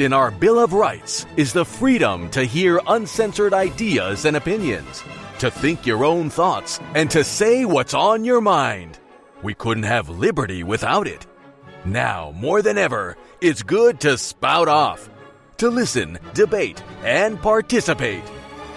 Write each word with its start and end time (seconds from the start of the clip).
In 0.00 0.14
our 0.14 0.30
Bill 0.30 0.58
of 0.58 0.72
Rights 0.72 1.26
is 1.36 1.52
the 1.52 1.66
freedom 1.66 2.30
to 2.30 2.42
hear 2.42 2.80
uncensored 2.86 3.52
ideas 3.52 4.24
and 4.24 4.34
opinions, 4.34 5.04
to 5.40 5.50
think 5.50 5.84
your 5.84 6.06
own 6.06 6.30
thoughts, 6.30 6.80
and 6.94 7.10
to 7.10 7.22
say 7.22 7.66
what's 7.66 7.92
on 7.92 8.24
your 8.24 8.40
mind. 8.40 8.98
We 9.42 9.52
couldn't 9.52 9.82
have 9.82 10.08
liberty 10.08 10.64
without 10.64 11.06
it. 11.06 11.26
Now, 11.84 12.32
more 12.34 12.62
than 12.62 12.78
ever, 12.78 13.18
it's 13.42 13.62
good 13.62 14.00
to 14.00 14.16
spout 14.16 14.68
off, 14.68 15.10
to 15.58 15.68
listen, 15.68 16.18
debate, 16.32 16.82
and 17.04 17.38
participate. 17.38 18.24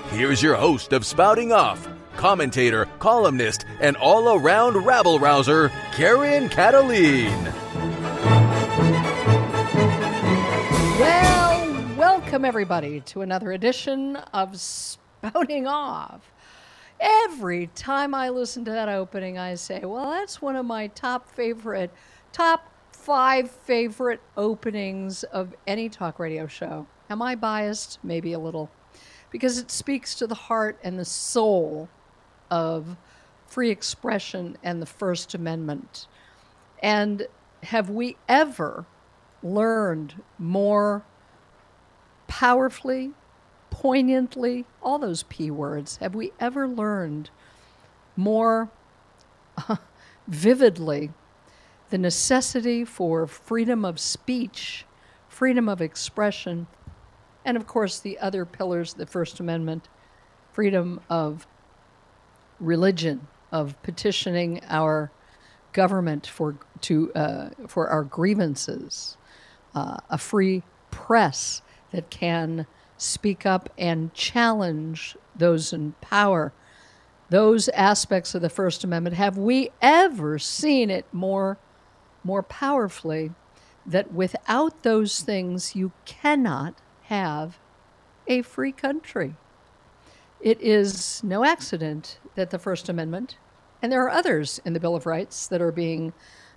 Here's 0.09 0.43
your 0.43 0.55
host 0.55 0.91
of 0.91 1.05
Spouting 1.05 1.53
Off, 1.53 1.87
commentator, 2.17 2.85
columnist, 2.99 3.63
and 3.79 3.95
all 3.95 4.37
around 4.37 4.75
rabble 4.85 5.19
rouser, 5.19 5.71
Karen 5.93 6.49
Kataline. 6.49 7.62
Welcome 12.33 12.45
everybody 12.45 12.99
to 12.99 13.21
another 13.21 13.51
edition 13.51 14.15
of 14.33 14.59
Spouting 14.59 15.67
Off. 15.67 16.31
Every 16.99 17.67
time 17.75 18.15
I 18.15 18.29
listen 18.29 18.65
to 18.65 18.71
that 18.71 18.89
opening, 18.89 19.37
I 19.37 19.53
say, 19.53 19.81
well, 19.83 20.09
that's 20.09 20.41
one 20.41 20.55
of 20.55 20.65
my 20.65 20.87
top 20.87 21.29
favorite, 21.29 21.91
top 22.31 22.73
five 22.91 23.51
favorite 23.51 24.19
openings 24.35 25.23
of 25.25 25.53
any 25.67 25.89
talk 25.89 26.17
radio 26.17 26.47
show. 26.47 26.87
Am 27.07 27.21
I 27.21 27.35
biased? 27.35 27.99
Maybe 28.01 28.33
a 28.33 28.39
little. 28.39 28.71
Because 29.29 29.59
it 29.59 29.69
speaks 29.69 30.15
to 30.15 30.25
the 30.25 30.33
heart 30.33 30.79
and 30.83 30.97
the 30.97 31.05
soul 31.05 31.87
of 32.49 32.97
free 33.45 33.69
expression 33.69 34.57
and 34.63 34.81
the 34.81 34.87
First 34.87 35.35
Amendment. 35.35 36.07
And 36.81 37.27
have 37.61 37.91
we 37.91 38.17
ever 38.27 38.87
learned 39.43 40.23
more 40.39 41.05
powerfully, 42.33 43.11
poignantly, 43.69 44.65
all 44.81 44.97
those 44.97 45.21
P 45.21 45.51
words, 45.51 45.97
have 45.97 46.15
we 46.15 46.31
ever 46.39 46.67
learned 46.67 47.29
more 48.15 48.71
vividly 50.27 51.11
the 51.91 51.97
necessity 51.99 52.83
for 52.83 53.27
freedom 53.27 53.85
of 53.85 53.99
speech, 53.99 54.83
freedom 55.29 55.69
of 55.69 55.79
expression, 55.79 56.65
and 57.45 57.55
of 57.55 57.67
course 57.67 57.99
the 57.99 58.17
other 58.17 58.45
pillars 58.45 58.93
of 58.93 58.97
the 58.97 59.05
First 59.05 59.39
Amendment 59.39 59.87
freedom 60.51 61.01
of 61.11 61.45
religion, 62.59 63.27
of 63.51 63.79
petitioning 63.83 64.59
our 64.69 65.11
government 65.71 66.25
for, 66.25 66.57
to, 66.81 67.13
uh, 67.13 67.49
for 67.67 67.89
our 67.89 68.03
grievances, 68.03 69.17
uh, 69.75 69.97
a 70.09 70.17
free 70.17 70.63
press 70.89 71.61
that 71.93 72.09
can 72.09 72.67
speak 72.97 73.45
up 73.45 73.69
and 73.77 74.13
challenge 74.13 75.15
those 75.35 75.71
in 75.71 75.93
power. 76.01 76.51
Those 77.29 77.69
aspects 77.69 78.35
of 78.35 78.41
the 78.41 78.49
First 78.49 78.83
Amendment, 78.83 79.15
have 79.15 79.37
we 79.37 79.69
ever 79.81 80.37
seen 80.37 80.89
it 80.89 81.05
more, 81.11 81.57
more 82.23 82.43
powerfully 82.43 83.31
that 83.85 84.13
without 84.13 84.83
those 84.83 85.21
things 85.21 85.75
you 85.75 85.91
cannot 86.05 86.75
have 87.03 87.57
a 88.27 88.41
free 88.41 88.71
country? 88.71 89.35
It 90.41 90.59
is 90.59 91.23
no 91.23 91.45
accident 91.45 92.19
that 92.35 92.49
the 92.49 92.59
First 92.59 92.89
Amendment, 92.89 93.37
and 93.81 93.91
there 93.91 94.03
are 94.03 94.09
others 94.09 94.59
in 94.65 94.73
the 94.73 94.79
Bill 94.79 94.95
of 94.95 95.05
Rights 95.05 95.47
that 95.47 95.61
are 95.61 95.71
being 95.71 96.13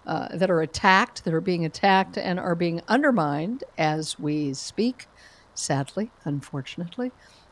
uh, 0.06 0.28
that 0.36 0.50
are 0.50 0.60
attacked, 0.60 1.24
that 1.24 1.34
are 1.34 1.40
being 1.40 1.64
attacked 1.64 2.16
and 2.16 2.38
are 2.38 2.54
being 2.54 2.80
undermined 2.88 3.64
as 3.76 4.18
we 4.18 4.54
speak, 4.54 5.06
sadly, 5.54 6.10
unfortunately. 6.24 7.10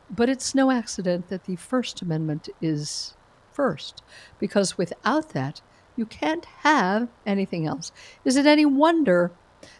But 0.09 0.29
it's 0.29 0.55
no 0.55 0.71
accident 0.71 1.27
that 1.29 1.45
the 1.45 1.55
First 1.55 2.01
Amendment 2.01 2.47
is 2.61 3.15
first, 3.51 4.03
because 4.39 4.77
without 4.77 5.29
that, 5.29 5.61
you 5.95 6.05
can't 6.05 6.45
have 6.59 7.09
anything 7.25 7.65
else. 7.65 7.91
Is 8.23 8.35
it 8.35 8.45
any 8.45 8.65
wonder 8.65 9.31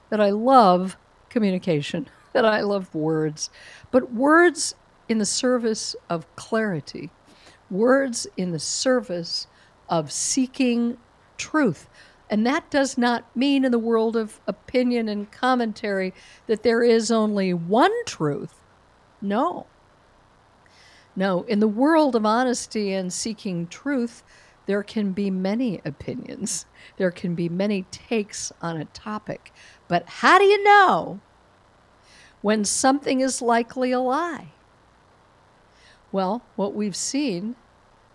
that 0.10 0.22
I 0.22 0.32
love 0.32 0.98
communication, 1.30 2.10
that 2.34 2.46
I 2.46 2.62
love 2.62 2.94
words? 2.96 3.50
But 3.92 4.12
words 4.12 4.76
in 5.08 5.20
the 5.20 5.26
service 5.26 5.96
of 6.10 6.34
clarity, 6.36 7.12
words 7.70 8.28
in 8.38 8.52
the 8.52 8.60
service 8.60 9.48
of 9.88 10.12
seeking 10.12 10.98
truth. 11.38 11.88
And 12.30 12.46
that 12.46 12.70
does 12.72 12.98
not 12.98 13.24
mean 13.36 13.66
in 13.66 13.72
the 13.72 13.80
world 13.80 14.16
of 14.16 14.40
opinion 14.48 15.08
and 15.08 15.32
commentary 15.32 16.14
that 16.48 16.64
there 16.64 16.84
is 16.84 17.12
only 17.12 17.54
one 17.54 17.92
truth. 18.06 18.62
No. 19.22 19.68
No, 21.16 21.44
in 21.44 21.60
the 21.60 21.68
world 21.68 22.16
of 22.16 22.26
honesty 22.26 22.94
and 22.94 23.14
seeking 23.14 23.68
truth, 23.68 24.24
there 24.66 24.84
can 24.84 25.12
be 25.12 25.30
many 25.30 25.80
opinions. 25.86 26.66
There 26.98 27.12
can 27.12 27.36
be 27.36 27.48
many 27.48 27.84
takes 27.92 28.52
on 28.62 28.78
a 28.78 28.86
topic. 28.86 29.54
But 29.88 30.08
how 30.08 30.40
do 30.40 30.46
you 30.46 30.64
know 30.64 31.20
when 32.42 32.66
something 32.66 33.22
is 33.22 33.42
likely 33.42 33.92
a 33.92 34.00
lie? 34.00 34.50
Well, 36.12 36.42
what 36.56 36.74
we've 36.74 36.96
seen 36.96 37.56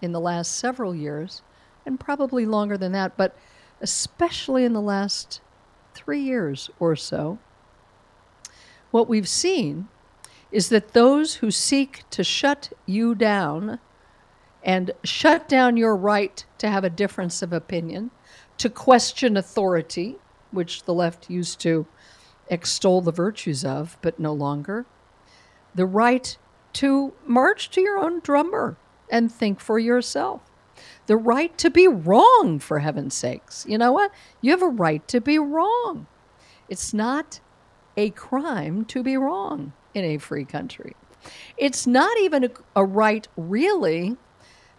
in 0.03 0.12
the 0.12 0.21
last 0.21 0.56
several 0.56 0.94
years, 0.94 1.42
and 1.87 2.00
probably 2.00 2.47
longer 2.47 2.77
than 2.77 2.92
that, 2.92 3.16
but 3.16 3.37
especially 3.80 4.64
in 4.64 4.72
the 4.72 4.80
last 4.80 5.41
three 5.94 6.20
years 6.20 6.70
or 6.78 6.96
so, 6.96 7.38
what 8.91 9.08
we've 9.08 9.28
seen 9.28 9.88
is 10.50 10.68
that 10.68 10.92
those 10.92 11.36
who 11.36 11.50
seek 11.50 12.02
to 12.10 12.24
shut 12.24 12.72
you 12.86 13.14
down 13.14 13.78
and 14.62 14.91
shut 15.04 15.48
down 15.48 15.76
your 15.76 15.96
right 15.96 16.44
to 16.58 16.68
have 16.68 16.84
a 16.84 16.91
difference 16.91 17.41
of 17.41 17.52
opinion, 17.52 18.10
to 18.58 18.68
question 18.68 19.36
authority, 19.36 20.16
which 20.50 20.84
the 20.84 20.92
left 20.92 21.30
used 21.30 21.60
to 21.60 21.86
extol 22.48 23.00
the 23.00 23.12
virtues 23.12 23.64
of, 23.64 23.97
but 24.02 24.18
no 24.18 24.32
longer, 24.32 24.84
the 25.74 25.86
right 25.86 26.36
to 26.72 27.12
march 27.26 27.70
to 27.70 27.80
your 27.80 27.98
own 27.98 28.20
drummer 28.20 28.76
and 29.08 29.32
think 29.32 29.60
for 29.60 29.78
yourself 29.78 30.49
the 31.10 31.16
right 31.16 31.59
to 31.59 31.71
be 31.71 31.88
wrong, 31.88 32.60
for 32.60 32.78
heaven's 32.78 33.16
sakes. 33.16 33.66
You 33.69 33.78
know 33.78 33.91
what? 33.91 34.12
You 34.41 34.53
have 34.53 34.62
a 34.62 34.69
right 34.69 35.09
to 35.09 35.21
be 35.21 35.41
wrong. 35.41 36.06
It's 36.69 36.94
not 36.94 37.41
a 37.97 38.10
crime 38.10 38.84
to 38.84 39.03
be 39.03 39.16
wrong 39.16 39.72
in 39.93 40.04
a 40.04 40.19
free 40.19 40.44
country. 40.44 40.94
It's 41.56 41.84
not 41.84 42.16
even 42.21 42.44
a, 42.44 42.50
a 42.76 42.84
right, 42.84 43.26
really, 43.37 44.19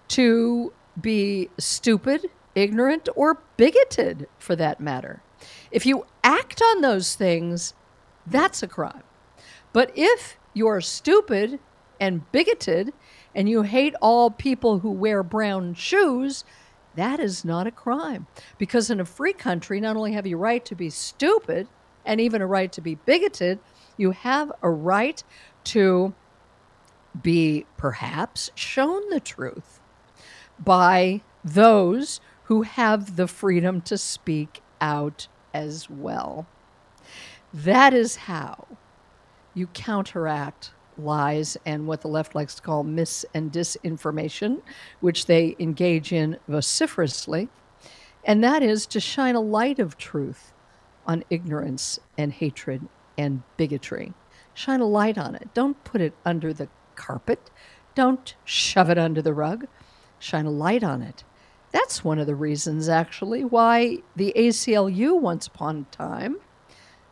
to 0.08 0.72
be 1.02 1.50
stupid, 1.58 2.28
ignorant, 2.56 3.10
or 3.14 3.42
bigoted, 3.58 4.30
for 4.40 4.56
that 4.56 4.80
matter. 4.80 5.22
If 5.70 5.86
you 5.86 6.06
act 6.24 6.62
on 6.62 6.80
those 6.80 7.14
things, 7.14 7.74
that's 8.26 8.64
a 8.64 8.70
crime. 8.70 9.04
But 9.74 9.92
if 9.96 10.38
you're 10.54 10.80
stupid 10.80 11.60
and 12.00 12.32
bigoted 12.32 12.94
and 13.36 13.50
you 13.50 13.64
hate 13.64 13.96
all 14.02 14.30
people 14.30 14.80
who 14.80 14.92
wear 14.92 15.24
brown 15.24 15.74
shoes, 15.74 16.44
that 16.96 17.20
is 17.20 17.46
not 17.46 17.68
a 17.68 17.72
crime. 17.72 18.28
Because 18.58 18.90
in 18.90 19.00
a 19.00 19.06
free 19.06 19.34
country, 19.34 19.80
not 19.80 19.96
only 19.96 20.14
have 20.14 20.28
you 20.28 20.38
a 20.38 20.40
right 20.40 20.64
to 20.66 20.76
be 20.76 20.90
stupid 20.90 21.68
and 22.06 22.20
even 22.20 22.42
a 22.42 22.48
right 22.48 22.72
to 22.74 22.82
be 22.82 22.96
bigoted, 22.96 23.60
you 23.98 24.12
have 24.12 24.52
a 24.62 24.70
right 24.70 25.24
to 25.66 26.14
be 27.22 27.66
perhaps 27.78 28.50
shown 28.56 29.10
the 29.10 29.20
truth 29.20 29.80
by 30.60 31.22
those 31.44 32.20
who 32.44 32.64
have 32.64 33.16
the 33.16 33.28
freedom 33.28 33.82
to 33.82 33.98
speak 33.98 34.62
out 34.80 35.28
as 35.54 35.90
well. 35.90 36.48
That 37.54 37.94
is 37.94 38.16
how 38.16 38.68
you 39.54 39.68
counteract 39.68 40.72
lies 40.98 41.58
and 41.66 41.88
what 41.88 42.02
the 42.02 42.08
left 42.08 42.36
likes 42.36 42.56
to 42.56 42.62
call 42.62 42.84
mis 42.84 43.26
and 43.34 43.52
disinformation, 43.52 44.62
which 45.00 45.26
they 45.26 45.56
engage 45.60 46.12
in 46.12 46.38
vociferously. 46.48 47.50
And 48.24 48.44
that 48.44 48.62
is 48.64 48.86
to 48.88 49.00
shine 49.00 49.36
a 49.36 49.42
light 49.42 49.80
of 49.80 49.98
truth 49.98 50.54
on 51.08 51.24
ignorance 51.30 52.00
and 52.18 52.32
hatred 52.32 52.88
and 53.18 53.44
bigotry. 53.58 54.14
Shine 54.54 54.82
a 54.82 54.86
light 54.86 55.18
on 55.18 55.36
it. 55.36 55.50
Don't 55.54 55.84
put 55.84 56.02
it 56.02 56.14
under 56.26 56.54
the 56.54 56.68
carpet. 56.96 57.50
Don't 57.96 58.36
shove 58.46 58.90
it 58.90 58.98
under 58.98 59.22
the 59.22 59.34
rug. 59.34 59.68
Shine 60.20 60.46
a 60.46 60.52
light 60.52 60.84
on 60.84 61.02
it. 61.02 61.24
That's 61.72 62.04
one 62.04 62.20
of 62.20 62.28
the 62.28 62.36
reasons, 62.36 62.90
actually, 62.90 63.44
why 63.44 64.00
the 64.16 64.34
ACLU, 64.36 65.20
once 65.20 65.48
upon 65.48 65.88
a 65.90 65.96
time, 65.96 66.38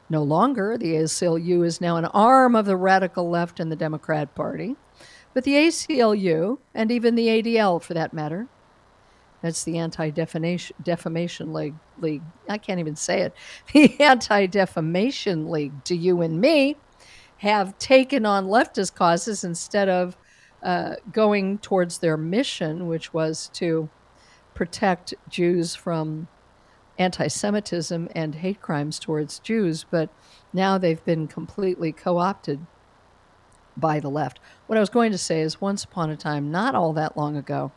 no 0.09 0.23
longer. 0.23 0.77
The 0.77 0.95
ACLU 0.95 1.65
is 1.65 1.81
now 1.81 1.97
an 1.97 2.05
arm 2.05 2.55
of 2.55 2.65
the 2.65 2.77
radical 2.77 3.29
left 3.29 3.59
in 3.59 3.69
the 3.69 3.75
Democrat 3.75 4.33
Party. 4.35 4.75
But 5.33 5.43
the 5.43 5.53
ACLU, 5.53 6.57
and 6.73 6.91
even 6.91 7.15
the 7.15 7.27
ADL 7.27 7.81
for 7.81 7.93
that 7.93 8.13
matter, 8.13 8.47
that's 9.41 9.63
the 9.63 9.77
Anti 9.77 10.09
Defamation 10.09 11.53
League, 11.53 11.75
League. 11.99 12.23
I 12.47 12.57
can't 12.57 12.79
even 12.79 12.95
say 12.95 13.21
it. 13.21 13.33
The 13.73 13.99
Anti 13.99 14.47
Defamation 14.47 15.49
League 15.49 15.83
to 15.85 15.95
you 15.95 16.21
and 16.21 16.41
me 16.41 16.75
have 17.37 17.77
taken 17.77 18.25
on 18.25 18.47
leftist 18.47 18.95
causes 18.95 19.43
instead 19.43 19.87
of 19.87 20.17
uh, 20.61 20.95
going 21.11 21.57
towards 21.59 21.99
their 21.99 22.17
mission, 22.17 22.87
which 22.87 23.13
was 23.13 23.49
to 23.53 23.89
protect 24.53 25.13
Jews 25.29 25.73
from 25.73 26.27
anti 26.99 27.27
Semitism 27.27 28.09
and 28.13 28.35
hate 28.35 28.61
crimes 28.61 28.99
towards 28.99 29.39
Jews. 29.39 29.85
But 29.89 30.09
now 30.53 30.77
they've 30.77 31.03
been 31.03 31.27
completely 31.27 31.91
co 31.91 32.19
opted 32.19 32.67
by 33.75 33.99
the 33.99 34.09
left. 34.09 34.39
What 34.67 34.77
I 34.77 34.81
was 34.81 34.89
going 34.89 35.11
to 35.11 35.17
say 35.17 35.41
is 35.41 35.61
once 35.61 35.83
upon 35.83 36.09
a 36.09 36.17
time, 36.17 36.51
not 36.51 36.75
all 36.75 36.93
that 36.93 37.17
long 37.17 37.37
ago, 37.37 37.71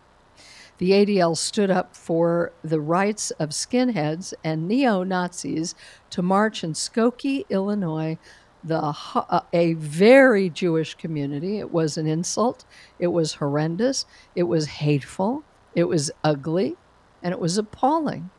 the 0.79 0.91
ADL 0.91 1.37
stood 1.37 1.71
up 1.71 1.95
for 1.95 2.53
the 2.65 2.81
rights 2.81 3.31
of 3.33 3.51
skinheads 3.51 4.35
and 4.43 4.67
neo 4.67 5.05
Nazis 5.05 5.75
to 6.11 6.23
march 6.23 6.65
in 6.65 6.73
Skokie, 6.73 7.49
Illinois, 7.49 8.19
the 8.65 8.95
uh, 9.15 9.41
a 9.53 9.75
very 9.75 10.49
Jewish 10.51 10.95
community. 10.95 11.59
It 11.59 11.73
was 11.73 11.97
an 11.97 12.07
insult. 12.07 12.65
It 12.99 13.09
was 13.09 13.35
horrendous. 13.35 14.07
It 14.35 14.45
was 14.45 14.67
hateful. 14.67 15.45
It 15.75 15.85
was 15.85 16.11
ugly, 16.25 16.77
and 17.23 17.33
it 17.33 17.41
was 17.41 17.59
appalling. 17.59 18.31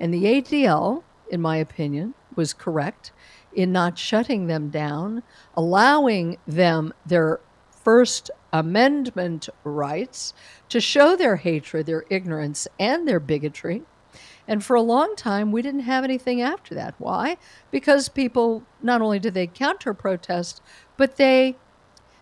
And 0.00 0.12
the 0.12 0.24
ADL, 0.24 1.02
in 1.30 1.40
my 1.42 1.58
opinion, 1.58 2.14
was 2.34 2.54
correct 2.54 3.12
in 3.52 3.70
not 3.70 3.98
shutting 3.98 4.46
them 4.46 4.70
down, 4.70 5.22
allowing 5.54 6.38
them 6.46 6.94
their 7.04 7.40
First 7.70 8.30
Amendment 8.52 9.48
rights 9.62 10.32
to 10.68 10.80
show 10.80 11.16
their 11.16 11.36
hatred, 11.36 11.86
their 11.86 12.04
ignorance, 12.10 12.66
and 12.78 13.06
their 13.06 13.20
bigotry. 13.20 13.82
And 14.48 14.64
for 14.64 14.74
a 14.74 14.82
long 14.82 15.14
time, 15.16 15.52
we 15.52 15.62
didn't 15.62 15.80
have 15.80 16.02
anything 16.02 16.40
after 16.40 16.74
that. 16.74 16.94
Why? 16.98 17.36
Because 17.70 18.08
people 18.08 18.64
not 18.82 19.00
only 19.00 19.18
did 19.18 19.34
they 19.34 19.46
counter 19.46 19.94
protest, 19.94 20.60
but 20.96 21.16
they 21.16 21.56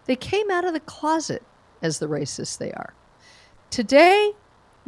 they 0.04 0.16
came 0.16 0.50
out 0.50 0.64
of 0.64 0.72
the 0.72 0.81
closet 0.81 1.42
as 1.82 1.98
the 1.98 2.08
racists 2.08 2.56
they 2.56 2.72
are. 2.72 2.94
Today, 3.70 4.32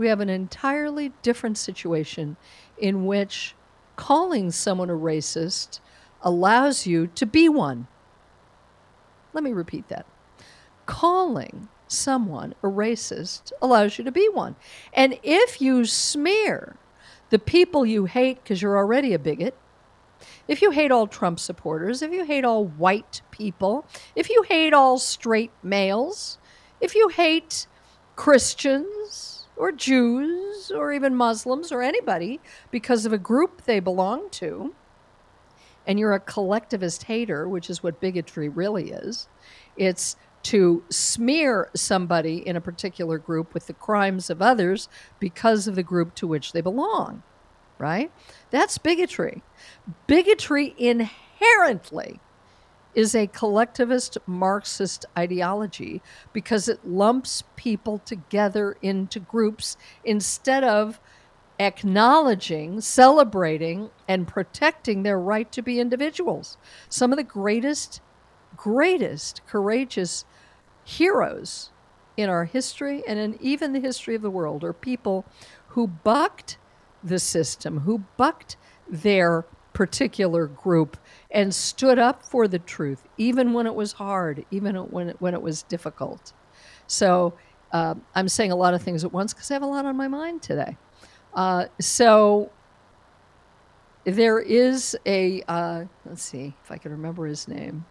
we 0.01 0.09
have 0.09 0.21
an 0.21 0.31
entirely 0.31 1.13
different 1.21 1.59
situation 1.59 2.39
in 2.81 3.07
which 3.07 3.55
calling 3.97 4.51
someone 4.51 4.91
a 4.91 4.95
racist 4.95 5.81
allows 6.23 6.87
you 6.87 7.07
to 7.09 7.27
be 7.27 7.49
one. 7.49 7.87
Let 9.33 9.45
me 9.45 9.53
repeat 9.53 9.89
that. 9.89 10.07
Calling 10.87 11.69
someone 11.87 12.55
a 12.63 12.67
racist 12.67 13.53
allows 13.61 13.99
you 13.99 14.05
to 14.05 14.13
be 14.13 14.29
one. 14.29 14.57
And 14.93 15.19
if 15.23 15.61
you 15.61 15.85
smear 15.85 16.77
the 17.31 17.39
people 17.39 17.87
you 17.87 18.07
hate 18.07 18.43
because 18.43 18.63
you're 18.63 18.77
already 18.77 19.13
a 19.13 19.19
bigot, 19.19 19.57
if 20.49 20.63
you 20.63 20.71
hate 20.71 20.91
all 20.91 21.07
Trump 21.07 21.39
supporters, 21.39 22.03
if 22.03 22.13
you 22.13 22.25
hate 22.25 22.45
all 22.45 22.65
white 22.65 23.23
people, 23.31 23.87
if 24.15 24.29
you 24.29 24.43
hate 24.43 24.73
all 24.73 24.99
straight 24.99 25.53
males, 25.63 26.39
if 26.81 26.95
you 26.95 27.09
hate 27.09 27.67
Christians 28.17 29.40
or 29.61 29.71
Jews 29.71 30.73
or 30.75 30.91
even 30.91 31.15
Muslims 31.15 31.71
or 31.71 31.83
anybody 31.83 32.41
because 32.71 33.05
of 33.05 33.13
a 33.13 33.19
group 33.19 33.63
they 33.67 33.79
belong 33.79 34.31
to, 34.31 34.75
and 35.87 35.99
you're 35.99 36.15
a 36.15 36.21
collectivist 36.21 37.05
hater, 37.05 37.47
which 37.47 37.69
is 37.69 37.83
what 37.83 38.01
bigotry 38.01 38.49
really 38.49 38.91
is, 38.91 39.29
it's 39.77 40.17
to 40.45 40.83
smear 40.89 41.69
somebody 41.77 42.39
in 42.39 42.57
a 42.57 42.61
particular 42.61 43.19
group 43.19 43.53
with 43.53 43.67
the 43.67 43.75
crimes 43.75 44.31
of 44.31 44.41
others 44.41 44.89
because 45.19 45.69
of 45.69 45.75
the 45.75 45.83
group 45.83 46.15
to 46.15 46.27
which 46.27 46.53
they 46.53 46.63
belong, 46.63 47.23
right? 47.79 48.11
That's 48.51 48.79
bigotry. 48.79 49.43
Bigotry 50.07 50.75
inherently 50.79 52.19
is 52.95 53.15
a 53.15 53.27
collectivist 53.29 54.19
Marxist 54.27 55.07
ideology 55.17 56.03
because 56.33 56.69
it 56.69 56.87
lumps 56.87 57.45
people 57.57 57.99
together 57.99 58.77
into 58.83 59.21
groups 59.21 59.77
instead 60.05 60.65
of 60.65 61.01
acknowledging, 61.59 62.81
celebrating, 62.81 63.91
and 64.09 64.27
protecting 64.27 65.03
their 65.03 65.19
right 65.19 65.53
to 65.53 65.63
be 65.63 65.79
individuals. 65.79 66.57
Some 66.89 67.13
of 67.13 67.19
the 67.19 67.23
greatest, 67.23 68.01
greatest 68.57 69.43
courageous 69.47 70.25
heroes 70.85 71.71
in 72.17 72.31
our 72.31 72.47
history 72.47 73.03
and 73.07 73.19
in 73.19 73.39
even 73.41 73.73
the 73.73 73.81
history 73.81 74.15
of 74.15 74.23
the 74.23 74.31
world 74.31 74.65
are 74.65 74.73
people 74.73 75.25
who 75.69 75.87
bucked 75.87 76.57
the 77.05 77.19
system, 77.19 77.81
who 77.81 78.05
bucked 78.17 78.57
their 78.89 79.45
particular 79.73 80.47
group 80.47 80.97
and 81.33 81.55
stood 81.55 81.99
up 81.99 82.23
for 82.25 82.49
the 82.49 82.59
truth, 82.59 83.07
even 83.17 83.53
when 83.53 83.67
it 83.67 83.75
was 83.75 83.93
hard, 83.93 84.45
even 84.51 84.77
when 84.77 85.11
it, 85.11 85.21
when 85.21 85.35
it 85.35 85.43
was 85.43 85.63
difficult. 85.63 86.33
So 86.87 87.35
uh, 87.73 87.95
I'm 88.15 88.29
saying 88.29 88.53
a 88.53 88.57
lot 88.57 88.75
of 88.75 88.83
things 88.83 89.05
at 89.05 89.13
once 89.13 89.33
because 89.33 89.51
I 89.51 89.55
have 89.55 89.63
a 89.63 89.67
lot 89.67 89.85
on 89.85 89.97
my 89.97 90.09
mind 90.09 90.43
today. 90.43 90.77
Uh, 91.35 91.67
so 91.79 92.51
there 94.05 94.41
is 94.41 94.97
a, 95.07 95.43
uh, 95.47 95.85
let's 96.05 96.23
see 96.23 96.55
if 96.65 96.71
I 96.73 96.79
can 96.79 96.91
remember 96.91 97.27
his 97.27 97.47
name. 97.47 97.85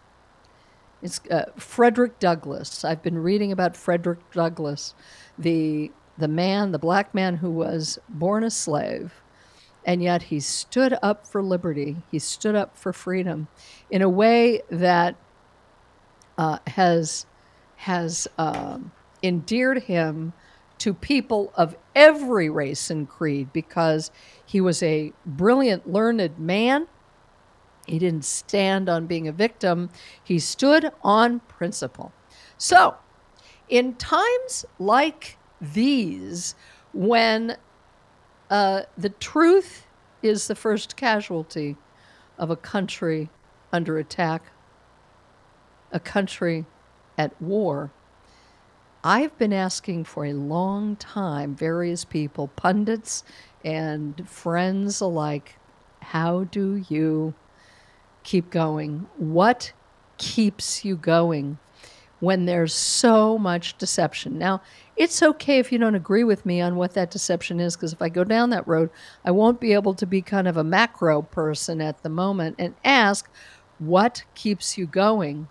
It's 1.02 1.20
uh, 1.30 1.46
Frederick 1.56 2.18
Douglass. 2.18 2.84
I've 2.84 3.02
been 3.02 3.18
reading 3.18 3.52
about 3.52 3.74
Frederick 3.76 4.18
Douglass, 4.32 4.94
the 5.38 5.90
the 6.18 6.28
man, 6.28 6.70
the 6.70 6.78
black 6.78 7.14
man 7.14 7.36
who 7.36 7.50
was 7.50 7.98
born 8.10 8.44
a 8.44 8.50
slave, 8.50 9.14
and 9.84 10.02
yet 10.02 10.22
he 10.24 10.40
stood 10.40 10.96
up 11.02 11.26
for 11.26 11.42
liberty. 11.42 11.96
He 12.10 12.18
stood 12.18 12.54
up 12.54 12.76
for 12.76 12.92
freedom 12.92 13.48
in 13.90 14.02
a 14.02 14.08
way 14.08 14.62
that 14.70 15.16
uh, 16.38 16.58
has 16.66 17.26
has 17.76 18.28
um, 18.36 18.92
endeared 19.22 19.84
him 19.84 20.32
to 20.78 20.92
people 20.94 21.52
of 21.56 21.76
every 21.94 22.48
race 22.48 22.90
and 22.90 23.08
creed 23.08 23.52
because 23.52 24.10
he 24.44 24.60
was 24.60 24.82
a 24.82 25.12
brilliant, 25.26 25.90
learned 25.90 26.38
man 26.38 26.86
he 27.90 27.98
didn't 27.98 28.24
stand 28.24 28.88
on 28.88 29.06
being 29.06 29.26
a 29.26 29.32
victim, 29.32 29.90
he 30.22 30.38
stood 30.38 30.92
on 31.02 31.40
principle. 31.40 32.12
So, 32.56 32.96
in 33.68 33.94
times 33.94 34.64
like 34.78 35.38
these, 35.60 36.54
when 36.92 37.56
uh, 38.50 38.82
the 38.98 39.10
truth 39.10 39.86
is 40.22 40.48
the 40.48 40.54
first 40.54 40.96
casualty 40.96 41.76
of 42.38 42.50
a 42.50 42.56
country 42.56 43.30
under 43.72 43.98
attack, 43.98 44.42
a 45.92 46.00
country 46.00 46.66
at 47.16 47.40
war, 47.40 47.90
I've 49.02 49.36
been 49.38 49.52
asking 49.52 50.04
for 50.04 50.26
a 50.26 50.34
long 50.34 50.96
time 50.96 51.54
various 51.54 52.04
people, 52.04 52.48
pundits 52.48 53.24
and 53.64 54.28
friends 54.28 55.00
alike, 55.00 55.56
how 56.02 56.44
do 56.44 56.84
you 56.88 57.32
keep 58.24 58.50
going? 58.50 59.06
What 59.16 59.72
keeps 60.18 60.84
you 60.84 60.96
going 60.96 61.58
when 62.20 62.46
there's 62.46 62.74
so 62.74 63.36
much 63.38 63.76
deception? 63.78 64.38
Now, 64.38 64.62
it's 64.96 65.22
okay 65.22 65.58
if 65.58 65.72
you 65.72 65.78
don't 65.78 65.94
agree 65.94 66.24
with 66.24 66.44
me 66.44 66.60
on 66.60 66.76
what 66.76 66.94
that 66.94 67.10
deception 67.10 67.58
is, 67.60 67.74
because 67.74 67.92
if 67.92 68.02
I 68.02 68.08
go 68.08 68.24
down 68.24 68.50
that 68.50 68.68
road, 68.68 68.90
I 69.24 69.30
won't 69.30 69.60
be 69.60 69.72
able 69.72 69.94
to 69.94 70.06
be 70.06 70.22
kind 70.22 70.46
of 70.46 70.56
a 70.56 70.64
macro 70.64 71.22
person 71.22 71.80
at 71.80 72.02
the 72.02 72.08
moment 72.08 72.56
and 72.58 72.74
ask 72.84 73.28
what 73.78 74.24
keeps 74.34 74.76
you 74.76 74.86
going 74.86 75.48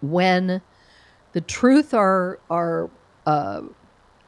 when 0.00 0.62
the 1.32 1.40
truth 1.40 1.92
are 1.92 2.38
are 2.48 2.90
uh, 3.26 3.62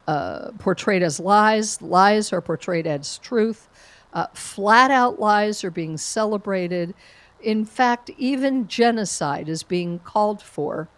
uh, 0.07 0.51
portrayed 0.59 1.03
as 1.03 1.19
lies, 1.19 1.81
lies 1.81 2.33
are 2.33 2.41
portrayed 2.41 2.87
as 2.87 3.17
truth, 3.19 3.69
uh, 4.13 4.27
flat 4.33 4.91
out 4.91 5.19
lies 5.19 5.63
are 5.63 5.71
being 5.71 5.97
celebrated, 5.97 6.93
in 7.41 7.65
fact, 7.65 8.09
even 8.17 8.67
genocide 8.67 9.47
is 9.47 9.63
being 9.63 9.99
called 9.99 10.41
for 10.41 10.89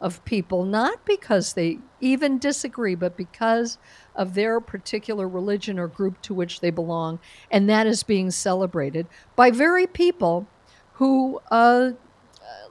of 0.00 0.24
people, 0.24 0.64
not 0.64 1.04
because 1.04 1.52
they 1.52 1.78
even 2.00 2.38
disagree, 2.38 2.94
but 2.94 3.16
because 3.16 3.78
of 4.14 4.34
their 4.34 4.60
particular 4.60 5.28
religion 5.28 5.78
or 5.78 5.86
group 5.86 6.20
to 6.22 6.34
which 6.34 6.60
they 6.60 6.70
belong. 6.70 7.18
And 7.50 7.68
that 7.68 7.86
is 7.86 8.02
being 8.02 8.30
celebrated 8.30 9.06
by 9.36 9.50
very 9.50 9.86
people 9.86 10.46
who 10.94 11.40
uh, 11.50 11.92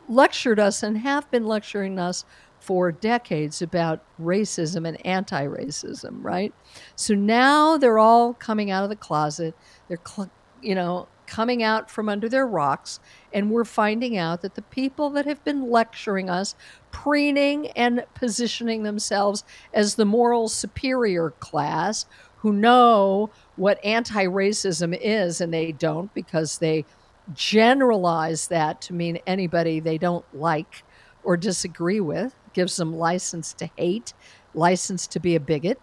lectured 0.08 0.60
us 0.60 0.82
and 0.84 0.98
have 0.98 1.30
been 1.32 1.46
lecturing 1.46 2.00
us 2.00 2.26
for 2.60 2.92
decades 2.92 3.62
about 3.62 4.04
racism 4.22 4.88
and 4.88 5.04
anti 5.06 5.46
racism, 5.46 6.24
right? 6.24 6.54
So 6.96 7.14
now 7.14 7.78
they're 7.78 8.00
all 8.00 8.34
coming 8.34 8.70
out 8.70 8.84
of 8.84 8.90
the 8.90 8.96
closet. 8.96 9.56
They're, 9.88 10.00
cl- 10.06 10.32
you 10.62 10.76
know, 10.76 11.08
coming 11.26 11.64
out 11.64 11.90
from 11.90 12.10
under 12.10 12.28
their 12.28 12.46
rocks, 12.46 13.00
and 13.34 13.52
we're 13.52 13.64
finding 13.64 14.18
out 14.18 14.42
that 14.42 14.56
the 14.56 14.62
people 14.62 15.10
that 15.12 15.26
have 15.26 15.44
been 15.44 15.70
lecturing 15.70 16.30
us, 16.30 16.56
preening 16.92 17.68
and 17.72 18.06
positioning 18.16 18.84
themselves 18.84 19.44
as 19.74 19.96
the 19.96 20.06
moral 20.06 20.48
superior 20.48 21.32
class 21.32 22.06
who 22.38 22.54
know 22.54 23.30
what 23.56 23.84
anti 23.84 24.26
racism 24.26 24.98
is, 25.00 25.42
and 25.42 25.54
they 25.54 25.72
don't 25.72 26.14
because 26.14 26.60
they 26.60 26.86
generalize 27.34 28.48
that 28.48 28.82
to 28.82 28.94
mean 28.94 29.20
anybody 29.28 29.80
they 29.80 29.98
don't 29.98 30.26
like 30.34 30.84
or 31.24 31.38
disagree 31.38 32.00
with, 32.00 32.34
gives 32.54 32.78
them 32.78 32.96
license 32.96 33.54
to 33.54 33.70
hate, 33.76 34.14
license 34.54 35.06
to 35.08 35.20
be 35.20 35.36
a 35.36 35.40
bigot. 35.40 35.80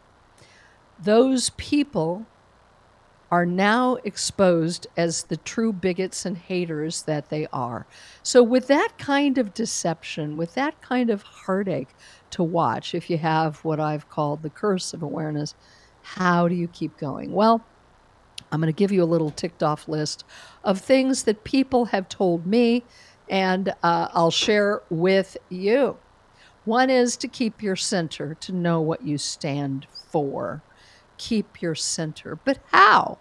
Those 0.99 1.51
people 1.51 2.27
are 3.31 3.47
now 3.47 3.97
exposed 4.05 4.87
as 4.97 5.25
the 5.25 5.37
true 5.37 5.73
bigots 5.73 6.25
and 6.25 6.37
haters 6.39 7.03
that 7.03 7.29
they 7.29 7.47
are. 7.53 7.87
So, 8.23 8.43
with 8.43 8.69
that 8.69 8.99
kind 8.99 9.39
of 9.39 9.55
deception, 9.55 10.37
with 10.37 10.55
that 10.55 10.81
kind 10.81 11.11
of 11.11 11.23
heartache 11.23 11.89
to 12.31 12.43
watch, 12.43 12.95
if 12.95 13.11
you 13.11 13.19
have 13.19 13.65
what 13.65 13.81
I've 13.81 14.09
called 14.09 14.43
the 14.43 14.51
curse 14.51 14.95
of 14.95 15.03
awareness, 15.03 15.55
how 16.03 16.47
do 16.47 16.55
you 16.55 16.69
keep 16.69 16.97
going? 16.99 17.33
Well, 17.33 17.65
I'm 18.53 18.61
going 18.61 18.73
to 18.73 18.77
give 18.77 18.93
you 18.93 19.03
a 19.03 19.05
little 19.05 19.31
ticked 19.31 19.63
off 19.63 19.89
list 19.89 20.25
of 20.63 20.81
things 20.81 21.25
that 21.25 21.43
people 21.43 21.87
have 21.87 22.09
told 22.09 22.47
me, 22.47 22.85
and 23.29 23.71
uh, 23.83 24.09
I'll 24.13 24.31
share 24.31 24.83
with 24.89 25.37
you. 25.49 25.97
One 26.65 26.91
is 26.91 27.17
to 27.19 27.29
keep 27.29 27.63
your 27.63 27.77
center, 27.77 28.35
to 28.35 28.53
know 28.53 28.81
what 28.81 29.03
you 29.03 29.19
stand 29.19 29.87
for. 30.11 30.63
Keep 31.19 31.63
your 31.63 31.75
center. 31.75 32.39
But 32.45 32.59
how? 32.73 33.19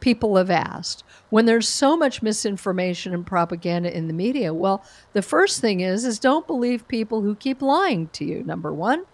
People 0.00 0.36
have 0.36 0.50
asked. 0.50 1.04
When 1.30 1.46
there's 1.46 1.68
so 1.68 1.96
much 1.96 2.22
misinformation 2.22 3.12
and 3.14 3.26
propaganda 3.26 3.94
in 3.94 4.06
the 4.06 4.14
media, 4.14 4.54
well, 4.54 4.84
the 5.12 5.22
first 5.22 5.60
thing 5.60 5.80
is 5.80 6.04
is 6.04 6.18
don't 6.18 6.46
believe 6.46 6.88
people 6.88 7.22
who 7.22 7.34
keep 7.34 7.62
lying 7.62 8.08
to 8.08 8.24
you, 8.24 8.42
number 8.44 8.72
1. 8.72 9.04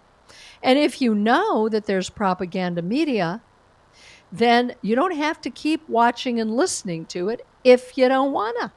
And 0.62 0.78
if 0.78 1.00
you 1.00 1.14
know 1.14 1.68
that 1.68 1.86
there's 1.86 2.10
propaganda 2.10 2.82
media, 2.82 3.42
then 4.30 4.74
you 4.80 4.94
don't 4.94 5.16
have 5.16 5.40
to 5.42 5.50
keep 5.50 5.86
watching 5.88 6.40
and 6.40 6.56
listening 6.56 7.04
to 7.06 7.28
it 7.28 7.44
if 7.64 7.98
you 7.98 8.08
don't 8.08 8.32
want 8.32 8.56
to. 8.60 8.72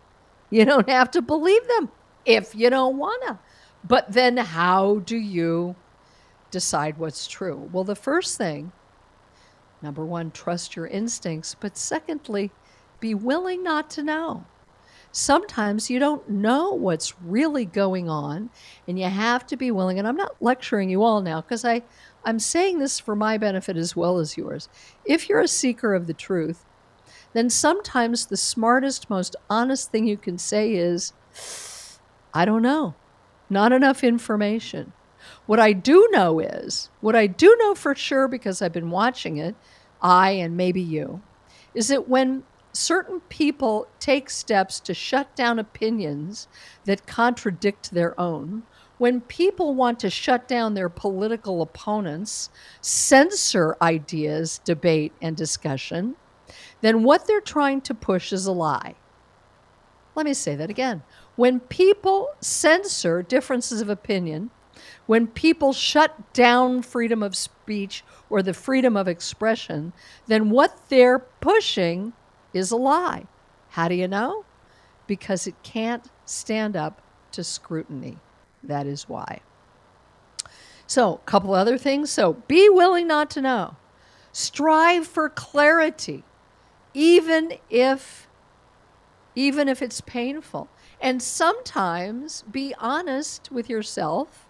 You 0.49 0.65
don't 0.65 0.89
have 0.89 1.11
to 1.11 1.21
believe 1.21 1.67
them 1.67 1.91
if 2.25 2.55
you 2.55 2.69
don't 2.69 2.97
want 2.97 3.23
to. 3.27 3.39
But 3.83 4.11
then 4.11 4.37
how 4.37 4.99
do 4.99 5.17
you 5.17 5.75
decide 6.51 6.97
what's 6.97 7.27
true? 7.27 7.69
Well, 7.71 7.83
the 7.83 7.95
first 7.95 8.37
thing, 8.37 8.71
number 9.85 10.03
one, 10.03 10.31
trust 10.31 10.75
your 10.75 10.87
instincts. 10.87 11.55
But 11.57 11.77
secondly, 11.77 12.51
be 12.99 13.13
willing 13.13 13.63
not 13.63 13.89
to 13.91 14.03
know. 14.03 14.45
Sometimes 15.11 15.89
you 15.89 15.97
don't 15.99 16.27
know 16.27 16.71
what's 16.71 17.21
really 17.21 17.63
going 17.63 18.09
on, 18.09 18.49
and 18.85 18.99
you 18.99 19.05
have 19.05 19.45
to 19.47 19.55
be 19.55 19.71
willing. 19.71 19.97
And 19.97 20.05
I'm 20.05 20.17
not 20.17 20.35
lecturing 20.41 20.89
you 20.89 21.03
all 21.03 21.21
now 21.21 21.39
because 21.39 21.63
I, 21.63 21.83
I'm 22.25 22.39
saying 22.39 22.79
this 22.79 22.99
for 22.99 23.15
my 23.15 23.37
benefit 23.37 23.77
as 23.77 23.95
well 23.95 24.17
as 24.17 24.35
yours. 24.35 24.67
If 25.05 25.29
you're 25.29 25.39
a 25.39 25.47
seeker 25.47 25.93
of 25.93 26.07
the 26.07 26.13
truth, 26.13 26.65
then 27.31 27.49
sometimes 27.49 28.25
the 28.25 28.35
smartest, 28.35 29.09
most 29.09 29.35
honest 29.49 29.91
thing 29.91 30.07
you 30.07 30.17
can 30.17 30.37
say 30.37 30.73
is, 30.73 31.13
I 32.33 32.43
don't 32.43 32.61
know, 32.61 32.95
not 33.49 33.71
enough 33.71 34.03
information. 34.03 34.91
What 35.45 35.59
I 35.59 35.73
do 35.73 36.07
know 36.11 36.39
is, 36.39 36.89
what 37.01 37.15
I 37.15 37.27
do 37.27 37.55
know 37.59 37.75
for 37.75 37.93
sure 37.93 38.27
because 38.27 38.61
I've 38.61 38.73
been 38.73 38.89
watching 38.89 39.37
it, 39.37 39.55
I 40.01 40.31
and 40.31 40.57
maybe 40.57 40.81
you, 40.81 41.21
is 41.73 41.87
that 41.89 42.09
when 42.09 42.43
certain 42.73 43.21
people 43.21 43.87
take 43.99 44.29
steps 44.29 44.79
to 44.81 44.93
shut 44.93 45.35
down 45.35 45.59
opinions 45.59 46.47
that 46.85 47.05
contradict 47.05 47.91
their 47.91 48.19
own, 48.19 48.63
when 48.97 49.21
people 49.21 49.75
want 49.75 49.99
to 49.99 50.09
shut 50.09 50.47
down 50.47 50.73
their 50.73 50.89
political 50.89 51.61
opponents, 51.61 52.49
censor 52.81 53.75
ideas, 53.81 54.59
debate, 54.63 55.11
and 55.21 55.35
discussion, 55.35 56.15
then 56.81 57.03
what 57.03 57.27
they're 57.27 57.41
trying 57.41 57.81
to 57.81 57.93
push 57.93 58.31
is 58.31 58.45
a 58.45 58.51
lie. 58.51 58.95
Let 60.15 60.25
me 60.25 60.33
say 60.33 60.55
that 60.55 60.69
again. 60.69 61.03
When 61.35 61.59
people 61.59 62.29
censor 62.39 63.21
differences 63.21 63.81
of 63.81 63.89
opinion, 63.89 64.51
when 65.05 65.27
people 65.27 65.73
shut 65.73 66.33
down 66.33 66.81
freedom 66.81 67.21
of 67.21 67.35
speech 67.35 68.03
or 68.29 68.41
the 68.41 68.53
freedom 68.53 68.97
of 68.97 69.07
expression, 69.07 69.93
then 70.27 70.49
what 70.49 70.89
they're 70.89 71.19
pushing 71.19 72.13
is 72.53 72.71
a 72.71 72.75
lie. 72.75 73.25
How 73.69 73.87
do 73.87 73.95
you 73.95 74.07
know? 74.07 74.45
Because 75.07 75.45
it 75.45 75.55
can't 75.61 76.09
stand 76.25 76.75
up 76.75 77.01
to 77.33 77.43
scrutiny. 77.43 78.17
That 78.63 78.87
is 78.87 79.07
why. 79.07 79.41
So, 80.87 81.15
a 81.15 81.17
couple 81.19 81.53
other 81.53 81.77
things. 81.77 82.09
So, 82.09 82.33
be 82.47 82.69
willing 82.69 83.07
not 83.07 83.29
to 83.31 83.41
know. 83.41 83.75
Strive 84.31 85.07
for 85.07 85.29
clarity, 85.29 86.23
even 86.93 87.53
if 87.69 88.27
even 89.35 89.67
if 89.67 89.81
it's 89.81 89.99
painful. 90.01 90.69
And 91.01 91.21
sometimes 91.21 92.43
be 92.43 92.73
honest 92.79 93.51
with 93.51 93.69
yourself 93.69 94.44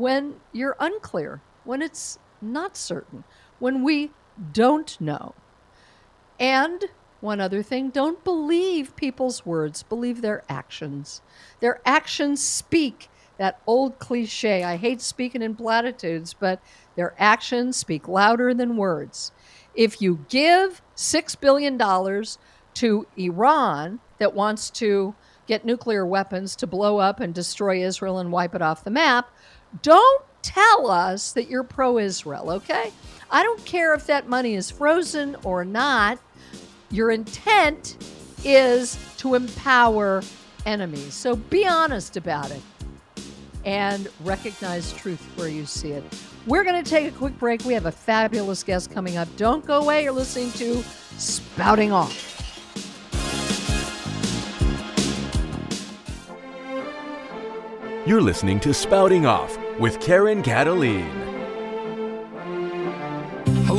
when 0.00 0.36
you're 0.52 0.76
unclear, 0.80 1.42
when 1.64 1.82
it's 1.82 2.18
not 2.40 2.76
certain, 2.76 3.22
when 3.58 3.84
we 3.84 4.10
don't 4.52 4.98
know. 5.00 5.34
And 6.38 6.86
one 7.20 7.38
other 7.38 7.62
thing 7.62 7.90
don't 7.90 8.24
believe 8.24 8.96
people's 8.96 9.44
words, 9.44 9.82
believe 9.82 10.22
their 10.22 10.42
actions. 10.48 11.20
Their 11.60 11.82
actions 11.84 12.42
speak 12.42 13.10
that 13.36 13.60
old 13.66 13.98
cliche. 13.98 14.64
I 14.64 14.76
hate 14.76 15.02
speaking 15.02 15.42
in 15.42 15.54
platitudes, 15.54 16.34
but 16.34 16.60
their 16.96 17.14
actions 17.18 17.76
speak 17.76 18.08
louder 18.08 18.54
than 18.54 18.78
words. 18.78 19.32
If 19.74 20.00
you 20.00 20.24
give 20.28 20.82
$6 20.96 21.40
billion 21.40 21.78
to 22.74 23.06
Iran 23.16 24.00
that 24.18 24.34
wants 24.34 24.70
to 24.70 25.14
get 25.46 25.64
nuclear 25.64 26.06
weapons 26.06 26.54
to 26.56 26.66
blow 26.66 26.98
up 26.98 27.20
and 27.20 27.34
destroy 27.34 27.82
Israel 27.82 28.18
and 28.18 28.32
wipe 28.32 28.54
it 28.54 28.62
off 28.62 28.84
the 28.84 28.90
map, 28.90 29.30
don't 29.82 30.24
tell 30.42 30.90
us 30.90 31.32
that 31.32 31.48
you're 31.48 31.64
pro 31.64 31.98
Israel, 31.98 32.50
okay? 32.50 32.92
I 33.30 33.42
don't 33.42 33.64
care 33.64 33.94
if 33.94 34.06
that 34.06 34.28
money 34.28 34.54
is 34.54 34.70
frozen 34.70 35.36
or 35.44 35.64
not. 35.64 36.18
Your 36.90 37.10
intent 37.10 37.96
is 38.44 38.98
to 39.18 39.34
empower 39.34 40.22
enemies. 40.66 41.14
So 41.14 41.36
be 41.36 41.66
honest 41.66 42.16
about 42.16 42.50
it 42.50 42.60
and 43.64 44.08
recognize 44.24 44.92
truth 44.94 45.20
where 45.36 45.48
you 45.48 45.66
see 45.66 45.92
it. 45.92 46.04
We're 46.46 46.64
going 46.64 46.82
to 46.82 46.88
take 46.88 47.12
a 47.12 47.16
quick 47.16 47.38
break. 47.38 47.64
We 47.64 47.74
have 47.74 47.86
a 47.86 47.92
fabulous 47.92 48.62
guest 48.62 48.90
coming 48.90 49.16
up. 49.16 49.28
Don't 49.36 49.64
go 49.66 49.82
away. 49.82 50.04
You're 50.04 50.12
listening 50.12 50.50
to 50.52 50.82
Spouting 51.18 51.92
Off. 51.92 52.39
You're 58.10 58.20
listening 58.20 58.58
to 58.66 58.74
Spouting 58.74 59.24
Off 59.24 59.56
with 59.78 60.00
Karen 60.00 60.42
Kataline. 60.42 61.29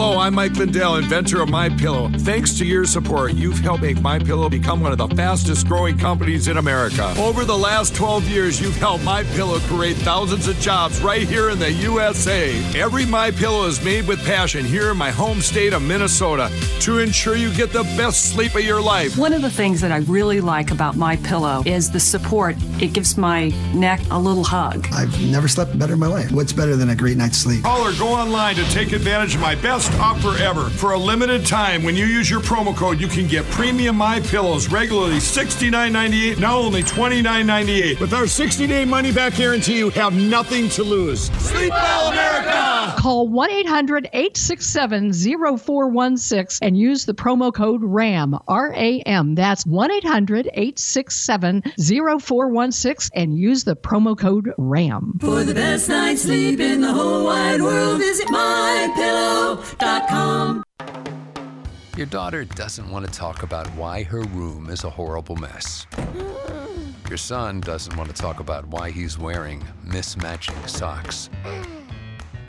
Hello, 0.02 0.18
I'm 0.18 0.34
Mike 0.34 0.56
Lindell, 0.56 0.96
inventor 0.96 1.44
of 1.44 1.50
My 1.50 1.70
Pillow. 1.70 2.10
Thanks 2.10 2.58
to 2.58 2.66
your 2.66 2.86
support, 2.86 3.36
you've 3.36 3.60
helped 3.60 3.84
make 3.84 4.02
My 4.02 4.18
Pillow 4.18 4.50
become 4.50 4.82
one 4.82 4.92
of 4.92 4.98
the 4.98 5.08
fastest 5.10 5.68
growing 5.68 5.96
companies 5.96 6.48
in 6.48 6.58
America. 6.58 7.14
Over 7.20 7.46
the 7.46 7.56
last 7.56 7.94
12 7.94 8.28
years, 8.28 8.60
you've 8.60 8.76
helped 8.78 9.04
My 9.04 9.22
Pillow 9.22 9.60
create 9.60 9.96
thousands 9.98 10.48
of 10.48 10.58
jobs 10.58 11.00
right 11.02 11.22
here 11.22 11.52
in 11.52 11.60
the 11.60 11.72
USA. 11.74 12.52
Every 12.74 13.06
My 13.06 13.30
Pillow 13.30 13.68
is 13.68 13.86
made 13.86 14.08
with 14.08 14.18
passion 14.26 14.66
here 14.66 14.90
in 14.90 14.98
my 14.98 15.12
home 15.12 15.40
state 15.40 15.72
of 15.72 15.84
Minnesota 15.84 16.50
to 16.80 16.98
ensure 16.98 17.36
you 17.36 17.54
get 17.54 17.72
the 17.72 17.84
best 17.96 18.32
sleep 18.32 18.56
of 18.56 18.64
your 18.64 18.82
life. 18.82 19.16
One 19.20 19.34
of 19.34 19.44
the 19.44 19.52
things 19.52 19.82
that 19.82 19.92
I 19.92 19.98
really 19.98 20.42
like 20.42 20.72
about 20.72 20.96
My 20.96 21.18
Pillow 21.18 21.62
is 21.68 21.92
the 21.92 22.00
support. 22.00 22.56
It 22.82 22.94
gives 22.94 23.18
my 23.18 23.50
neck 23.76 24.02
a 24.10 24.18
little 24.18 24.46
hug. 24.46 24.88
I've 24.92 25.22
never 25.30 25.48
slept 25.48 25.78
better 25.78 25.94
in 25.94 26.00
my 26.00 26.08
life. 26.08 26.32
What's 26.32 26.54
better 26.54 26.76
than 26.76 26.90
a 26.90 26.96
great 26.96 27.18
night's 27.18 27.38
sleep? 27.38 27.62
Call 27.62 27.88
or 27.88 27.94
go 27.94 28.08
online 28.08 28.56
to 28.56 28.64
take 28.72 28.94
advantage 28.94 29.36
of 29.36 29.42
my 29.42 29.54
best 29.54 29.91
offer 30.00 30.38
ever. 30.42 30.70
For 30.70 30.94
a 30.94 30.98
limited 30.98 31.46
time, 31.46 31.84
when 31.84 31.96
you 31.96 32.06
use 32.06 32.30
your 32.30 32.40
promo 32.42 32.76
code, 32.76 33.00
you 33.00 33.08
can 33.08 33.28
get 33.28 33.46
premium 33.46 33.96
My 33.96 34.20
Pillows 34.20 34.70
regularly 34.70 35.18
$69.98, 35.18 36.40
now 36.40 36.58
only 36.58 36.84
$29.98. 36.84 38.00
With 38.00 38.14
our 38.14 38.24
60-day 38.24 38.86
money-back 38.86 39.36
guarantee, 39.36 39.78
you 39.78 39.90
have 39.92 40.14
nothing 40.14 40.70
to 40.70 40.84
lose. 40.84 41.32
Sleep 41.40 41.72
well, 41.72 42.12
America! 42.12 42.96
Call 42.98 43.28
1 43.28 43.50
800 43.52 44.10
867 44.14 45.14
0416 45.58 46.68
and 46.68 46.78
use 46.78 47.06
the 47.06 47.14
promo 47.14 47.54
code 47.54 47.82
RAM, 47.84 48.38
R 48.48 48.74
A 48.76 49.00
M. 49.02 49.36
That's 49.36 49.66
1 49.66 49.92
800 49.92 50.48
867 50.54 51.62
0416 51.62 53.10
and 53.20 53.38
use 53.38 53.64
the 53.64 53.76
promo 53.76 54.18
code 54.18 54.52
RAM. 54.58 55.18
For 55.20 55.44
the 55.44 55.54
best 55.54 55.90
night's 55.90 56.24
sleep 56.24 56.60
in 56.60 56.82
the 56.82 56.92
whole 56.94 57.26
wide 57.26 57.62
world, 57.62 58.00
visit 58.00 58.30
Your 61.98 62.06
daughter 62.08 62.46
doesn't 62.46 62.90
want 62.90 63.06
to 63.06 63.12
talk 63.12 63.44
about 63.44 63.68
why 63.76 64.04
her 64.04 64.22
room 64.22 64.70
is 64.70 64.84
a 64.84 64.90
horrible 64.90 65.36
mess. 65.36 65.86
Your 67.10 67.18
son 67.18 67.62
doesn't 67.62 67.96
want 67.98 68.10
to 68.10 68.16
talk 68.16 68.40
about 68.40 68.66
why 68.68 68.90
he's 68.92 69.18
wearing 69.18 69.62
mismatching 69.86 70.68
socks. 70.70 71.30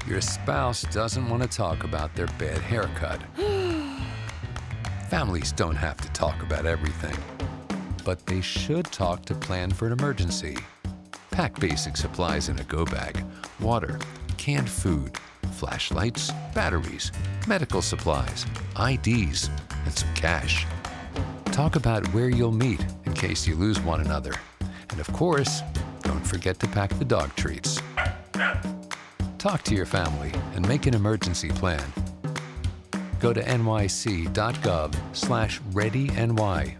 Your 0.06 0.20
spouse 0.20 0.82
doesn't 0.92 1.28
want 1.28 1.42
to 1.42 1.48
talk 1.48 1.84
about 1.84 2.14
their 2.14 2.28
bad 2.38 2.58
haircut. 2.58 3.20
Families 5.10 5.52
don't 5.52 5.76
have 5.76 5.96
to 5.98 6.08
talk 6.12 6.42
about 6.42 6.64
everything. 6.66 7.16
but 8.04 8.24
they 8.26 8.40
should 8.40 8.84
talk 8.86 9.24
to 9.26 9.34
plan 9.34 9.70
for 9.70 9.86
an 9.86 9.92
emergency. 9.92 10.56
Pack 11.30 11.58
basic 11.60 11.96
supplies 11.96 12.48
in 12.48 12.58
a 12.58 12.64
go 12.64 12.84
bag 12.84 13.24
water, 13.60 13.98
canned 14.38 14.68
food, 14.68 15.16
flashlights, 15.52 16.30
batteries, 16.54 17.12
medical 17.46 17.82
supplies, 17.82 18.46
IDs, 18.78 19.50
and 19.84 19.92
some 19.92 20.12
cash. 20.14 20.66
Talk 21.46 21.76
about 21.76 22.06
where 22.14 22.28
you'll 22.28 22.52
meet 22.52 22.84
in 23.04 23.12
case 23.12 23.46
you 23.46 23.54
lose 23.54 23.80
one 23.80 24.00
another. 24.00 24.32
And 24.90 25.00
of 25.00 25.12
course, 25.12 25.62
don't 26.02 26.26
forget 26.26 26.58
to 26.60 26.66
pack 26.68 26.90
the 26.98 27.04
dog 27.04 27.34
treats. 27.36 27.80
Talk 29.38 29.62
to 29.64 29.74
your 29.74 29.86
family 29.86 30.32
and 30.54 30.66
make 30.66 30.86
an 30.86 30.94
emergency 30.94 31.48
plan. 31.48 31.92
Go 33.20 33.32
to 33.32 33.42
nyc.gov 33.42 34.94
slash 35.12 35.60
readyny 35.72 36.74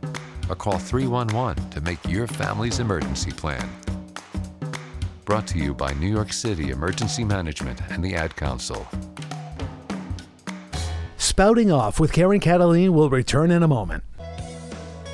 or 0.49 0.55
call 0.57 0.79
311 0.79 1.71
to 1.71 1.81
make 1.81 1.99
your 2.09 2.27
family's 2.27 2.81
emergency 2.81 3.31
plan. 3.31 3.69
Brought 5.25 5.47
to 5.49 5.59
you 5.59 5.73
by 5.73 5.93
New 5.95 6.11
York 6.11 6.33
City 6.33 6.71
Emergency 6.71 7.23
Management 7.23 7.81
and 7.91 8.03
the 8.03 8.17
Ad 8.17 8.35
Council. 8.35 8.87
Spouting 11.17 11.71
Off 11.71 12.01
with 12.01 12.13
Karen 12.13 12.41
Kataline 12.41 12.91
will 12.91 13.09
return 13.09 13.53
in 13.53 13.63
a 13.63 13.69
moment. 13.69 14.03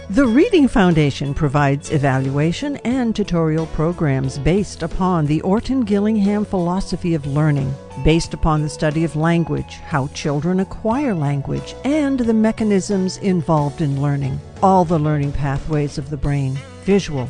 The 0.09 0.27
Reading 0.27 0.67
Foundation 0.67 1.35
provides 1.35 1.91
evaluation 1.91 2.77
and 2.77 3.15
tutorial 3.15 3.67
programs 3.67 4.39
based 4.39 4.83
upon 4.83 5.27
the 5.27 5.43
Orton 5.43 5.83
Gillingham 5.83 6.47
philosophy 6.47 7.13
of 7.13 7.27
learning, 7.27 7.75
based 8.03 8.33
upon 8.33 8.63
the 8.63 8.71
study 8.71 9.05
of 9.05 9.15
language, 9.15 9.75
how 9.85 10.07
children 10.09 10.61
acquire 10.61 11.15
language, 11.15 11.75
and 11.85 12.19
the 12.19 12.33
mechanisms 12.33 13.19
involved 13.19 13.83
in 13.83 14.01
learning. 14.01 14.41
All 14.63 14.87
the 14.87 14.99
learning 14.99 15.33
pathways 15.33 15.99
of 15.99 16.09
the 16.09 16.17
brain 16.17 16.59
visual, 16.85 17.29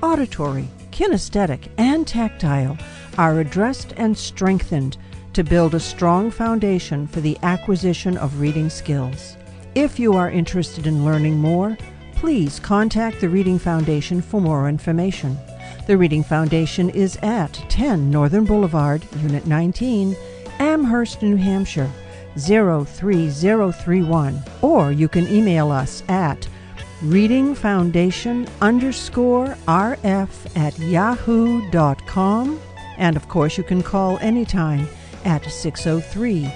auditory, 0.00 0.68
kinesthetic, 1.00 1.68
and 1.78 2.06
tactile 2.06 2.76
are 3.16 3.40
addressed 3.40 3.94
and 3.96 4.18
strengthened 4.18 4.98
to 5.32 5.42
build 5.42 5.74
a 5.74 5.80
strong 5.80 6.30
foundation 6.30 7.06
for 7.06 7.22
the 7.22 7.38
acquisition 7.42 8.18
of 8.18 8.38
reading 8.38 8.68
skills. 8.68 9.38
If 9.74 9.98
you 9.98 10.12
are 10.12 10.30
interested 10.30 10.86
in 10.86 11.06
learning 11.06 11.38
more, 11.38 11.78
please 12.16 12.60
contact 12.60 13.18
the 13.20 13.30
Reading 13.30 13.58
Foundation 13.58 14.20
for 14.20 14.42
more 14.42 14.68
information. 14.68 15.38
The 15.86 15.96
Reading 15.96 16.22
Foundation 16.22 16.90
is 16.90 17.16
at 17.22 17.54
10 17.70 18.10
Northern 18.10 18.44
Boulevard, 18.44 19.02
Unit 19.22 19.46
19, 19.46 20.14
Amherst, 20.58 21.22
New 21.22 21.36
Hampshire 21.36 21.90
03031, 22.36 24.42
or 24.60 24.92
you 24.92 25.08
can 25.08 25.26
email 25.28 25.70
us 25.70 26.02
at 26.08 26.46
readingfoundation 27.00 28.48
underscore 28.60 29.56
rf 29.66 30.56
at 30.56 30.78
yahoo.com. 30.78 32.60
And 32.98 33.16
of 33.16 33.28
course, 33.28 33.56
you 33.56 33.64
can 33.64 33.82
call 33.82 34.18
anytime 34.18 34.86
at 35.24 35.44
603 35.44 36.46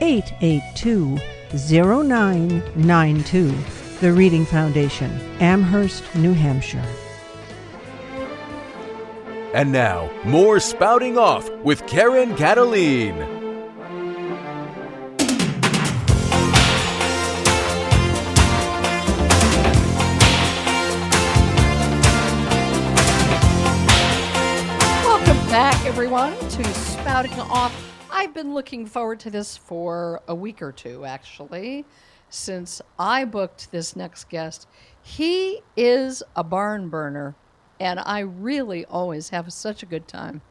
882 0.00 1.18
0992. 1.54 3.54
The 4.00 4.12
Reading 4.12 4.44
Foundation, 4.44 5.10
Amherst, 5.40 6.02
New 6.14 6.34
Hampshire. 6.34 6.84
And 9.54 9.72
now, 9.72 10.10
more 10.24 10.58
spouting 10.58 11.16
off 11.16 11.48
with 11.62 11.86
Karen 11.86 12.34
Kataline. 12.34 13.33
Everyone, 26.14 26.48
to 26.48 26.64
Spouting 26.74 27.40
Off. 27.40 27.74
I've 28.08 28.32
been 28.32 28.54
looking 28.54 28.86
forward 28.86 29.18
to 29.20 29.30
this 29.30 29.56
for 29.56 30.22
a 30.28 30.34
week 30.34 30.62
or 30.62 30.70
two, 30.70 31.04
actually, 31.04 31.84
since 32.28 32.80
I 32.96 33.24
booked 33.24 33.72
this 33.72 33.96
next 33.96 34.28
guest. 34.28 34.68
He 35.02 35.60
is 35.76 36.22
a 36.36 36.44
barn 36.44 36.88
burner, 36.88 37.34
and 37.80 37.98
I 37.98 38.20
really 38.20 38.84
always 38.84 39.30
have 39.30 39.52
such 39.52 39.82
a 39.82 39.86
good 39.86 40.06
time 40.06 40.42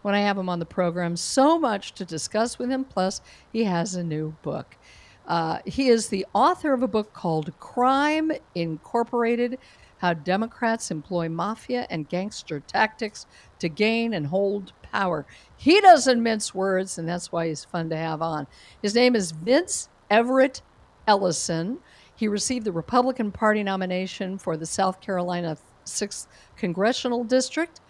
when 0.00 0.14
I 0.14 0.20
have 0.20 0.38
him 0.38 0.48
on 0.48 0.58
the 0.58 0.64
program. 0.64 1.16
So 1.16 1.58
much 1.58 1.92
to 1.96 2.06
discuss 2.06 2.58
with 2.58 2.70
him, 2.70 2.84
plus, 2.84 3.20
he 3.52 3.64
has 3.64 3.94
a 3.94 4.02
new 4.02 4.34
book. 4.40 4.78
Uh, 5.26 5.58
he 5.66 5.88
is 5.88 6.08
the 6.08 6.24
author 6.32 6.72
of 6.72 6.82
a 6.82 6.88
book 6.88 7.12
called 7.12 7.52
Crime 7.60 8.32
Incorporated 8.54 9.58
How 10.00 10.14
Democrats 10.14 10.90
Employ 10.90 11.28
Mafia 11.28 11.86
and 11.90 12.08
Gangster 12.08 12.60
Tactics 12.60 13.26
to 13.58 13.68
Gain 13.68 14.14
and 14.14 14.26
Hold 14.28 14.72
Power. 14.82 15.26
He 15.56 15.80
doesn't 15.80 16.22
mince 16.22 16.54
words, 16.54 16.98
and 16.98 17.08
that's 17.08 17.30
why 17.30 17.48
he's 17.48 17.64
fun 17.64 17.90
to 17.90 17.96
have 17.96 18.22
on. 18.22 18.46
His 18.82 18.94
name 18.94 19.14
is 19.14 19.32
Vince 19.32 19.88
Everett 20.10 20.62
Ellison. 21.06 21.78
He 22.14 22.28
received 22.28 22.64
the 22.64 22.72
Republican 22.72 23.30
Party 23.30 23.62
nomination 23.62 24.38
for 24.38 24.56
the 24.56 24.66
South 24.66 25.00
Carolina 25.00 25.56
6th 25.84 26.26
Congressional 26.56 27.24
District, 27.24 27.80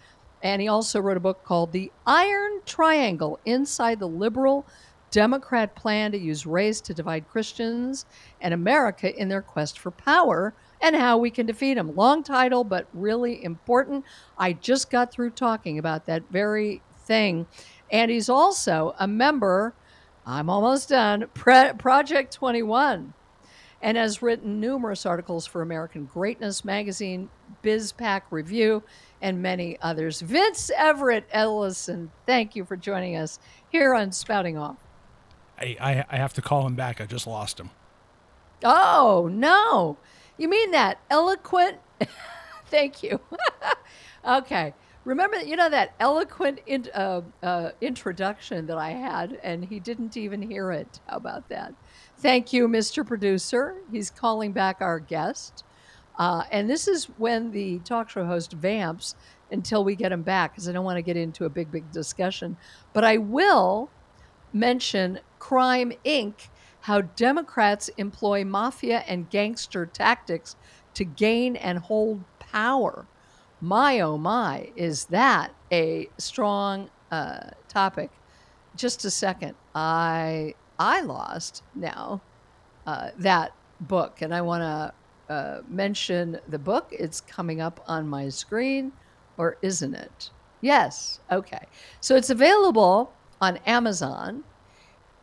and 0.43 0.61
he 0.61 0.67
also 0.67 0.99
wrote 0.99 1.17
a 1.17 1.21
book 1.21 1.43
called 1.43 1.71
The 1.71 1.91
Iron 2.05 2.61
Triangle 2.65 3.39
Inside 3.45 3.99
the 3.99 4.07
Liberal 4.07 4.65
Democrat 5.11 5.75
Plan 5.75 6.11
to 6.13 6.17
Use 6.17 6.45
Race 6.45 6.81
to 6.81 6.93
Divide 6.93 7.27
Christians 7.29 8.05
and 8.39 8.53
America 8.53 9.13
in 9.13 9.27
Their 9.27 9.41
Quest 9.41 9.77
for 9.77 9.91
Power 9.91 10.53
and 10.81 10.95
How 10.95 11.17
We 11.17 11.29
Can 11.29 11.45
Defeat 11.45 11.75
Them. 11.75 11.95
Long 11.95 12.23
title, 12.23 12.63
but 12.63 12.87
really 12.93 13.43
important. 13.43 14.05
I 14.37 14.53
just 14.53 14.89
got 14.89 15.11
through 15.11 15.31
talking 15.31 15.77
about 15.77 16.05
that 16.05 16.23
very 16.29 16.81
thing. 17.05 17.47
And 17.91 18.09
he's 18.09 18.29
also 18.29 18.95
a 18.99 19.07
member, 19.07 19.73
I'm 20.25 20.49
almost 20.49 20.89
done, 20.89 21.27
Pre- 21.33 21.73
Project 21.77 22.33
21 22.33 23.13
and 23.81 23.97
has 23.97 24.21
written 24.21 24.59
numerous 24.59 25.05
articles 25.05 25.45
for 25.47 25.61
American 25.61 26.05
Greatness 26.05 26.63
Magazine, 26.63 27.29
BizPac 27.63 28.21
Review, 28.29 28.83
and 29.21 29.41
many 29.41 29.77
others. 29.81 30.21
Vince 30.21 30.71
Everett 30.75 31.25
Ellison, 31.31 32.11
thank 32.25 32.55
you 32.55 32.63
for 32.63 32.77
joining 32.77 33.15
us 33.15 33.39
here 33.69 33.93
on 33.95 34.11
Spouting 34.11 34.57
Off. 34.57 34.77
I, 35.59 35.77
I, 35.79 36.05
I 36.09 36.17
have 36.17 36.33
to 36.33 36.41
call 36.41 36.65
him 36.65 36.75
back. 36.75 37.01
I 37.01 37.05
just 37.05 37.27
lost 37.27 37.59
him. 37.59 37.71
Oh, 38.63 39.29
no. 39.31 39.97
You 40.41 40.49
mean 40.49 40.71
that 40.71 40.97
eloquent? 41.11 41.77
thank 42.65 43.03
you. 43.03 43.19
okay. 44.27 44.73
Remember, 45.05 45.39
you 45.39 45.55
know, 45.55 45.69
that 45.69 45.93
eloquent 45.99 46.61
in, 46.65 46.87
uh, 46.95 47.21
uh, 47.43 47.69
introduction 47.79 48.65
that 48.65 48.77
I 48.79 48.89
had, 48.89 49.37
and 49.43 49.63
he 49.63 49.79
didn't 49.79 50.17
even 50.17 50.41
hear 50.41 50.71
it. 50.71 50.99
How 51.07 51.17
about 51.17 51.47
that? 51.49 51.75
Thank 52.17 52.53
you, 52.53 52.67
Mr. 52.67 53.05
Producer. 53.05 53.75
He's 53.91 54.09
calling 54.09 54.51
back 54.51 54.77
our 54.81 54.99
guest. 54.99 55.63
Uh, 56.17 56.45
and 56.51 56.67
this 56.67 56.87
is 56.87 57.05
when 57.19 57.51
the 57.51 57.77
talk 57.85 58.09
show 58.09 58.25
host 58.25 58.53
vamps 58.53 59.13
until 59.51 59.83
we 59.83 59.95
get 59.95 60.11
him 60.11 60.23
back, 60.23 60.53
because 60.53 60.67
I 60.67 60.71
don't 60.71 60.85
want 60.85 60.97
to 60.97 61.03
get 61.03 61.17
into 61.17 61.45
a 61.45 61.49
big, 61.49 61.71
big 61.71 61.91
discussion. 61.91 62.57
But 62.93 63.03
I 63.03 63.17
will 63.17 63.91
mention 64.53 65.19
Crime 65.37 65.93
Inc., 66.03 66.49
how 66.81 67.01
Democrats 67.01 67.89
employ 67.97 68.43
mafia 68.43 69.03
and 69.07 69.29
gangster 69.29 69.85
tactics 69.85 70.55
to 70.93 71.05
gain 71.05 71.55
and 71.55 71.79
hold 71.79 72.23
power. 72.39 73.05
My 73.61 73.99
oh 73.99 74.17
my, 74.17 74.71
is 74.75 75.05
that 75.05 75.53
a 75.71 76.09
strong 76.17 76.89
uh, 77.11 77.51
topic? 77.67 78.09
Just 78.75 79.05
a 79.05 79.11
second. 79.11 79.55
I 79.75 80.55
I 80.79 81.01
lost 81.01 81.63
now 81.75 82.21
uh, 82.87 83.09
that 83.19 83.53
book, 83.79 84.21
and 84.21 84.33
I 84.33 84.41
want 84.41 84.61
to 84.61 85.33
uh, 85.33 85.61
mention 85.69 86.39
the 86.47 86.57
book. 86.57 86.87
It's 86.91 87.21
coming 87.21 87.61
up 87.61 87.83
on 87.87 88.07
my 88.07 88.29
screen, 88.29 88.91
or 89.37 89.57
isn't 89.61 89.93
it? 89.93 90.31
Yes. 90.61 91.19
Okay. 91.31 91.65
So 91.99 92.15
it's 92.15 92.29
available 92.29 93.13
on 93.39 93.57
Amazon, 93.65 94.43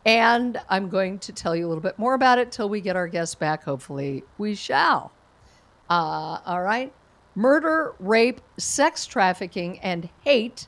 and 0.05 0.59
I'm 0.69 0.89
going 0.89 1.19
to 1.19 1.33
tell 1.33 1.55
you 1.55 1.65
a 1.65 1.69
little 1.69 1.81
bit 1.81 1.99
more 1.99 2.13
about 2.13 2.39
it 2.39 2.51
till 2.51 2.69
we 2.69 2.81
get 2.81 2.95
our 2.95 3.07
guests 3.07 3.35
back. 3.35 3.63
Hopefully, 3.63 4.23
we 4.37 4.55
shall. 4.55 5.11
Uh, 5.89 6.39
all 6.45 6.61
right. 6.61 6.93
Murder, 7.35 7.93
rape, 7.99 8.41
sex 8.57 9.05
trafficking, 9.05 9.79
and 9.79 10.09
hate. 10.21 10.67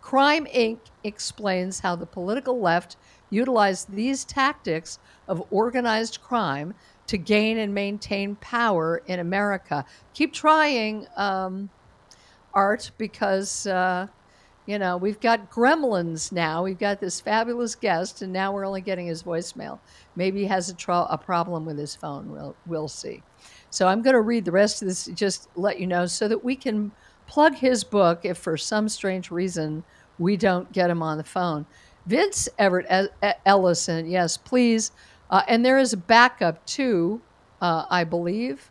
Crime 0.00 0.46
Inc. 0.46 0.78
explains 1.04 1.80
how 1.80 1.96
the 1.96 2.06
political 2.06 2.60
left 2.60 2.96
utilized 3.30 3.92
these 3.92 4.24
tactics 4.24 4.98
of 5.26 5.46
organized 5.50 6.20
crime 6.22 6.74
to 7.06 7.18
gain 7.18 7.58
and 7.58 7.74
maintain 7.74 8.36
power 8.36 9.02
in 9.06 9.18
America. 9.18 9.84
Keep 10.14 10.32
trying, 10.32 11.06
um, 11.16 11.68
Art, 12.54 12.90
because 12.96 13.66
uh, 13.66 14.06
You 14.68 14.78
know, 14.78 14.98
we've 14.98 15.18
got 15.18 15.50
gremlins 15.50 16.30
now. 16.30 16.62
We've 16.62 16.78
got 16.78 17.00
this 17.00 17.22
fabulous 17.22 17.74
guest, 17.74 18.20
and 18.20 18.30
now 18.30 18.52
we're 18.52 18.66
only 18.66 18.82
getting 18.82 19.06
his 19.06 19.22
voicemail. 19.22 19.78
Maybe 20.14 20.40
he 20.40 20.44
has 20.44 20.68
a, 20.68 20.74
tro- 20.74 21.06
a 21.08 21.16
problem 21.16 21.64
with 21.64 21.78
his 21.78 21.96
phone. 21.96 22.30
We'll, 22.30 22.54
we'll 22.66 22.86
see. 22.86 23.22
So 23.70 23.88
I'm 23.88 24.02
going 24.02 24.12
to 24.12 24.20
read 24.20 24.44
the 24.44 24.52
rest 24.52 24.82
of 24.82 24.88
this, 24.88 25.06
just 25.06 25.48
let 25.56 25.80
you 25.80 25.86
know, 25.86 26.04
so 26.04 26.28
that 26.28 26.44
we 26.44 26.54
can 26.54 26.92
plug 27.26 27.54
his 27.54 27.82
book 27.82 28.26
if 28.26 28.36
for 28.36 28.58
some 28.58 28.90
strange 28.90 29.30
reason 29.30 29.84
we 30.18 30.36
don't 30.36 30.70
get 30.70 30.90
him 30.90 31.02
on 31.02 31.16
the 31.16 31.24
phone. 31.24 31.64
Vince 32.04 32.46
Everett 32.58 33.10
Ellison, 33.46 34.06
yes, 34.06 34.36
please. 34.36 34.92
Uh, 35.30 35.44
and 35.48 35.64
there 35.64 35.78
is 35.78 35.94
a 35.94 35.96
backup 35.96 36.66
too, 36.66 37.22
uh, 37.62 37.86
I 37.88 38.04
believe. 38.04 38.70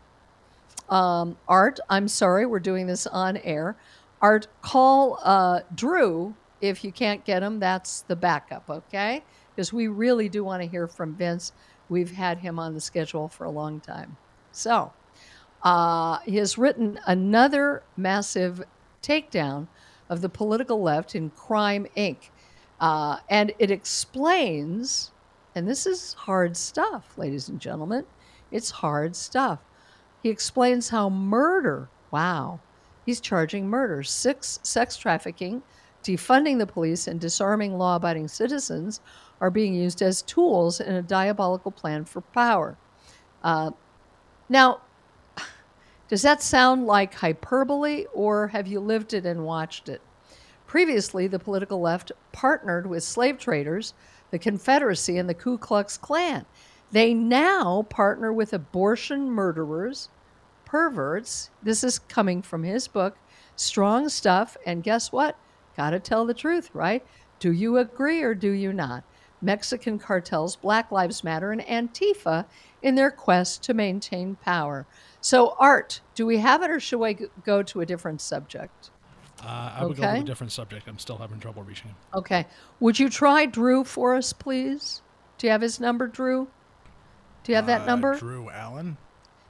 Um, 0.88 1.36
Art, 1.48 1.80
I'm 1.90 2.06
sorry, 2.06 2.46
we're 2.46 2.60
doing 2.60 2.86
this 2.86 3.06
on 3.08 3.36
air. 3.38 3.76
Art, 4.20 4.48
call 4.62 5.20
uh, 5.22 5.60
Drew 5.74 6.34
if 6.60 6.82
you 6.82 6.92
can't 6.92 7.24
get 7.24 7.42
him. 7.42 7.60
That's 7.60 8.02
the 8.02 8.16
backup, 8.16 8.68
okay? 8.68 9.22
Because 9.54 9.72
we 9.72 9.88
really 9.88 10.28
do 10.28 10.42
want 10.42 10.62
to 10.62 10.68
hear 10.68 10.88
from 10.88 11.14
Vince. 11.14 11.52
We've 11.88 12.10
had 12.10 12.38
him 12.38 12.58
on 12.58 12.74
the 12.74 12.80
schedule 12.80 13.28
for 13.28 13.44
a 13.44 13.50
long 13.50 13.80
time. 13.80 14.16
So, 14.52 14.92
uh, 15.62 16.18
he 16.20 16.36
has 16.36 16.58
written 16.58 16.98
another 17.06 17.82
massive 17.96 18.62
takedown 19.02 19.68
of 20.08 20.20
the 20.20 20.28
political 20.28 20.82
left 20.82 21.14
in 21.14 21.30
Crime 21.30 21.86
Inc. 21.96 22.30
Uh, 22.80 23.18
and 23.28 23.52
it 23.58 23.70
explains, 23.70 25.12
and 25.54 25.68
this 25.68 25.86
is 25.86 26.14
hard 26.14 26.56
stuff, 26.56 27.16
ladies 27.16 27.48
and 27.48 27.60
gentlemen. 27.60 28.04
It's 28.50 28.70
hard 28.70 29.16
stuff. 29.16 29.60
He 30.22 30.28
explains 30.28 30.88
how 30.88 31.08
murder, 31.08 31.88
wow, 32.10 32.60
He's 33.08 33.22
charging 33.22 33.66
murder, 33.66 34.02
six 34.02 34.60
sex 34.62 34.98
trafficking, 34.98 35.62
defunding 36.04 36.58
the 36.58 36.66
police, 36.66 37.06
and 37.06 37.18
disarming 37.18 37.78
law 37.78 37.96
abiding 37.96 38.28
citizens 38.28 39.00
are 39.40 39.50
being 39.50 39.72
used 39.72 40.02
as 40.02 40.20
tools 40.20 40.78
in 40.78 40.94
a 40.94 41.00
diabolical 41.00 41.70
plan 41.70 42.04
for 42.04 42.20
power. 42.20 42.76
Uh, 43.42 43.70
now, 44.50 44.82
does 46.08 46.20
that 46.20 46.42
sound 46.42 46.84
like 46.86 47.14
hyperbole, 47.14 48.04
or 48.12 48.48
have 48.48 48.66
you 48.66 48.78
lived 48.78 49.14
it 49.14 49.24
and 49.24 49.46
watched 49.46 49.88
it? 49.88 50.02
Previously, 50.66 51.26
the 51.26 51.38
political 51.38 51.80
left 51.80 52.12
partnered 52.32 52.86
with 52.86 53.02
slave 53.02 53.38
traders, 53.38 53.94
the 54.32 54.38
Confederacy, 54.38 55.16
and 55.16 55.30
the 55.30 55.34
Ku 55.34 55.56
Klux 55.56 55.96
Klan. 55.96 56.44
They 56.92 57.14
now 57.14 57.86
partner 57.88 58.34
with 58.34 58.52
abortion 58.52 59.30
murderers, 59.30 60.10
perverts. 60.68 61.50
This 61.62 61.82
is 61.82 61.98
coming 61.98 62.42
from 62.42 62.62
his 62.62 62.88
book, 62.88 63.16
Strong 63.56 64.10
Stuff. 64.10 64.56
And 64.66 64.82
guess 64.82 65.10
what? 65.10 65.36
Got 65.76 65.90
to 65.90 66.00
tell 66.00 66.26
the 66.26 66.34
truth, 66.34 66.70
right? 66.74 67.04
Do 67.38 67.52
you 67.52 67.78
agree 67.78 68.22
or 68.22 68.34
do 68.34 68.50
you 68.50 68.72
not? 68.72 69.04
Mexican 69.40 69.98
cartels, 69.98 70.56
Black 70.56 70.90
Lives 70.90 71.22
Matter, 71.22 71.52
and 71.52 71.62
Antifa 71.62 72.44
in 72.82 72.96
their 72.96 73.10
quest 73.10 73.62
to 73.64 73.74
maintain 73.74 74.36
power. 74.36 74.86
So, 75.20 75.54
Art, 75.58 76.00
do 76.14 76.26
we 76.26 76.38
have 76.38 76.62
it 76.62 76.70
or 76.70 76.80
should 76.80 76.98
we 76.98 77.16
go 77.44 77.62
to 77.62 77.80
a 77.80 77.86
different 77.86 78.20
subject? 78.20 78.90
Uh, 79.42 79.72
I 79.76 79.84
would 79.84 79.92
okay. 79.92 80.02
go 80.02 80.14
to 80.14 80.20
a 80.20 80.24
different 80.24 80.52
subject. 80.52 80.88
I'm 80.88 80.98
still 80.98 81.16
having 81.16 81.38
trouble 81.38 81.62
reaching 81.62 81.88
him. 81.88 81.96
Okay. 82.12 82.46
Would 82.80 82.98
you 82.98 83.08
try 83.08 83.46
Drew 83.46 83.84
for 83.84 84.16
us, 84.16 84.32
please? 84.32 85.02
Do 85.38 85.46
you 85.46 85.52
have 85.52 85.62
his 85.62 85.78
number, 85.78 86.08
Drew? 86.08 86.48
Do 87.44 87.52
you 87.52 87.56
have 87.56 87.66
that 87.66 87.82
uh, 87.82 87.86
number? 87.86 88.16
Drew 88.16 88.50
Allen? 88.50 88.96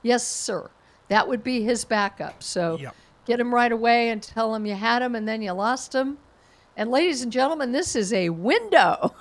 Yes, 0.03 0.27
sir. 0.29 0.71
That 1.09 1.29
would 1.29 1.43
be 1.43 1.63
his 1.63 1.85
backup. 1.85 2.43
So 2.43 2.79
yep. 2.79 2.95
get 3.27 3.41
him 3.41 3.55
right 3.55 3.73
away 3.73 4.11
and 4.11 4.23
tell 4.23 4.55
him 4.55 4.67
you 4.67 4.75
had 4.75 5.03
him 5.03 5.15
and 5.15 5.27
then 5.27 5.43
you 5.43 5.53
lost 5.53 5.95
him. 5.95 6.19
And 6.77 6.91
ladies 6.91 7.23
and 7.23 7.33
gentlemen, 7.33 7.73
this 7.73 7.97
is 7.97 8.13
a 8.13 8.31
window 8.31 9.15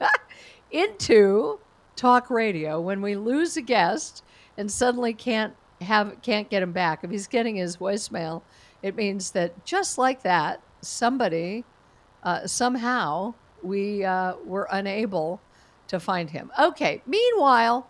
into 0.70 1.58
talk 1.96 2.30
radio 2.30 2.80
when 2.80 3.00
we 3.00 3.16
lose 3.16 3.56
a 3.56 3.62
guest 3.62 4.22
and 4.56 4.70
suddenly 4.70 5.14
can't 5.14 5.54
have 5.80 6.20
can't 6.22 6.50
get 6.50 6.62
him 6.62 6.72
back. 6.72 7.04
If 7.04 7.10
he's 7.10 7.26
getting 7.26 7.56
his 7.56 7.76
voicemail, 7.76 8.42
it 8.82 8.96
means 8.96 9.30
that 9.32 9.64
just 9.64 9.96
like 9.96 10.22
that, 10.22 10.60
somebody 10.80 11.64
uh, 12.22 12.46
somehow 12.46 13.34
we 13.62 14.04
uh, 14.04 14.34
were 14.44 14.68
unable 14.70 15.40
to 15.88 15.98
find 15.98 16.30
him. 16.30 16.52
Okay. 16.58 17.02
Meanwhile, 17.06 17.88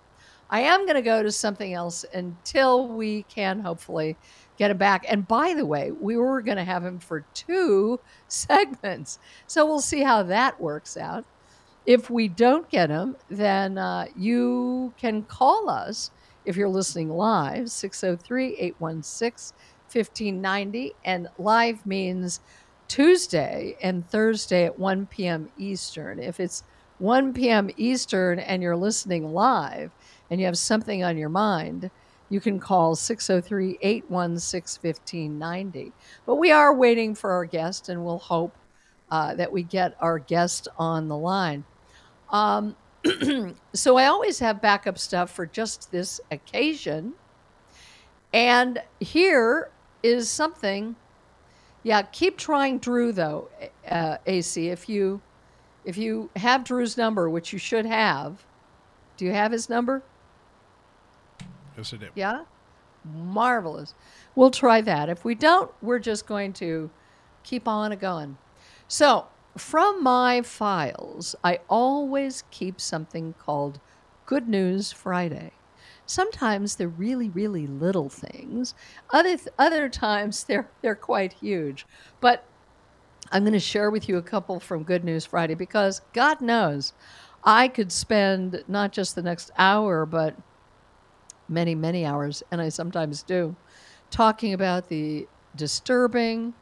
I 0.51 0.61
am 0.61 0.85
going 0.87 0.97
to 0.97 1.03
go 1.03 1.23
to 1.23 1.33
something 1.33 1.75
else 1.75 2.05
until 2.13 2.89
we 2.89 3.25
can 3.25 3.61
hopefully 3.61 4.17
get 4.57 4.71
him 4.71 4.79
back. 4.79 5.05
And 5.09 5.27
by 5.27 5.55
the 5.55 5.67
way, 5.67 5.91
we 5.93 6.17
were 6.17 6.43
going 6.43 6.57
to 6.57 6.65
have 6.65 6.85
him 6.85 6.99
for 6.99 7.25
two 7.35 8.01
segments. 8.29 9.19
So 9.47 9.67
we'll 9.67 9.81
see 9.81 10.03
how 10.03 10.23
that 10.25 10.61
works 10.61 10.97
out. 10.97 11.25
If 11.87 12.11
we 12.11 12.29
don't 12.29 12.69
get 12.69 12.91
him, 12.91 13.17
then 13.31 13.79
uh, 13.79 14.07
you 14.17 14.93
can 14.99 15.23
call 15.23 15.71
us 15.71 16.11
if 16.45 16.57
you're 16.57 16.69
listening 16.69 17.11
live, 17.11 17.71
603 17.71 18.57
816 18.57 19.57
1590. 19.91 20.95
And 21.05 21.29
live 21.39 21.85
means 21.87 22.41
Tuesday 22.89 23.77
and 23.83 24.09
Thursday 24.09 24.65
at 24.65 24.79
1 24.79 25.07
p.m. 25.07 25.51
Eastern. 25.57 26.19
If 26.19 26.41
it's 26.41 26.63
1 26.99 27.33
p.m. 27.33 27.71
Eastern 27.77 28.39
and 28.39 28.63
you're 28.63 28.77
listening 28.77 29.33
live, 29.33 29.91
and 30.31 30.41
you 30.41 30.47
have 30.47 30.59
something 30.59 31.03
on 31.03 31.17
your 31.17 31.29
mind, 31.29 31.91
you 32.31 32.41
can 32.41 32.59
call 32.59 32.95
603 32.95 33.79
816 33.81 34.81
1590. 34.83 35.93
But 36.27 36.37
we 36.37 36.51
are 36.51 36.75
waiting 36.75 37.15
for 37.15 37.31
our 37.33 37.45
guest, 37.45 37.89
and 37.89 38.05
we'll 38.05 38.19
hope 38.19 38.55
uh, 39.11 39.35
that 39.35 39.51
we 39.51 39.63
get 39.63 39.97
our 40.01 40.19
guest 40.19 40.69
on 40.79 41.09
the 41.09 41.17
line. 41.17 41.65
Um, 42.31 42.77
so 43.73 43.97
I 43.97 44.07
always 44.07 44.39
have 44.41 44.61
backup 44.61 44.99
stuff 44.99 45.31
for 45.31 45.47
just 45.47 45.91
this 45.91 46.21
occasion. 46.31 47.15
And 48.33 48.83
here 49.01 49.71
is 50.03 50.29
something. 50.29 50.97
Yeah, 51.83 52.03
keep 52.03 52.37
trying 52.37 52.79
Drew 52.79 53.13
though, 53.13 53.49
uh, 53.89 54.19
AC. 54.27 54.69
If 54.69 54.89
you 54.89 55.23
if 55.85 55.97
you 55.97 56.29
have 56.37 56.65
Drew's 56.65 56.99
number, 56.99 57.31
which 57.31 57.53
you 57.53 57.59
should 57.59 57.87
have, 57.87 58.45
do 59.17 59.25
you 59.25 59.33
have 59.33 59.53
his 59.53 59.71
number? 59.71 60.03
Yes, 61.79 61.95
I 61.95 61.97
do. 61.97 62.09
Yeah? 62.17 62.43
Marvelous. 63.05 63.95
We'll 64.35 64.51
try 64.51 64.81
that. 64.81 65.09
If 65.09 65.25
we 65.25 65.37
don't, 65.37 65.71
we're 65.81 66.01
just 66.01 66.27
going 66.27 66.53
to 66.55 66.91
keep 67.45 67.69
on 67.69 67.97
going. 67.99 68.37
So, 68.89 69.27
from 69.57 70.03
my 70.03 70.43
files, 70.43 71.37
I 71.45 71.61
always 71.69 72.43
keep 72.51 72.81
something 72.81 73.35
called 73.39 73.81
Good 74.27 74.49
News 74.49 74.91
Friday. 74.91 75.53
Sometimes 76.05 76.77
they're 76.77 76.89
really, 76.89 77.29
really 77.29 77.67
little 77.67 78.09
things. 78.09 78.75
Other 79.11 79.37
th- 79.37 79.49
other 79.57 79.89
times 79.89 80.45
they're 80.49 80.69
they're 80.83 80.97
quite 80.97 81.35
huge. 81.35 81.87
But 82.21 82.45
I'm 83.31 83.43
going 83.43 83.53
to 83.53 83.61
share 83.61 83.91
with 83.91 84.09
you 84.09 84.17
a 84.17 84.23
couple 84.23 84.59
from 84.59 84.83
Good 84.83 85.05
News 85.05 85.25
Friday 85.25 85.55
because 85.55 86.01
God 86.13 86.41
knows 86.41 86.93
I 87.45 87.69
could 87.69 87.93
spend 87.93 88.65
not 88.67 88.93
just 88.93 89.15
the 89.15 89.23
next 89.23 89.53
hour, 89.57 90.05
but 90.07 90.35
many, 91.49 91.75
many 91.75 92.05
hours, 92.05 92.43
and 92.51 92.61
I 92.61 92.69
sometimes 92.69 93.23
do, 93.23 93.57
talking 94.11 94.53
about 94.53 94.89
the 94.89 95.27
disturbing, 95.57 96.55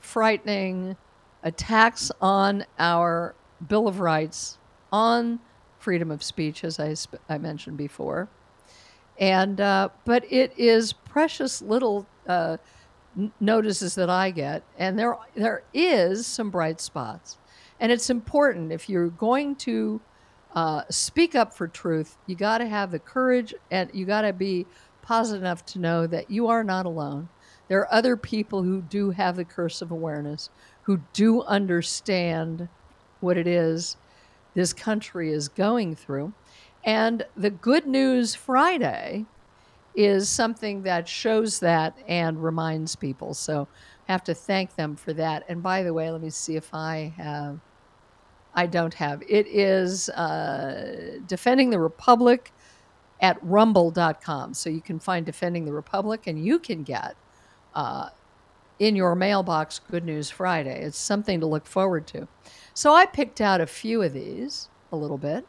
frightening 0.00 0.96
attacks 1.42 2.10
on 2.20 2.64
our 2.78 3.34
Bill 3.66 3.88
of 3.88 4.00
Rights, 4.00 4.58
on 4.92 5.40
freedom 5.78 6.10
of 6.10 6.22
speech, 6.22 6.64
as 6.64 6.78
I, 6.78 6.94
sp- 6.94 7.22
I 7.28 7.38
mentioned 7.38 7.76
before. 7.76 8.28
And, 9.18 9.60
uh, 9.60 9.88
but 10.04 10.24
it 10.30 10.52
is 10.56 10.92
precious 10.92 11.60
little 11.60 12.06
uh, 12.26 12.58
n- 13.16 13.32
notices 13.40 13.94
that 13.96 14.08
I 14.10 14.30
get, 14.30 14.62
and 14.78 14.98
there, 14.98 15.16
there 15.34 15.62
is 15.74 16.26
some 16.26 16.50
bright 16.50 16.80
spots. 16.80 17.38
And 17.80 17.92
it's 17.92 18.10
important 18.10 18.72
if 18.72 18.88
you're 18.88 19.08
going 19.08 19.56
to 19.56 20.00
uh, 20.58 20.82
speak 20.90 21.36
up 21.36 21.52
for 21.52 21.68
truth. 21.68 22.16
You 22.26 22.34
got 22.34 22.58
to 22.58 22.66
have 22.66 22.90
the 22.90 22.98
courage 22.98 23.54
and 23.70 23.88
you 23.94 24.04
got 24.04 24.22
to 24.22 24.32
be 24.32 24.66
positive 25.02 25.40
enough 25.40 25.64
to 25.66 25.78
know 25.78 26.04
that 26.08 26.32
you 26.32 26.48
are 26.48 26.64
not 26.64 26.84
alone. 26.84 27.28
There 27.68 27.78
are 27.78 27.94
other 27.94 28.16
people 28.16 28.64
who 28.64 28.82
do 28.82 29.10
have 29.10 29.36
the 29.36 29.44
curse 29.44 29.82
of 29.82 29.92
awareness, 29.92 30.50
who 30.82 31.00
do 31.12 31.42
understand 31.42 32.68
what 33.20 33.38
it 33.38 33.46
is 33.46 33.98
this 34.54 34.72
country 34.72 35.30
is 35.30 35.48
going 35.48 35.94
through. 35.94 36.32
And 36.82 37.24
the 37.36 37.50
Good 37.50 37.86
News 37.86 38.34
Friday 38.34 39.26
is 39.94 40.28
something 40.28 40.82
that 40.82 41.06
shows 41.08 41.60
that 41.60 41.96
and 42.08 42.42
reminds 42.42 42.96
people. 42.96 43.32
So 43.34 43.68
I 44.08 44.12
have 44.12 44.24
to 44.24 44.34
thank 44.34 44.74
them 44.74 44.96
for 44.96 45.12
that. 45.12 45.44
And 45.48 45.62
by 45.62 45.84
the 45.84 45.94
way, 45.94 46.10
let 46.10 46.20
me 46.20 46.30
see 46.30 46.56
if 46.56 46.74
I 46.74 47.14
have 47.16 47.60
I 48.58 48.66
don't 48.66 48.94
have. 48.94 49.22
It 49.28 49.46
is 49.46 50.08
uh, 50.08 51.20
Defending 51.28 51.70
the 51.70 51.78
Republic 51.78 52.50
at 53.20 53.38
rumble.com. 53.40 54.52
So 54.52 54.68
you 54.68 54.80
can 54.80 54.98
find 54.98 55.24
Defending 55.24 55.64
the 55.64 55.72
Republic 55.72 56.26
and 56.26 56.44
you 56.44 56.58
can 56.58 56.82
get 56.82 57.14
uh, 57.76 58.08
in 58.80 58.96
your 58.96 59.14
mailbox 59.14 59.78
Good 59.78 60.04
News 60.04 60.28
Friday. 60.28 60.82
It's 60.82 60.98
something 60.98 61.38
to 61.38 61.46
look 61.46 61.66
forward 61.66 62.08
to. 62.08 62.26
So 62.74 62.94
I 62.94 63.06
picked 63.06 63.40
out 63.40 63.60
a 63.60 63.66
few 63.66 64.02
of 64.02 64.12
these 64.12 64.68
a 64.90 64.96
little 64.96 65.18
bit. 65.18 65.46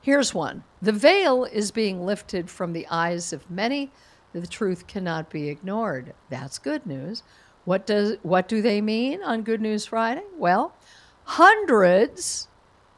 Here's 0.00 0.32
one 0.32 0.62
The 0.80 0.92
veil 0.92 1.44
is 1.44 1.72
being 1.72 2.06
lifted 2.06 2.48
from 2.48 2.72
the 2.72 2.86
eyes 2.88 3.32
of 3.32 3.50
many. 3.50 3.90
The 4.32 4.46
truth 4.46 4.86
cannot 4.86 5.28
be 5.28 5.48
ignored. 5.48 6.14
That's 6.28 6.60
good 6.60 6.86
news. 6.86 7.24
What 7.64 7.86
does 7.86 8.16
what 8.22 8.48
do 8.48 8.62
they 8.62 8.80
mean 8.80 9.22
on 9.22 9.42
Good 9.42 9.60
News 9.60 9.86
Friday? 9.86 10.24
Well, 10.36 10.74
hundreds 11.24 12.48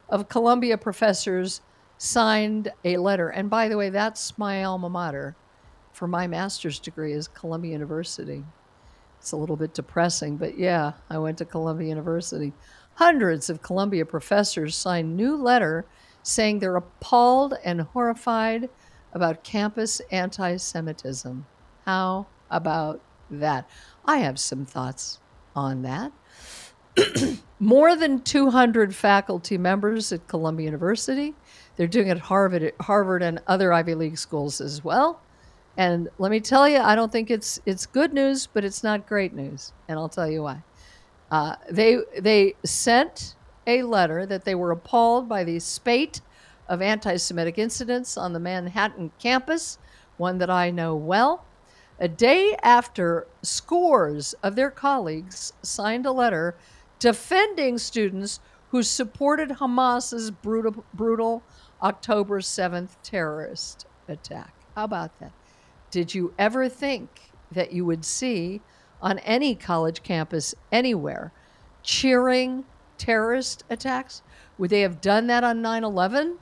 of 0.09 0.29
Columbia 0.29 0.79
professors 0.79 1.61
signed 1.99 2.73
a 2.85 2.97
letter. 2.97 3.29
And 3.29 3.49
by 3.49 3.69
the 3.69 3.77
way, 3.77 3.91
that's 3.91 4.37
my 4.39 4.65
alma 4.65 4.89
mater 4.89 5.37
for 5.93 6.09
my 6.09 6.27
master's 6.27 6.79
degree 6.79 7.13
is 7.13 7.29
Columbia 7.29 7.73
University. 7.73 8.45
It's 9.21 9.33
a 9.33 9.37
little 9.37 9.57
bit 9.57 9.75
depressing, 9.75 10.37
but 10.37 10.59
yeah, 10.59 10.93
I 11.09 11.19
went 11.19 11.39
to 11.39 11.45
Columbia 11.45 11.89
University. 11.89 12.53
Hundreds 12.95 13.49
of 13.49 13.63
Columbia 13.63 14.05
professors 14.05 14.75
signed 14.75 15.17
new 15.17 15.37
letter 15.37 15.85
saying 16.23 16.59
they're 16.59 16.77
appalled 16.77 17.55
and 17.65 17.83
horrified 17.83 18.69
about 19.13 19.45
campus 19.45 20.01
anti-Semitism. 20.11 21.47
How 21.85 22.27
about 22.51 23.01
that? 23.31 23.69
I 24.05 24.19
have 24.19 24.39
some 24.39 24.65
thoughts 24.65 25.21
on 25.55 25.83
that. 25.83 26.13
More 27.59 27.97
than 27.97 28.21
200 28.21 28.95
faculty 28.95 29.57
members 29.57 30.13
at 30.13 30.27
Columbia 30.27 30.67
University. 30.67 31.35
They're 31.77 31.87
doing 31.87 32.09
it 32.09 32.13
at 32.13 32.19
Harvard, 32.19 32.73
Harvard 32.81 33.23
and 33.23 33.41
other 33.47 33.73
Ivy 33.73 33.95
League 33.95 34.19
schools 34.19 34.61
as 34.61 34.85
well. 34.85 35.21
And 35.77 36.09
let 36.19 36.31
me 36.31 36.41
tell 36.41 36.69
you, 36.69 36.79
I 36.79 36.95
don't 36.95 37.11
think 37.11 37.31
it's 37.31 37.59
it's 37.65 37.87
good 37.87 38.13
news, 38.13 38.47
but 38.47 38.65
it's 38.65 38.85
not 38.85 39.07
great 39.07 39.33
news, 39.33 39.73
and 39.89 39.99
I'll 39.99 40.09
tell 40.09 40.31
you 40.31 40.43
why. 40.43 40.63
Uh, 41.31 41.57
they 41.71 41.99
they 42.19 42.57
sent 42.63 43.37
a 43.67 43.83
letter 43.83 44.27
that 44.27 44.45
they 44.45 44.55
were 44.55 44.71
appalled 44.71 45.29
by 45.29 45.45
the 45.45 45.59
spate 45.61 46.21
of 46.69 46.83
anti-Semitic 46.83 47.59
incidents 47.59 48.19
on 48.19 48.33
the 48.33 48.41
Manhattan 48.41 49.13
campus, 49.19 49.79
one 50.19 50.39
that 50.39 50.51
I 50.51 50.71
know 50.71 50.95
well. 50.95 51.45
A 52.03 52.09
day 52.09 52.57
after 52.65 53.29
scores 53.43 54.35
of 54.43 54.57
their 54.57 54.73
colleagues 54.73 55.53
signed 55.63 56.05
a 56.05 56.11
letter 56.11 56.57
defending 56.99 57.79
students 57.79 58.41
who 58.71 58.83
supported 58.83 59.53
Hamas's 59.53 60.33
brutal, 60.33 60.85
brutal 60.93 61.45
October 61.81 62.41
7th 62.41 62.97
terrorist 63.05 63.87
attack. 64.09 64.53
How 64.75 64.83
about 64.83 65.17
that? 65.21 65.31
Did 65.93 66.13
you 66.13 66.35
ever 66.41 66.69
think 66.69 67.31
that 67.53 67.73
you 67.73 67.85
would 67.85 68.05
see 68.05 68.63
on 69.01 69.21
any 69.21 69.55
college 69.55 70.03
campus 70.03 70.57
anywhere 70.73 71.31
cheering 71.85 72.65
terrorist 72.99 73.63
attacks? 73.71 74.23
Would 74.59 74.71
they 74.71 74.81
have 74.81 75.01
done 75.01 75.29
that 75.29 75.45
on 75.45 75.63
9 75.63 75.85
11? 75.85 76.39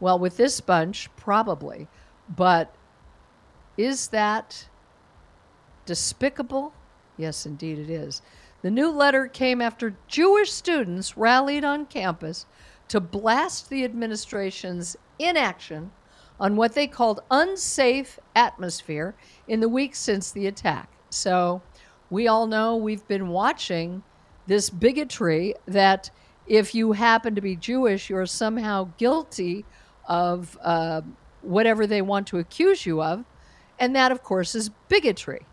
Well, 0.00 0.18
with 0.18 0.36
this 0.36 0.60
bunch, 0.60 1.08
probably. 1.16 1.88
But 2.28 2.74
is 3.78 4.08
that 4.08 4.68
despicable? 5.86 6.72
Yes, 7.16 7.46
indeed 7.46 7.78
it 7.78 7.90
is. 7.90 8.22
The 8.62 8.70
new 8.70 8.90
letter 8.90 9.26
came 9.26 9.60
after 9.60 9.96
Jewish 10.06 10.52
students 10.52 11.16
rallied 11.16 11.64
on 11.64 11.86
campus 11.86 12.46
to 12.88 13.00
blast 13.00 13.70
the 13.70 13.84
administration's 13.84 14.96
inaction 15.18 15.90
on 16.38 16.56
what 16.56 16.74
they 16.74 16.86
called 16.86 17.20
unsafe 17.30 18.18
atmosphere 18.34 19.14
in 19.48 19.60
the 19.60 19.68
weeks 19.68 19.98
since 19.98 20.30
the 20.30 20.46
attack. 20.46 20.88
So 21.10 21.62
we 22.10 22.28
all 22.28 22.46
know 22.46 22.76
we've 22.76 23.06
been 23.08 23.28
watching 23.28 24.02
this 24.46 24.70
bigotry 24.70 25.54
that 25.66 26.10
if 26.46 26.74
you 26.74 26.92
happen 26.92 27.34
to 27.34 27.40
be 27.40 27.56
Jewish, 27.56 28.10
you're 28.10 28.26
somehow 28.26 28.90
guilty 28.98 29.64
of 30.08 30.58
uh, 30.62 31.02
whatever 31.42 31.86
they 31.86 32.02
want 32.02 32.26
to 32.28 32.38
accuse 32.38 32.84
you 32.86 33.02
of. 33.02 33.24
And 33.78 33.94
that, 33.96 34.12
of 34.12 34.22
course, 34.22 34.54
is 34.54 34.68
bigotry. 34.88 35.46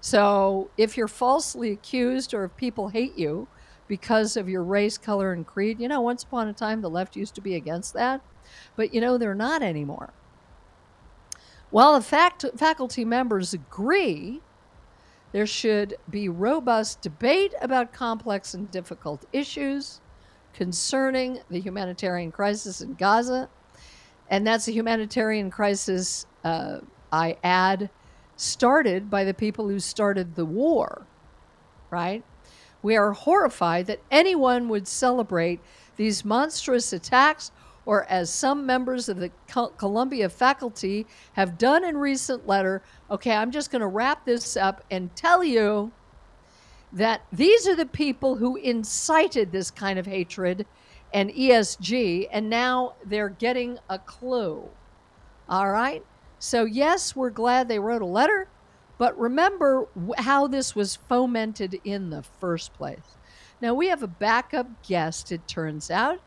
So 0.00 0.70
if 0.76 0.96
you're 0.96 1.08
falsely 1.08 1.72
accused 1.72 2.34
or 2.34 2.44
if 2.44 2.56
people 2.56 2.88
hate 2.88 3.16
you 3.18 3.48
because 3.88 4.36
of 4.36 4.48
your 4.48 4.62
race, 4.62 4.98
color, 4.98 5.32
and 5.32 5.46
creed, 5.46 5.80
you 5.80 5.88
know, 5.88 6.00
once 6.00 6.22
upon 6.22 6.48
a 6.48 6.52
time 6.52 6.80
the 6.80 6.90
left 6.90 7.16
used 7.16 7.34
to 7.36 7.40
be 7.40 7.54
against 7.54 7.94
that. 7.94 8.20
But 8.76 8.94
you 8.94 9.00
know, 9.00 9.18
they're 9.18 9.34
not 9.34 9.62
anymore. 9.62 10.12
While 11.70 11.94
the 11.94 12.02
fact, 12.02 12.44
faculty 12.56 13.04
members 13.04 13.52
agree 13.52 14.40
there 15.32 15.46
should 15.46 15.96
be 16.08 16.28
robust 16.28 17.02
debate 17.02 17.52
about 17.60 17.92
complex 17.92 18.54
and 18.54 18.70
difficult 18.70 19.24
issues 19.32 20.00
concerning 20.54 21.40
the 21.50 21.60
humanitarian 21.60 22.32
crisis 22.32 22.80
in 22.80 22.94
Gaza. 22.94 23.48
And 24.30 24.46
that's 24.46 24.68
a 24.68 24.72
humanitarian 24.72 25.50
crisis, 25.50 26.26
uh, 26.42 26.78
I 27.12 27.36
add, 27.44 27.90
started 28.36 29.10
by 29.10 29.24
the 29.24 29.34
people 29.34 29.68
who 29.68 29.80
started 29.80 30.34
the 30.34 30.44
war, 30.44 31.06
right? 31.90 32.22
We 32.82 32.96
are 32.96 33.12
horrified 33.12 33.86
that 33.86 34.00
anyone 34.10 34.68
would 34.68 34.86
celebrate 34.86 35.60
these 35.96 36.24
monstrous 36.24 36.92
attacks 36.92 37.50
or 37.86 38.04
as 38.06 38.28
some 38.30 38.66
members 38.66 39.08
of 39.08 39.18
the 39.18 39.30
Columbia 39.78 40.28
faculty 40.28 41.06
have 41.34 41.56
done 41.56 41.84
in 41.84 41.96
recent 41.96 42.46
letter, 42.46 42.82
okay, 43.10 43.30
I'm 43.30 43.52
just 43.52 43.70
going 43.70 43.80
to 43.80 43.86
wrap 43.86 44.24
this 44.24 44.56
up 44.56 44.84
and 44.90 45.14
tell 45.14 45.44
you 45.44 45.92
that 46.92 47.22
these 47.32 47.68
are 47.68 47.76
the 47.76 47.86
people 47.86 48.36
who 48.36 48.56
incited 48.56 49.52
this 49.52 49.70
kind 49.70 49.98
of 50.00 50.06
hatred 50.06 50.66
and 51.14 51.30
ESG, 51.30 52.28
and 52.32 52.50
now 52.50 52.94
they're 53.04 53.28
getting 53.28 53.78
a 53.88 53.98
clue. 54.00 54.68
All 55.48 55.70
right? 55.70 56.04
So, 56.46 56.64
yes, 56.64 57.16
we're 57.16 57.30
glad 57.30 57.66
they 57.66 57.80
wrote 57.80 58.02
a 58.02 58.06
letter, 58.06 58.46
but 58.98 59.18
remember 59.18 59.88
how 60.18 60.46
this 60.46 60.76
was 60.76 60.94
fomented 60.94 61.80
in 61.82 62.10
the 62.10 62.22
first 62.22 62.72
place. 62.72 63.18
Now, 63.60 63.74
we 63.74 63.88
have 63.88 64.04
a 64.04 64.06
backup 64.06 64.68
guest, 64.86 65.32
it 65.32 65.48
turns 65.48 65.90
out 65.90 66.20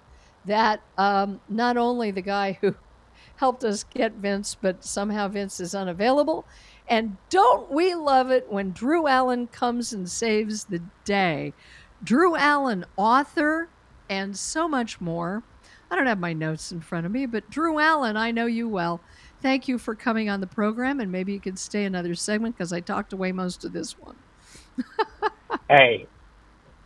that 0.43 0.81
um, 0.97 1.39
not 1.47 1.77
only 1.77 2.11
the 2.11 2.21
guy 2.21 2.57
who 2.59 2.75
helped 3.37 3.63
us 3.63 3.85
get 3.85 4.11
Vince, 4.11 4.57
but 4.59 4.83
somehow 4.83 5.29
Vince 5.29 5.61
is 5.61 5.73
unavailable. 5.73 6.45
And 6.89 7.15
don't 7.29 7.71
we 7.71 7.95
love 7.95 8.29
it 8.29 8.51
when 8.51 8.73
Drew 8.73 9.07
Allen 9.07 9.47
comes 9.47 9.93
and 9.93 10.09
saves 10.09 10.65
the 10.65 10.81
day? 11.05 11.53
Drew 12.03 12.35
Allen, 12.35 12.83
author, 12.97 13.69
and 14.09 14.35
so 14.35 14.67
much 14.67 14.99
more. 14.99 15.43
I 15.89 15.95
don't 15.95 16.07
have 16.07 16.19
my 16.19 16.33
notes 16.33 16.71
in 16.71 16.81
front 16.81 17.05
of 17.05 17.11
me, 17.11 17.25
but 17.25 17.49
Drew 17.49 17.79
Allen, 17.79 18.17
I 18.17 18.31
know 18.31 18.45
you 18.45 18.67
well. 18.67 18.99
Thank 19.41 19.67
you 19.67 19.77
for 19.77 19.95
coming 19.95 20.29
on 20.29 20.41
the 20.41 20.47
program, 20.47 20.99
and 20.99 21.11
maybe 21.11 21.31
you 21.31 21.39
could 21.39 21.57
stay 21.57 21.85
another 21.85 22.13
segment 22.15 22.55
because 22.57 22.73
I 22.73 22.81
talked 22.81 23.13
away 23.13 23.31
most 23.31 23.63
of 23.63 23.71
this 23.71 23.97
one. 23.97 24.15
hey, 25.69 26.07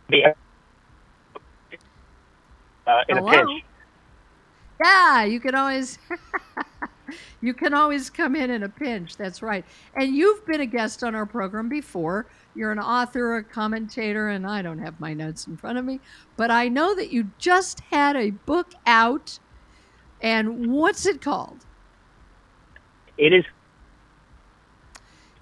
the 0.08 0.34
uh, 2.86 3.00
in 3.08 3.16
Hello? 3.16 3.28
a 3.28 3.46
pinch. 3.46 3.64
Yeah, 4.84 5.24
you 5.24 5.40
can 5.40 5.54
always 5.54 5.98
you 7.40 7.54
can 7.54 7.74
always 7.74 8.10
come 8.10 8.36
in 8.36 8.50
in 8.50 8.62
a 8.62 8.68
pinch. 8.68 9.16
That's 9.16 9.42
right. 9.42 9.64
And 9.94 10.14
you've 10.14 10.44
been 10.46 10.60
a 10.60 10.66
guest 10.66 11.02
on 11.02 11.14
our 11.14 11.26
program 11.26 11.68
before. 11.68 12.26
You're 12.54 12.72
an 12.72 12.78
author, 12.78 13.36
a 13.36 13.44
commentator, 13.44 14.28
and 14.28 14.46
I 14.46 14.62
don't 14.62 14.78
have 14.78 15.00
my 15.00 15.14
notes 15.14 15.46
in 15.46 15.56
front 15.56 15.78
of 15.78 15.84
me, 15.84 16.00
but 16.36 16.50
I 16.50 16.68
know 16.68 16.94
that 16.94 17.12
you 17.12 17.30
just 17.38 17.80
had 17.80 18.16
a 18.16 18.30
book 18.30 18.72
out. 18.86 19.38
And 20.20 20.72
what's 20.72 21.04
it 21.04 21.20
called? 21.20 21.66
It 23.18 23.32
is. 23.32 23.44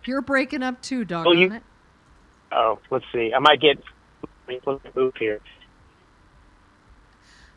You're 0.04 0.20
breaking 0.20 0.62
up 0.62 0.82
too, 0.82 1.04
dog. 1.04 1.26
Oh, 1.28 1.32
you, 1.32 1.61
oh, 2.50 2.78
let's 2.90 3.04
see. 3.12 3.32
I 3.32 3.38
might 3.38 3.61
get 3.61 3.78
move 4.94 5.14
here. 5.16 5.40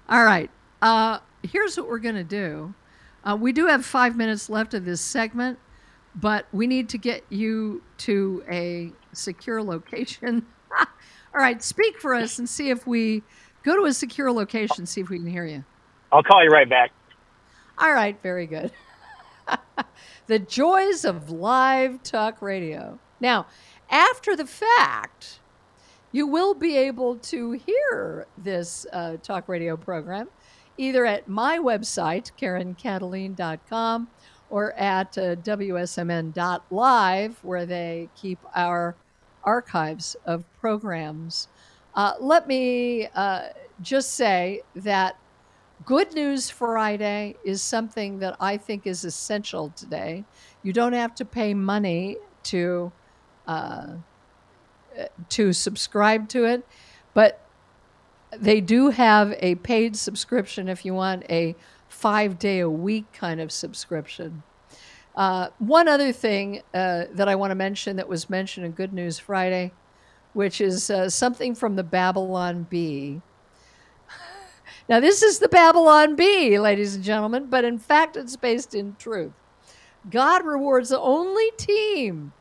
All 0.08 0.24
right. 0.24 0.50
Uh, 0.82 1.20
here's 1.44 1.78
what 1.78 1.88
we're 1.88 2.00
going 2.00 2.16
to 2.16 2.24
do. 2.24 2.74
Uh, 3.24 3.36
we 3.36 3.52
do 3.52 3.68
have 3.68 3.86
five 3.86 4.16
minutes 4.16 4.50
left 4.50 4.74
of 4.74 4.86
this 4.86 5.02
segment, 5.02 5.58
but 6.14 6.46
we 6.52 6.68
need 6.68 6.90
to 6.90 6.98
get 6.98 7.24
you 7.30 7.82
to 7.98 8.44
a 8.50 8.92
secure 9.14 9.64
location. 9.64 10.46
All 10.80 11.42
right, 11.42 11.62
speak 11.62 12.00
for 12.00 12.14
us 12.14 12.40
and 12.40 12.48
see 12.48 12.70
if 12.70 12.86
we 12.86 13.24
go 13.64 13.76
to 13.76 13.86
a 13.86 13.94
secure 13.94 14.32
location, 14.32 14.86
see 14.86 15.02
if 15.02 15.10
we 15.10 15.18
can 15.18 15.28
hear 15.28 15.46
you. 15.46 15.66
I'll 16.12 16.24
call 16.24 16.44
you 16.44 16.50
right 16.50 16.70
back. 16.70 16.92
All 17.78 17.92
right, 17.92 18.18
very 18.22 18.46
good. 18.46 18.72
the 20.28 20.40
joys 20.40 21.06
of 21.06 21.30
live 21.30 22.04
talk 22.04 22.42
radio. 22.42 23.00
Now, 23.20 23.48
after 23.90 24.36
the 24.36 24.46
fact, 24.46 25.40
you 26.12 26.28
will 26.28 26.54
be 26.54 26.78
able 26.78 27.18
to 27.18 27.52
hear 27.52 28.26
this 28.38 28.86
uh, 28.92 29.18
talk 29.22 29.48
radio 29.48 29.78
program 29.78 30.30
either 30.78 31.06
at 31.06 31.28
my 31.28 31.58
website, 31.58 32.32
karenkataline.com, 32.40 34.08
or 34.50 34.74
at 34.74 35.18
uh, 35.18 35.36
WSMN.live, 35.38 37.44
where 37.44 37.66
they 37.66 38.10
keep 38.16 38.40
our 38.54 38.96
archives 39.44 40.16
of 40.26 40.44
programs. 40.60 41.48
Uh, 41.94 42.14
let 42.20 42.48
me 42.48 43.08
uh, 43.16 43.48
just 43.82 44.16
say 44.16 44.62
that 44.76 45.18
Good 45.86 46.16
News 46.16 46.50
Friday 46.50 47.36
is 47.44 47.62
something 47.62 48.18
that 48.18 48.36
I 48.40 48.58
think 48.58 48.88
is 48.88 49.06
essential 49.06 49.72
today. 49.76 50.26
You 50.64 50.74
don't 50.74 50.94
have 50.94 51.14
to 51.16 51.26
pay 51.26 51.54
money 51.54 52.18
to 52.46 52.92
uh, 53.46 53.94
to 55.30 55.54
subscribe 55.54 56.28
to 56.30 56.46
it, 56.46 56.66
but 57.14 57.40
they 58.32 58.62
do 58.62 58.90
have 58.90 59.36
a 59.40 59.56
paid 59.56 59.96
subscription 59.96 60.70
if 60.70 60.86
you 60.86 60.96
want 60.96 61.24
a 61.30 61.56
five 61.88 62.40
day 62.40 62.60
a 62.62 62.70
week 62.70 63.06
kind 63.14 63.40
of 63.40 63.52
subscription. 63.52 64.42
Uh, 65.16 65.50
one 65.60 65.88
other 65.88 66.12
thing 66.12 66.64
uh, 66.74 67.06
that 67.12 67.30
I 67.30 67.36
want 67.36 67.52
to 67.52 67.56
mention 67.56 67.98
that 67.98 68.10
was 68.10 68.28
mentioned 68.28 68.66
in 68.66 68.72
Good 68.72 68.92
News 68.92 69.20
Friday, 69.20 69.72
which 70.34 70.60
is 70.60 70.90
uh, 70.90 71.10
something 71.12 71.54
from 71.54 71.76
the 71.76 71.84
Babylon 71.84 72.66
Bee. 72.70 73.22
Now, 74.88 75.00
this 75.00 75.24
is 75.24 75.40
the 75.40 75.50
Babylon 75.50 76.16
Bee, 76.16 76.60
ladies 76.60 76.96
and 76.96 77.04
gentlemen, 77.04 77.48
but 77.50 77.66
in 77.66 77.80
fact, 77.80 78.16
it's 78.16 78.36
based 78.36 78.76
in 78.76 78.96
truth. 79.00 79.32
God 80.12 80.46
rewards 80.46 80.90
the 80.90 81.00
only 81.00 81.50
team 81.58 82.34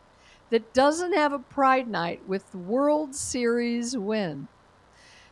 that 0.51 0.75
doesn't 0.75 1.15
have 1.15 1.33
a 1.33 1.39
Pride 1.39 1.89
Night 1.89 2.21
with 2.29 2.51
the 2.51 2.59
World 2.59 3.15
Series 3.15 3.97
win. 3.97 4.49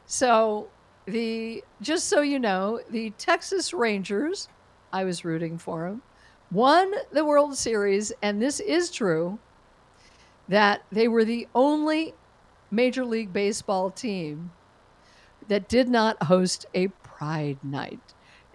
So 0.06 0.68
the 1.04 1.62
just 1.82 2.08
so 2.08 2.22
you 2.22 2.38
know, 2.38 2.80
the 2.90 3.10
Texas 3.18 3.74
Rangers, 3.74 4.48
I 4.90 5.04
was 5.04 5.24
rooting 5.24 5.58
for 5.58 5.88
them, 5.88 6.02
won 6.50 6.94
the 7.12 7.26
World 7.26 7.58
Series, 7.58 8.12
and 8.22 8.40
this 8.40 8.58
is 8.58 8.90
true 8.90 9.38
that 10.48 10.82
they 10.90 11.08
were 11.08 11.26
the 11.26 11.46
only 11.54 12.14
Major 12.70 13.04
League 13.04 13.34
Baseball 13.34 13.90
team 13.90 14.50
that 15.48 15.68
did 15.68 15.88
not 15.88 16.22
host 16.24 16.64
a 16.74 16.88
Pride 17.22 17.58
Night. 17.62 18.00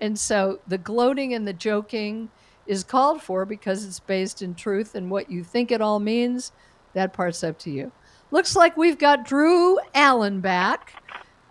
And 0.01 0.19
so 0.19 0.59
the 0.67 0.77
gloating 0.77 1.33
and 1.33 1.47
the 1.47 1.53
joking 1.53 2.27
is 2.65 2.83
called 2.83 3.21
for 3.21 3.45
because 3.45 3.85
it's 3.85 4.01
based 4.01 4.41
in 4.41 4.55
truth 4.55 4.93
and 4.93 5.09
what 5.09 5.31
you 5.31 5.41
think 5.41 5.71
it 5.71 5.81
all 5.81 5.99
means, 5.99 6.51
that 6.93 7.13
part's 7.13 7.45
up 7.45 7.57
to 7.59 7.69
you. 7.69 7.93
Looks 8.29 8.57
like 8.57 8.75
we've 8.75 8.97
got 8.97 9.25
Drew 9.25 9.79
Allen 9.95 10.41
back. 10.41 11.01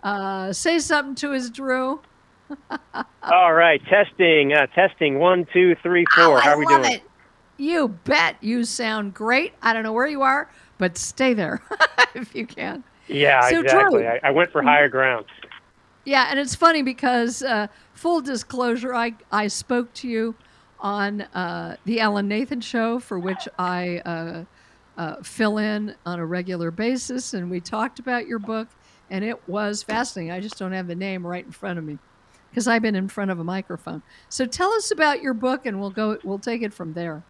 Uh, 0.03 0.53
say 0.53 0.77
something 0.77 1.15
to 1.15 1.33
us, 1.33 1.49
Drew. 1.49 2.01
All 3.23 3.53
right, 3.53 3.81
testing, 3.85 4.53
uh, 4.53 4.67
testing. 4.67 5.17
One, 5.17 5.47
two, 5.51 5.75
three, 5.81 6.05
four. 6.15 6.37
Oh, 6.37 6.39
How 6.39 6.51
are 6.51 6.59
we 6.59 6.67
doing? 6.67 6.91
It. 6.93 7.03
You 7.57 7.87
bet. 7.87 8.35
You 8.41 8.63
sound 8.63 9.15
great. 9.15 9.53
I 9.63 9.73
don't 9.73 9.81
know 9.81 9.91
where 9.91 10.07
you 10.07 10.21
are, 10.21 10.51
but 10.77 10.99
stay 10.99 11.33
there 11.33 11.63
if 12.15 12.35
you 12.35 12.45
can. 12.45 12.83
Yeah, 13.07 13.49
So, 13.49 13.61
exactly. 13.61 14.03
Drew- 14.03 14.07
I, 14.07 14.19
I 14.25 14.31
went 14.31 14.51
for 14.51 14.61
higher 14.61 14.87
ground. 14.87 15.25
Yeah, 16.07 16.27
and 16.29 16.39
it's 16.39 16.55
funny 16.55 16.83
because 16.83 17.43
uh, 17.43 17.67
full 17.91 18.21
disclosure, 18.21 18.95
I 18.95 19.15
I 19.29 19.47
spoke 19.47 19.93
to 19.95 20.07
you 20.07 20.35
on 20.79 21.23
uh, 21.23 21.75
the 21.83 21.99
Alan 21.99 22.29
Nathan 22.29 22.61
show, 22.61 22.97
for 22.97 23.19
which 23.19 23.45
I 23.59 23.97
uh, 24.05 24.45
uh, 24.97 25.21
fill 25.21 25.57
in 25.57 25.95
on 26.05 26.19
a 26.19 26.25
regular 26.25 26.71
basis, 26.71 27.33
and 27.33 27.51
we 27.51 27.59
talked 27.59 27.99
about 27.99 28.25
your 28.25 28.39
book, 28.39 28.69
and 29.09 29.25
it 29.25 29.49
was 29.49 29.83
fascinating. 29.83 30.31
I 30.31 30.39
just 30.39 30.57
don't 30.57 30.71
have 30.71 30.87
the 30.87 30.95
name 30.95 31.27
right 31.27 31.43
in 31.43 31.51
front 31.51 31.77
of 31.77 31.83
me 31.83 31.97
because 32.51 32.69
I've 32.69 32.81
been 32.81 32.95
in 32.95 33.09
front 33.09 33.29
of 33.29 33.39
a 33.39 33.43
microphone. 33.43 34.01
So 34.29 34.45
tell 34.45 34.71
us 34.71 34.91
about 34.91 35.21
your 35.21 35.33
book, 35.33 35.65
and 35.65 35.77
we'll 35.77 35.89
go. 35.89 36.19
We'll 36.23 36.39
take 36.39 36.61
it 36.61 36.73
from 36.73 36.93
there. 36.93 37.23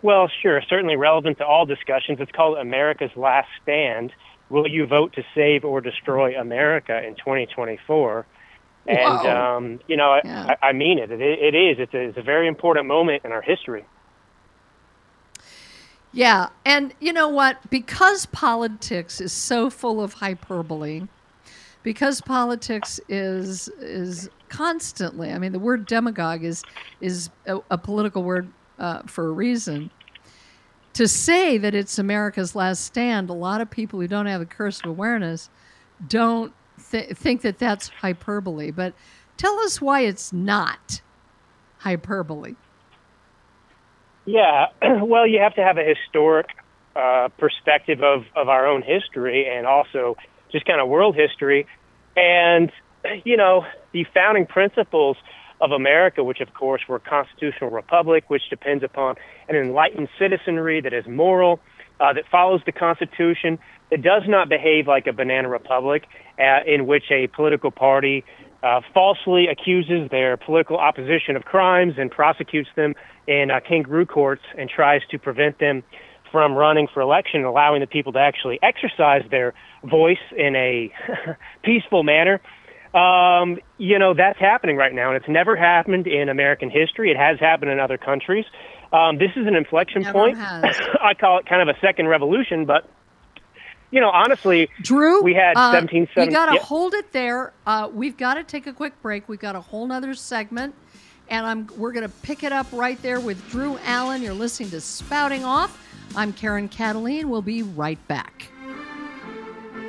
Well, 0.00 0.30
sure. 0.40 0.62
Certainly 0.68 0.96
relevant 0.96 1.38
to 1.38 1.46
all 1.46 1.66
discussions. 1.66 2.20
It's 2.20 2.32
called 2.32 2.56
America's 2.56 3.10
Last 3.16 3.48
Stand. 3.62 4.12
Will 4.50 4.68
you 4.68 4.86
vote 4.86 5.14
to 5.14 5.22
save 5.34 5.64
or 5.64 5.80
destroy 5.80 6.38
America 6.38 7.02
in 7.02 7.14
2024? 7.14 8.26
And, 8.86 8.98
Whoa. 8.98 9.36
um, 9.36 9.80
you 9.88 9.96
know, 9.96 10.12
I, 10.12 10.20
Yeah. 10.24 10.56
I, 10.62 10.68
I 10.68 10.72
mean 10.72 10.98
it. 10.98 11.10
it. 11.10 11.20
It 11.20 11.54
is. 11.54 11.78
It's 11.78 11.94
a, 11.94 12.00
it's 12.00 12.18
a 12.18 12.22
very 12.22 12.46
important 12.46 12.86
moment 12.86 13.24
in 13.24 13.32
our 13.32 13.42
history. 13.42 13.84
Yeah, 16.12 16.50
and 16.64 16.94
you 17.00 17.12
know 17.12 17.28
what? 17.28 17.58
Because 17.70 18.26
politics 18.26 19.20
is 19.20 19.32
so 19.32 19.68
full 19.68 20.00
of 20.00 20.12
hyperbole, 20.14 21.08
because 21.82 22.20
politics 22.20 23.00
is 23.08 23.68
is 23.80 24.30
constantly. 24.48 25.32
I 25.32 25.38
mean, 25.38 25.50
the 25.50 25.58
word 25.58 25.86
demagogue 25.86 26.44
is 26.44 26.62
is 27.00 27.30
a, 27.46 27.58
a 27.68 27.78
political 27.78 28.22
word 28.22 28.48
uh, 28.78 29.02
for 29.06 29.26
a 29.26 29.32
reason. 29.32 29.90
To 30.94 31.08
say 31.08 31.58
that 31.58 31.74
it's 31.74 31.98
America's 31.98 32.54
last 32.54 32.84
stand, 32.84 33.28
a 33.28 33.34
lot 33.34 33.60
of 33.60 33.70
people 33.70 34.00
who 34.00 34.08
don't 34.08 34.26
have 34.26 34.40
a 34.40 34.46
curse 34.46 34.80
of 34.80 34.86
awareness 34.86 35.50
don't 36.06 36.52
th- 36.90 37.16
think 37.16 37.42
that 37.42 37.58
that's 37.58 37.88
hyperbole. 37.88 38.70
But 38.70 38.94
tell 39.36 39.58
us 39.60 39.80
why 39.80 40.02
it's 40.02 40.32
not 40.32 41.02
hyperbole. 41.78 42.54
Yeah, 44.24 44.66
well, 45.02 45.26
you 45.26 45.40
have 45.40 45.54
to 45.56 45.62
have 45.62 45.78
a 45.78 45.84
historic 45.84 46.46
uh, 46.96 47.28
perspective 47.38 48.02
of, 48.02 48.24
of 48.36 48.48
our 48.48 48.66
own 48.66 48.82
history 48.82 49.46
and 49.50 49.66
also 49.66 50.16
just 50.52 50.64
kind 50.64 50.80
of 50.80 50.88
world 50.88 51.16
history. 51.16 51.66
And, 52.16 52.70
you 53.24 53.36
know, 53.36 53.66
the 53.92 54.06
founding 54.14 54.46
principles 54.46 55.16
of 55.64 55.72
America, 55.72 56.22
which 56.22 56.40
of 56.40 56.52
course 56.52 56.82
we're 56.88 56.96
a 56.96 57.00
constitutional 57.00 57.70
republic, 57.70 58.24
which 58.28 58.42
depends 58.50 58.84
upon 58.84 59.16
an 59.48 59.56
enlightened 59.56 60.08
citizenry 60.18 60.80
that 60.80 60.92
is 60.92 61.04
moral, 61.08 61.58
uh, 62.00 62.12
that 62.12 62.24
follows 62.30 62.60
the 62.66 62.72
Constitution, 62.72 63.58
that 63.90 64.02
does 64.02 64.22
not 64.28 64.48
behave 64.48 64.86
like 64.86 65.06
a 65.06 65.12
banana 65.12 65.48
republic, 65.48 66.04
uh, 66.38 66.60
in 66.66 66.86
which 66.86 67.04
a 67.10 67.28
political 67.28 67.70
party 67.70 68.24
uh, 68.62 68.80
falsely 68.92 69.46
accuses 69.46 70.10
their 70.10 70.36
political 70.36 70.76
opposition 70.78 71.36
of 71.36 71.44
crimes 71.44 71.94
and 71.96 72.10
prosecutes 72.10 72.68
them 72.76 72.94
in 73.26 73.50
uh, 73.50 73.60
kangaroo 73.66 74.06
courts 74.06 74.42
and 74.58 74.68
tries 74.68 75.00
to 75.10 75.18
prevent 75.18 75.58
them 75.58 75.82
from 76.30 76.54
running 76.54 76.88
for 76.92 77.00
election, 77.00 77.44
allowing 77.44 77.80
the 77.80 77.86
people 77.86 78.12
to 78.12 78.18
actually 78.18 78.58
exercise 78.62 79.22
their 79.30 79.54
voice 79.84 80.18
in 80.36 80.56
a 80.56 80.92
peaceful 81.62 82.02
manner. 82.02 82.40
Um, 82.94 83.58
you 83.76 83.98
know, 83.98 84.14
that's 84.14 84.38
happening 84.38 84.76
right 84.76 84.94
now, 84.94 85.08
and 85.08 85.16
it's 85.16 85.28
never 85.28 85.56
happened 85.56 86.06
in 86.06 86.28
American 86.28 86.70
history. 86.70 87.10
It 87.10 87.16
has 87.16 87.40
happened 87.40 87.72
in 87.72 87.80
other 87.80 87.98
countries. 87.98 88.44
Um, 88.92 89.18
this 89.18 89.30
is 89.34 89.48
an 89.48 89.56
inflection 89.56 90.02
Never 90.02 90.12
point. 90.12 90.38
I 90.38 91.14
call 91.18 91.38
it 91.38 91.46
kind 91.46 91.68
of 91.68 91.74
a 91.74 91.78
second 91.80 92.06
revolution, 92.06 92.66
but 92.66 92.88
you 93.90 94.00
know, 94.00 94.10
honestly, 94.10 94.68
Drew, 94.80 95.22
we 95.22 95.34
had 95.34 95.56
uh, 95.56 95.74
1770. 95.74 96.24
You 96.24 96.30
got 96.30 96.46
to 96.46 96.54
yeah. 96.54 96.60
hold 96.60 96.94
it 96.94 97.12
there. 97.12 97.52
Uh, 97.66 97.88
we've 97.92 98.16
got 98.16 98.34
to 98.34 98.44
take 98.44 98.66
a 98.66 98.72
quick 98.72 99.00
break. 99.02 99.28
We've 99.28 99.40
got 99.40 99.56
a 99.56 99.60
whole 99.60 99.86
nother 99.86 100.14
segment, 100.14 100.74
and 101.28 101.44
I'm 101.44 101.68
we're 101.76 101.92
going 101.92 102.06
to 102.08 102.14
pick 102.22 102.44
it 102.44 102.52
up 102.52 102.66
right 102.72 103.00
there 103.02 103.18
with 103.18 103.48
Drew 103.50 103.76
Allen. 103.84 104.22
You're 104.22 104.34
listening 104.34 104.70
to 104.70 104.80
Spouting 104.80 105.44
Off. 105.44 105.80
I'm 106.14 106.32
Karen 106.32 106.68
Kataline. 106.68 107.24
We'll 107.24 107.42
be 107.42 107.62
right 107.62 108.04
back. 108.06 108.48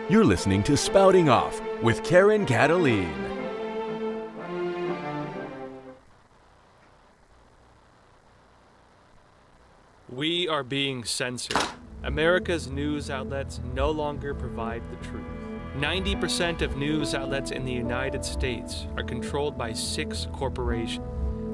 You're 0.08 0.26
listening 0.26 0.62
to 0.64 0.78
Spouting 0.78 1.30
Off 1.30 1.62
with 1.82 2.04
Karen 2.04 2.46
Kataline. 2.46 3.14
We 10.10 10.48
are 10.48 10.64
being 10.64 11.04
censored. 11.04 11.62
America's 12.04 12.70
news 12.70 13.10
outlets 13.10 13.60
no 13.74 13.92
longer 13.92 14.34
provide 14.34 14.84
the 14.90 15.08
truth. 15.08 15.26
90% 15.76 16.62
of 16.62 16.78
news 16.78 17.14
outlets 17.14 17.52
in 17.52 17.66
the 17.66 17.74
United 17.74 18.24
States 18.24 18.88
are 18.96 19.04
controlled 19.04 19.58
by 19.58 19.74
six 19.74 20.28
corporations. 20.32 21.06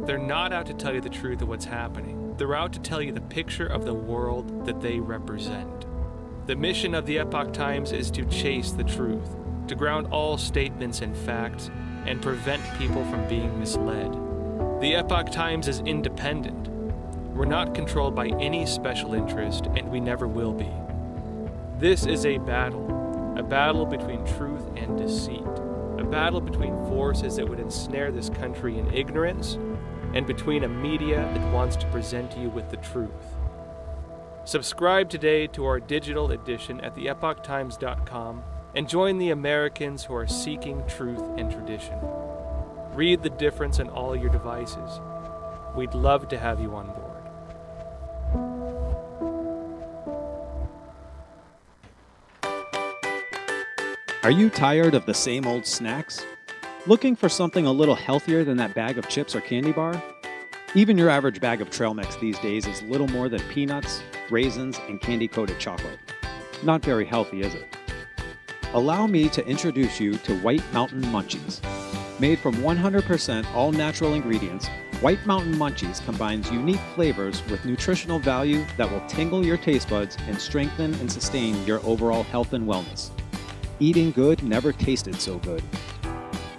They're 0.05 0.19
not 0.19 0.53
out 0.53 0.67
to 0.67 0.73
tell 0.73 0.93
you 0.93 1.01
the 1.01 1.10
truth 1.10 1.41
of 1.41 1.47
what's 1.47 1.65
happening, 1.65 2.36
they're 2.38 2.55
out 2.55 2.73
to 2.73 2.79
tell 2.79 3.01
you 3.01 3.12
the 3.12 3.21
picture 3.21 3.67
of 3.67 3.86
the 3.86 3.93
world 3.93 4.65
that 4.65 4.81
they 4.81 4.99
represent. 4.99 5.86
The 6.47 6.55
mission 6.55 6.93
of 6.93 7.05
the 7.05 7.19
Epoch 7.19 7.53
Times 7.53 7.91
is 7.91 8.11
to 8.11 8.26
chase 8.26 8.72
the 8.72 8.84
truth, 8.84 9.36
to 9.72 9.76
ground 9.76 10.05
all 10.11 10.38
statements 10.38 11.01
in 11.01 11.15
facts, 11.15 11.72
and 12.05 12.22
prevent 12.22 12.61
people 12.78 13.05
from 13.05 13.26
being 13.30 13.57
misled. 13.57 14.11
The 14.82 14.95
Epoch 14.95 15.32
Times 15.32 15.69
is 15.69 15.80
independent. 15.80 16.67
We're 17.34 17.45
not 17.45 17.74
controlled 17.74 18.13
by 18.13 18.28
any 18.28 18.65
special 18.65 19.13
interest, 19.13 19.67
and 19.67 19.89
we 19.89 20.01
never 20.01 20.28
will 20.28 20.51
be. 20.51 20.69
This 21.80 22.05
is 22.05 22.26
a 22.26 22.38
battle, 22.39 23.34
a 23.38 23.43
battle 23.43 23.86
between 23.86 24.26
truth 24.36 24.67
and 24.76 24.97
deceit, 24.97 25.39
a 25.97 26.03
battle 26.03 26.41
between 26.41 26.76
forces 26.89 27.38
that 27.38 27.47
would 27.47 27.61
ensnare 27.61 28.11
this 28.11 28.30
country 28.30 28.78
in 28.78 28.93
ignorance, 28.93 29.57
and 30.13 30.28
between 30.28 30.65
a 30.65 30.67
media 30.67 31.32
that 31.34 31.53
wants 31.53 31.78
to 31.78 31.88
present 31.91 32.38
you 32.38 32.49
with 32.49 32.69
the 32.69 32.78
truth. 32.78 33.38
Subscribe 34.43 35.07
today 35.07 35.47
to 35.47 35.63
our 35.63 35.80
digital 35.80 36.30
edition 36.32 36.82
at 36.82 36.93
theepochtimes.com 36.93 38.43
and 38.76 38.88
join 38.88 39.17
the 39.17 39.32
Americans 39.32 40.03
who 40.03 40.15
are 40.15 40.28
seeking 40.28 40.84
truth 40.88 41.24
and 41.38 41.51
tradition. 41.51 41.97
Read 42.93 43.24
the 43.24 43.30
difference 43.30 43.80
on 43.80 43.89
all 43.89 44.15
your 44.15 44.30
devices. 44.30 44.99
We'd 45.76 45.93
love 45.93 46.28
to 46.30 46.38
have 46.38 46.59
you 46.59 46.76
on 46.76 46.88
board. 46.88 47.07
Are 54.24 54.32
you 54.32 54.49
tired 54.49 54.93
of 54.93 55.05
the 55.05 55.13
same 55.13 55.47
old 55.47 55.65
snacks? 55.65 56.26
Looking 56.86 57.15
for 57.15 57.28
something 57.28 57.65
a 57.65 57.72
little 57.72 57.95
healthier 57.95 58.43
than 58.43 58.57
that 58.57 58.76
bag 58.76 58.97
of 58.97 59.09
chips 59.09 59.36
or 59.36 59.41
candy 59.41 59.72
bar? 59.72 60.01
Even 60.76 60.97
your 60.97 61.09
average 61.09 61.41
bag 61.41 61.59
of 61.59 61.69
trail 61.69 61.93
mix 61.93 62.15
these 62.17 62.38
days 62.39 62.67
is 62.67 62.82
little 62.84 63.07
more 63.07 63.30
than 63.30 63.41
peanuts, 63.49 64.01
raisins, 64.30 64.80
and 64.88 65.01
candy 65.01 65.28
coated 65.28 65.59
chocolate. 65.59 65.99
Not 66.63 66.84
very 66.84 67.05
healthy, 67.05 67.41
is 67.41 67.53
it? 67.53 67.76
Allow 68.74 69.05
me 69.05 69.28
to 69.30 69.45
introduce 69.45 69.99
you 69.99 70.13
to 70.19 70.39
White 70.39 70.63
Mountain 70.72 71.01
Munchies. 71.03 71.59
Made 72.22 72.39
from 72.39 72.55
100% 72.55 73.53
all 73.53 73.74
natural 73.74 74.13
ingredients, 74.13 74.69
White 75.01 75.26
Mountain 75.26 75.55
Munchies 75.55 76.01
combines 76.05 76.49
unique 76.49 76.80
flavors 76.95 77.45
with 77.49 77.65
nutritional 77.65 78.17
value 78.17 78.63
that 78.78 78.89
will 78.89 79.05
tingle 79.07 79.45
your 79.45 79.57
taste 79.57 79.89
buds 79.89 80.15
and 80.26 80.39
strengthen 80.39 80.93
and 80.95 81.11
sustain 81.11 81.61
your 81.65 81.86
overall 81.86 82.24
health 82.24 82.53
and 82.53 82.65
wellness. 82.65 83.09
Eating 83.82 84.11
good 84.11 84.41
never 84.41 84.72
tasted 84.72 85.19
so 85.19 85.38
good. 85.39 85.61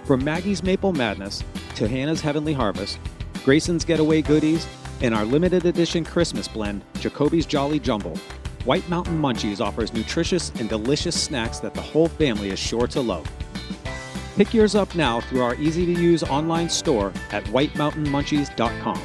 From 0.03 0.23
Maggie's 0.23 0.61
Maple 0.61 0.93
Madness 0.93 1.43
to 1.73 1.87
Hannah's 1.87 2.21
Heavenly 2.21 2.53
Harvest, 2.53 2.99
Grayson's 3.43 3.85
Getaway 3.85 4.21
Goodies, 4.21 4.67
and 5.01 5.15
our 5.15 5.25
limited 5.25 5.65
edition 5.65 6.05
Christmas 6.05 6.47
blend, 6.47 6.83
Jacoby's 6.99 7.47
Jolly 7.47 7.79
Jumble, 7.79 8.19
White 8.65 8.87
Mountain 8.87 9.19
Munchies 9.19 9.59
offers 9.59 9.93
nutritious 9.93 10.49
and 10.51 10.69
delicious 10.69 11.21
snacks 11.21 11.59
that 11.59 11.73
the 11.73 11.81
whole 11.81 12.07
family 12.07 12.49
is 12.49 12.59
sure 12.59 12.87
to 12.87 13.01
love. 13.01 13.29
Pick 14.37 14.53
yours 14.53 14.73
up 14.73 14.95
now 14.95 15.19
through 15.19 15.41
our 15.41 15.55
easy 15.55 15.85
to 15.85 16.01
use 16.01 16.23
online 16.23 16.69
store 16.69 17.11
at 17.31 17.43
whitemountainmunchies.com. 17.45 19.01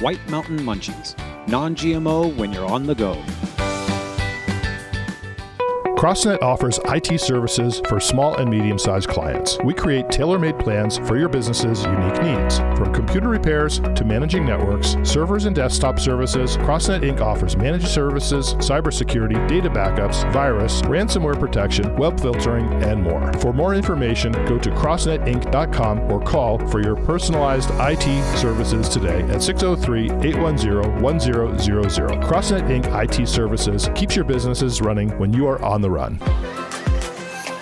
White 0.00 0.28
Mountain 0.28 0.58
Munchies, 0.58 1.16
non 1.48 1.74
GMO 1.74 2.36
when 2.36 2.52
you're 2.52 2.66
on 2.66 2.86
the 2.86 2.94
go. 2.94 3.14
CrossNet 5.96 6.42
offers 6.42 6.78
IT 6.84 7.18
services 7.18 7.80
for 7.88 7.98
small 7.98 8.36
and 8.36 8.50
medium 8.50 8.78
sized 8.78 9.08
clients. 9.08 9.56
We 9.64 9.72
create 9.72 10.10
tailor 10.10 10.38
made 10.38 10.58
plans 10.58 10.98
for 10.98 11.16
your 11.16 11.30
business's 11.30 11.84
unique 11.84 12.22
needs. 12.22 12.58
From 12.76 12.92
computer 12.92 13.30
repairs 13.30 13.80
to 13.80 14.04
managing 14.04 14.44
networks, 14.44 14.94
servers, 15.04 15.46
and 15.46 15.56
desktop 15.56 15.98
services, 15.98 16.58
CrossNet 16.58 17.00
Inc. 17.00 17.22
offers 17.22 17.56
managed 17.56 17.88
services, 17.88 18.52
cybersecurity, 18.56 19.48
data 19.48 19.70
backups, 19.70 20.30
virus, 20.34 20.82
ransomware 20.82 21.40
protection, 21.40 21.96
web 21.96 22.20
filtering, 22.20 22.70
and 22.82 23.02
more. 23.02 23.32
For 23.40 23.54
more 23.54 23.74
information, 23.74 24.32
go 24.44 24.58
to 24.58 24.70
crossnetinc.com 24.72 26.12
or 26.12 26.20
call 26.20 26.58
for 26.68 26.82
your 26.82 26.96
personalized 26.96 27.70
IT 27.72 28.36
services 28.36 28.90
today 28.90 29.22
at 29.30 29.42
603 29.42 30.10
810 30.28 31.00
1000. 31.00 32.22
CrossNet 32.22 32.68
Inc. 32.68 33.20
IT 33.20 33.26
Services 33.26 33.88
keeps 33.94 34.14
your 34.14 34.26
businesses 34.26 34.82
running 34.82 35.08
when 35.18 35.32
you 35.32 35.46
are 35.46 35.62
on 35.62 35.80
the 35.80 35.85
run. 35.90 36.20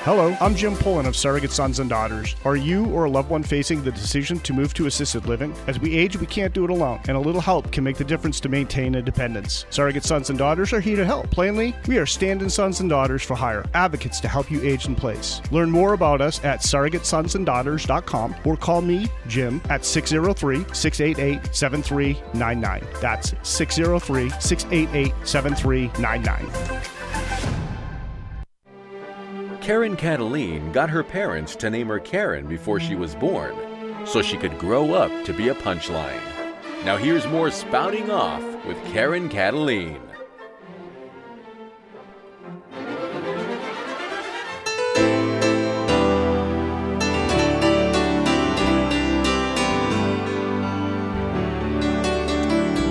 Hello, 0.04 0.36
I'm 0.38 0.54
Jim 0.54 0.76
Pullen 0.76 1.06
of 1.06 1.16
Surrogate 1.16 1.50
Sons 1.50 1.78
and 1.78 1.88
Daughters. 1.88 2.36
Are 2.44 2.56
you 2.56 2.84
or 2.90 3.06
a 3.06 3.10
loved 3.10 3.30
one 3.30 3.42
facing 3.42 3.82
the 3.82 3.90
decision 3.90 4.38
to 4.40 4.52
move 4.52 4.74
to 4.74 4.84
assisted 4.84 5.24
living? 5.24 5.54
As 5.66 5.80
we 5.80 5.96
age, 5.96 6.20
we 6.20 6.26
can't 6.26 6.52
do 6.52 6.64
it 6.64 6.68
alone, 6.68 7.00
and 7.08 7.16
a 7.16 7.20
little 7.20 7.40
help 7.40 7.72
can 7.72 7.84
make 7.84 7.96
the 7.96 8.04
difference 8.04 8.38
to 8.40 8.50
maintain 8.50 8.94
independence. 8.94 9.64
Surrogate 9.70 10.04
Sons 10.04 10.28
and 10.28 10.38
Daughters 10.38 10.74
are 10.74 10.80
here 10.80 10.96
to 10.96 11.06
help. 11.06 11.30
Plainly, 11.30 11.74
we 11.88 11.96
are 11.96 12.04
stand 12.04 12.42
in 12.42 12.50
sons 12.50 12.80
and 12.80 12.90
daughters 12.90 13.22
for 13.22 13.34
hire, 13.34 13.64
advocates 13.72 14.20
to 14.20 14.28
help 14.28 14.50
you 14.50 14.60
age 14.60 14.84
in 14.84 14.94
place. 14.94 15.40
Learn 15.50 15.70
more 15.70 15.94
about 15.94 16.20
us 16.20 16.38
at 16.44 16.60
surrogatesonsanddaughters.com 16.60 18.34
or 18.44 18.58
call 18.58 18.82
me, 18.82 19.08
Jim, 19.26 19.62
at 19.70 19.86
603 19.86 20.66
688 20.74 21.54
7399. 21.54 22.86
That's 23.00 23.32
603 23.42 24.28
688 24.38 25.14
7399. 25.26 27.03
Karen 29.64 29.96
Kataline 29.96 30.74
got 30.74 30.90
her 30.90 31.02
parents 31.02 31.56
to 31.56 31.70
name 31.70 31.86
her 31.86 31.98
Karen 31.98 32.46
before 32.46 32.78
she 32.78 32.94
was 32.94 33.14
born, 33.14 33.56
so 34.04 34.20
she 34.20 34.36
could 34.36 34.58
grow 34.58 34.92
up 34.92 35.24
to 35.24 35.32
be 35.32 35.48
a 35.48 35.54
punchline. 35.54 36.20
Now 36.84 36.98
here's 36.98 37.26
more 37.28 37.50
spouting 37.50 38.10
off 38.10 38.42
with 38.66 38.76
Karen 38.92 39.30
Kataline. 39.30 40.02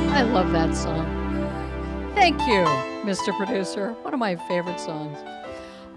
I 0.09 0.23
love 0.23 0.51
that 0.53 0.75
song. 0.75 1.05
Thank 2.15 2.39
you, 2.47 2.65
Mr. 3.05 3.31
Producer. 3.37 3.91
One 4.01 4.15
of 4.15 4.19
my 4.19 4.35
favorite 4.47 4.79
songs. 4.79 5.19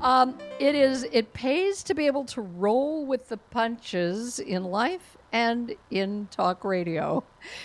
Um, 0.06 0.38
it 0.60 0.76
is. 0.76 1.02
It 1.10 1.32
pays 1.32 1.82
to 1.82 1.92
be 1.92 2.06
able 2.06 2.24
to 2.26 2.40
roll 2.40 3.04
with 3.04 3.28
the 3.28 3.38
punches 3.38 4.38
in 4.38 4.62
life 4.62 5.16
and 5.32 5.74
in 5.90 6.28
talk 6.30 6.62
radio. 6.62 7.24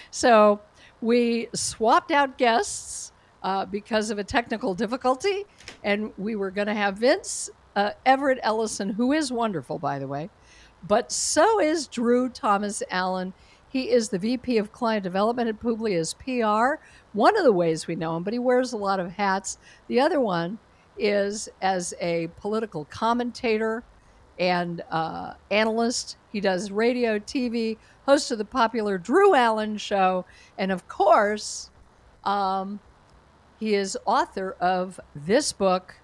So 0.09 0.59
we 1.01 1.49
swapped 1.53 2.09
out 2.09 2.39
guests 2.39 3.11
uh, 3.43 3.65
because 3.65 4.09
of 4.09 4.17
a 4.17 4.23
technical 4.23 4.73
difficulty, 4.73 5.45
and 5.83 6.13
we 6.17 6.35
were 6.35 6.49
going 6.49 6.65
to 6.65 6.73
have 6.73 6.97
Vince 6.97 7.51
uh, 7.75 7.91
Everett 8.07 8.39
Ellison, 8.41 8.89
who 8.89 9.13
is 9.13 9.31
wonderful, 9.31 9.77
by 9.77 9.99
the 9.99 10.07
way, 10.07 10.31
but 10.87 11.11
so 11.11 11.59
is 11.59 11.85
Drew 11.85 12.27
Thomas 12.27 12.81
Allen. 12.89 13.33
He 13.69 13.91
is 13.91 14.09
the 14.09 14.17
VP 14.17 14.57
of 14.57 14.71
Client 14.71 15.03
Development 15.03 15.47
at 15.47 15.59
Publius 15.59 16.15
PR. 16.15 16.81
One 17.13 17.37
of 17.37 17.43
the 17.43 17.53
ways 17.53 17.85
we 17.85 17.95
know 17.95 18.17
him, 18.17 18.23
but 18.23 18.33
he 18.33 18.39
wears 18.39 18.73
a 18.73 18.77
lot 18.77 18.99
of 18.99 19.11
hats. 19.11 19.59
The 19.87 19.99
other 19.99 20.19
one 20.19 20.57
is 20.97 21.49
as 21.61 21.93
a 21.99 22.27
political 22.37 22.85
commentator 22.85 23.83
and 24.39 24.81
uh, 24.89 25.33
analyst. 25.49 26.17
He 26.31 26.41
does 26.41 26.71
radio, 26.71 27.19
TV, 27.19 27.77
host 28.05 28.31
of 28.31 28.37
the 28.37 28.45
popular 28.45 28.97
Drew 28.97 29.35
Allen 29.35 29.77
Show, 29.77 30.25
and 30.57 30.71
of 30.71 30.87
course, 30.87 31.69
um, 32.23 32.79
he 33.59 33.75
is 33.75 33.97
author 34.05 34.55
of 34.59 34.99
this 35.15 35.53
book, 35.53 35.95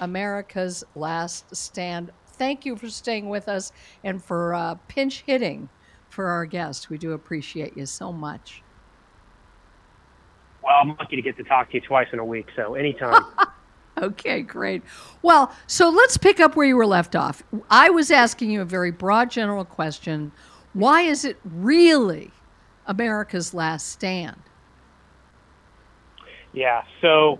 America's 0.00 0.84
Last 0.94 1.54
Stand. 1.54 2.10
Thank 2.26 2.64
you 2.64 2.76
for 2.76 2.88
staying 2.88 3.28
with 3.28 3.48
us 3.48 3.72
and 4.02 4.22
for 4.22 4.54
uh, 4.54 4.76
pinch 4.88 5.22
hitting 5.26 5.68
for 6.08 6.28
our 6.28 6.46
guest. 6.46 6.88
We 6.88 6.98
do 6.98 7.12
appreciate 7.12 7.76
you 7.76 7.84
so 7.84 8.12
much. 8.12 8.62
Well, 10.62 10.74
I'm 10.80 10.96
lucky 10.96 11.16
to 11.16 11.22
get 11.22 11.36
to 11.36 11.44
talk 11.44 11.68
to 11.70 11.74
you 11.74 11.80
twice 11.82 12.08
in 12.12 12.18
a 12.18 12.24
week, 12.24 12.46
so 12.56 12.74
anytime. 12.74 13.22
Okay, 14.02 14.42
great. 14.42 14.82
Well, 15.22 15.50
so 15.66 15.88
let's 15.88 16.18
pick 16.18 16.38
up 16.38 16.54
where 16.54 16.66
you 16.66 16.76
were 16.76 16.86
left 16.86 17.16
off. 17.16 17.42
I 17.70 17.88
was 17.88 18.10
asking 18.10 18.50
you 18.50 18.60
a 18.60 18.64
very 18.66 18.90
broad, 18.90 19.30
general 19.30 19.64
question. 19.64 20.32
Why 20.74 21.00
is 21.00 21.24
it 21.24 21.38
really 21.42 22.30
America's 22.86 23.54
last 23.54 23.88
stand? 23.88 24.36
Yeah, 26.52 26.82
so 27.00 27.38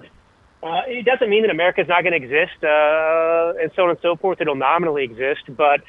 uh, 0.62 0.80
it 0.86 1.04
doesn't 1.04 1.28
mean 1.28 1.42
that 1.42 1.50
America's 1.50 1.88
not 1.88 2.02
going 2.02 2.18
to 2.18 2.24
exist 2.24 2.64
uh, 2.64 3.52
and 3.61 3.70
so 3.76 3.84
on 3.84 3.90
and 3.90 3.98
so 4.00 4.16
forth. 4.16 4.40
It'll 4.40 4.54
nominally 4.54 5.04
exist, 5.04 5.42
but 5.48 5.82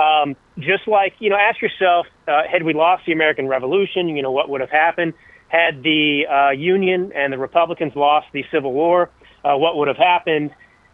um, 0.00 0.36
just 0.58 0.86
like, 0.86 1.14
you 1.18 1.30
know, 1.30 1.36
ask 1.36 1.60
yourself, 1.60 2.06
uh, 2.28 2.42
had 2.50 2.62
we 2.62 2.74
lost 2.74 3.04
the 3.06 3.12
American 3.12 3.48
Revolution, 3.48 4.08
you 4.08 4.22
know, 4.22 4.30
what 4.30 4.48
would 4.48 4.60
have 4.60 4.70
happened? 4.70 5.14
Had 5.48 5.82
the 5.82 6.26
uh, 6.26 6.50
Union 6.50 7.12
and 7.14 7.32
the 7.32 7.38
Republicans 7.38 7.94
lost 7.96 8.28
the 8.32 8.44
Civil 8.52 8.72
War, 8.72 9.10
uh, 9.44 9.56
what 9.56 9.76
would 9.76 9.88
have 9.88 9.96
happened? 9.96 10.50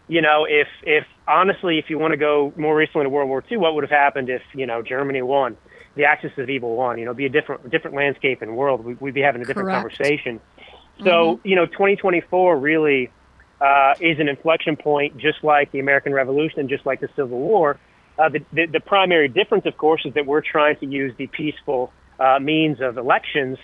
You 0.09 0.23
know, 0.23 0.47
if 0.49 0.69
if 0.83 1.05
honestly, 1.27 1.79
if 1.79 1.91
you 1.91 1.99
want 1.99 2.13
to 2.13 2.17
go 2.17 2.53
more 2.57 2.77
recently 2.77 3.05
to 3.05 3.11
World 3.11 3.29
War 3.29 3.43
II, 3.51 3.59
what 3.59 3.75
would 3.75 3.85
have 3.85 3.91
happened 3.91 4.29
if 4.29 4.43
you 4.55 4.67
know 4.67 4.83
Germany 4.83 5.23
won, 5.23 5.57
the 5.97 6.05
axis 6.05 6.31
of 6.39 6.49
evil 6.49 6.77
won? 6.77 6.99
You 6.99 7.05
know, 7.05 7.15
be 7.15 7.27
a 7.27 7.31
different 7.31 7.69
different 7.71 7.97
landscape 7.97 8.43
and 8.43 8.57
world. 8.57 8.85
We, 8.85 8.95
we'd 8.95 9.15
be 9.15 9.21
having 9.21 9.43
a 9.43 9.45
different 9.45 9.69
Correct. 9.69 9.83
conversation. 9.83 10.41
So 11.05 11.41
you 11.45 11.57
know, 11.57 11.67
2024 11.67 12.59
really 12.59 13.11
uh, 13.61 13.95
is 14.01 14.19
an 14.19 14.29
inflection 14.29 14.77
point, 14.77 15.19
just 15.19 15.43
like 15.43 15.73
the 15.73 15.81
American 15.81 16.13
Revolution 16.13 16.61
and 16.61 16.69
just 16.69 16.87
like 16.87 17.01
the 17.01 17.09
Civil 17.17 17.39
War. 17.39 17.79
Uh, 18.19 18.29
the, 18.29 18.45
the 18.53 18.67
the 18.67 18.81
primary 18.81 19.29
difference, 19.29 19.67
of 19.67 19.77
course, 19.77 20.03
is 20.05 20.15
that 20.15 20.25
we're 20.25 20.41
trying 20.41 20.77
to 20.77 20.87
use 20.87 21.13
the 21.19 21.27
peaceful 21.27 21.93
uh, 22.19 22.39
means 22.41 22.81
of 22.81 22.97
elections 22.97 23.59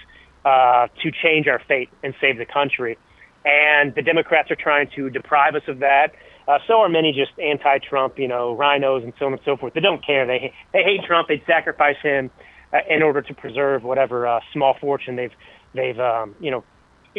uh, 0.44 0.88
to 1.02 1.10
change 1.10 1.46
our 1.46 1.60
fate 1.68 1.88
and 2.02 2.14
save 2.20 2.36
the 2.36 2.44
country 2.44 2.98
and 3.44 3.94
the 3.94 4.02
Democrats 4.02 4.50
are 4.50 4.56
trying 4.56 4.88
to 4.96 5.10
deprive 5.10 5.54
us 5.54 5.62
of 5.68 5.80
that. 5.80 6.12
Uh, 6.46 6.58
so 6.66 6.80
are 6.80 6.88
many 6.88 7.12
just 7.12 7.38
anti-Trump, 7.38 8.18
you 8.18 8.28
know, 8.28 8.56
RINOs 8.56 9.04
and 9.04 9.12
so 9.18 9.26
on 9.26 9.32
and 9.32 9.42
so 9.44 9.56
forth. 9.56 9.74
They 9.74 9.80
don't 9.80 10.04
care. 10.04 10.26
They 10.26 10.52
they 10.72 10.82
hate 10.82 11.04
Trump. 11.06 11.28
They'd 11.28 11.44
sacrifice 11.46 11.96
him 12.02 12.30
uh, 12.72 12.78
in 12.88 13.02
order 13.02 13.22
to 13.22 13.34
preserve 13.34 13.84
whatever 13.84 14.26
uh, 14.26 14.40
small 14.52 14.76
fortune 14.80 15.16
they've 15.16 15.32
they've 15.74 15.98
um, 15.98 16.34
you 16.40 16.50
know 16.50 16.64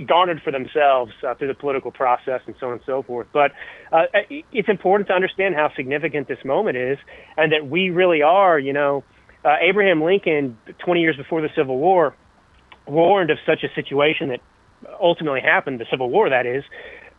garnered 0.08 0.42
for 0.44 0.52
themselves 0.52 1.12
uh, 1.26 1.36
through 1.36 1.48
the 1.48 1.54
political 1.54 1.92
process 1.92 2.42
and 2.48 2.56
so 2.60 2.68
on 2.68 2.74
and 2.74 2.82
so 2.86 3.04
forth. 3.04 3.28
But 3.32 3.52
uh, 3.92 4.04
it's 4.52 4.70
important 4.70 5.08
to 5.10 5.14
understand 5.14 5.56
how 5.56 5.72
significant 5.76 6.28
this 6.28 6.44
moment 6.44 6.78
is, 6.78 6.98
and 7.38 7.52
that 7.52 7.68
we 7.68 7.92
really 7.92 8.22
are, 8.24 8.58
you 8.58 8.74
know, 8.74 9.04
uh, 9.46 9.56
Abraham 9.62 10.02
Lincoln, 10.02 10.58
20 10.84 11.02
years 11.02 11.16
before 11.16 11.42
the 11.42 11.50
Civil 11.56 11.78
War, 11.78 12.16
warned 12.88 13.30
of 13.30 13.38
such 13.46 13.64
a 13.64 13.74
situation 13.76 14.30
that 14.30 14.40
ultimately 15.02 15.42
happened, 15.42 15.80
the 15.80 15.86
Civil 15.90 16.10
War, 16.10 16.30
that 16.30 16.46
is. 16.46 16.64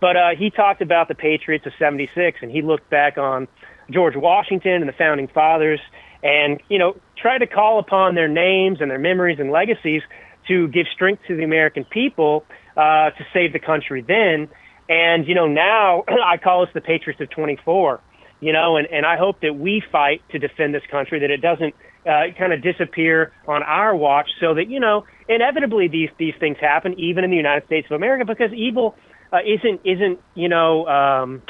But 0.01 0.17
uh, 0.17 0.31
he 0.39 0.51
talked 0.51 0.83
about 0.83 1.09
the 1.09 1.15
Patriots 1.15 1.67
of 1.67 1.73
76, 1.79 2.39
and 2.43 2.51
he 2.51 2.62
looked 2.62 2.91
back 2.91 3.17
on 3.17 3.49
George 3.91 4.17
Washington 4.17 4.75
and 4.75 4.89
the 4.89 4.93
founding 4.93 5.29
fathers 5.29 5.81
and, 6.23 6.61
you 6.69 6.79
know, 6.79 6.97
tried 7.17 7.39
to 7.39 7.47
call 7.47 7.79
upon 7.79 8.15
their 8.15 8.29
names 8.29 8.79
and 8.81 8.91
their 8.91 8.99
memories 8.99 9.39
and 9.39 9.51
legacies 9.51 10.03
to 10.49 10.69
give 10.69 10.87
strength 10.93 11.23
to 11.29 11.37
the 11.37 11.45
American 11.45 11.85
people 11.85 12.45
uh, 12.77 13.11
to 13.11 13.27
save 13.33 13.53
the 13.53 13.59
country 13.59 14.03
then. 14.03 14.49
And, 14.89 15.27
you 15.27 15.35
know, 15.35 15.47
now 15.47 16.05
I 16.25 16.39
call 16.39 16.62
us 16.62 16.69
the 16.75 16.81
Patriots 16.81 17.21
of 17.21 17.31
24, 17.31 18.01
you 18.41 18.53
know, 18.53 18.77
and, 18.77 18.87
and 18.91 19.07
I 19.07 19.17
hope 19.17 19.41
that 19.43 19.55
we 19.55 19.83
fight 19.93 20.23
to 20.31 20.39
defend 20.39 20.75
this 20.75 20.83
country, 20.91 21.21
that 21.21 21.31
it 21.31 21.41
doesn't 21.41 21.75
uh, 22.07 22.25
kind 22.39 22.53
of 22.53 22.63
disappear 22.63 23.33
on 23.47 23.63
our 23.63 23.95
watch 23.95 24.29
so 24.41 24.55
that, 24.55 24.69
you 24.69 24.81
know, 24.81 25.05
inevitably 25.29 25.89
these, 25.89 26.11
these 26.19 26.35
things 26.39 26.57
happen, 26.61 26.99
even 26.99 27.25
in 27.25 27.31
the 27.31 27.37
United 27.37 27.67
States 27.67 27.87
of 27.91 27.97
America, 27.97 28.25
because 28.25 28.53
evil 28.53 28.95
uh, 29.33 29.39
isn't, 29.39 29.81
isn't, 29.85 30.21
you 30.35 30.49
know, 30.49 30.87
um, 30.87 31.43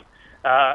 uh, 0.45 0.75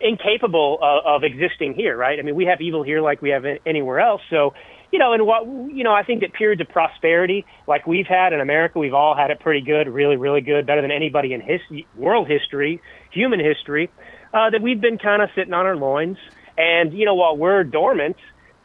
incapable 0.00 0.78
of, 0.80 1.22
of 1.22 1.24
existing 1.24 1.74
here, 1.74 1.96
right? 1.96 2.18
I 2.18 2.22
mean, 2.22 2.34
we 2.34 2.46
have 2.46 2.60
evil 2.60 2.82
here 2.82 3.00
like 3.00 3.20
we 3.20 3.30
have 3.30 3.44
anywhere 3.66 4.00
else. 4.00 4.22
So, 4.30 4.54
you 4.92 4.98
know, 4.98 5.12
and 5.12 5.24
what 5.26 5.46
you 5.46 5.84
know, 5.84 5.92
I 5.92 6.02
think 6.02 6.22
that 6.22 6.32
periods 6.32 6.60
of 6.60 6.68
prosperity 6.68 7.44
like 7.68 7.86
we've 7.86 8.06
had 8.06 8.32
in 8.32 8.40
America, 8.40 8.78
we've 8.78 8.94
all 8.94 9.14
had 9.16 9.30
it 9.30 9.38
pretty 9.40 9.60
good, 9.60 9.88
really, 9.88 10.16
really 10.16 10.40
good, 10.40 10.66
better 10.66 10.82
than 10.82 10.90
anybody 10.90 11.32
in 11.32 11.40
his 11.40 11.60
world 11.94 12.28
history, 12.28 12.80
human 13.12 13.40
history. 13.40 13.90
Uh, 14.32 14.50
that 14.50 14.62
we've 14.62 14.80
been 14.80 14.98
kind 14.98 15.22
of 15.22 15.28
sitting 15.34 15.52
on 15.52 15.66
our 15.66 15.76
loins, 15.76 16.16
and 16.56 16.92
you 16.92 17.04
know, 17.04 17.14
while 17.14 17.36
we're 17.36 17.64
dormant, 17.64 18.16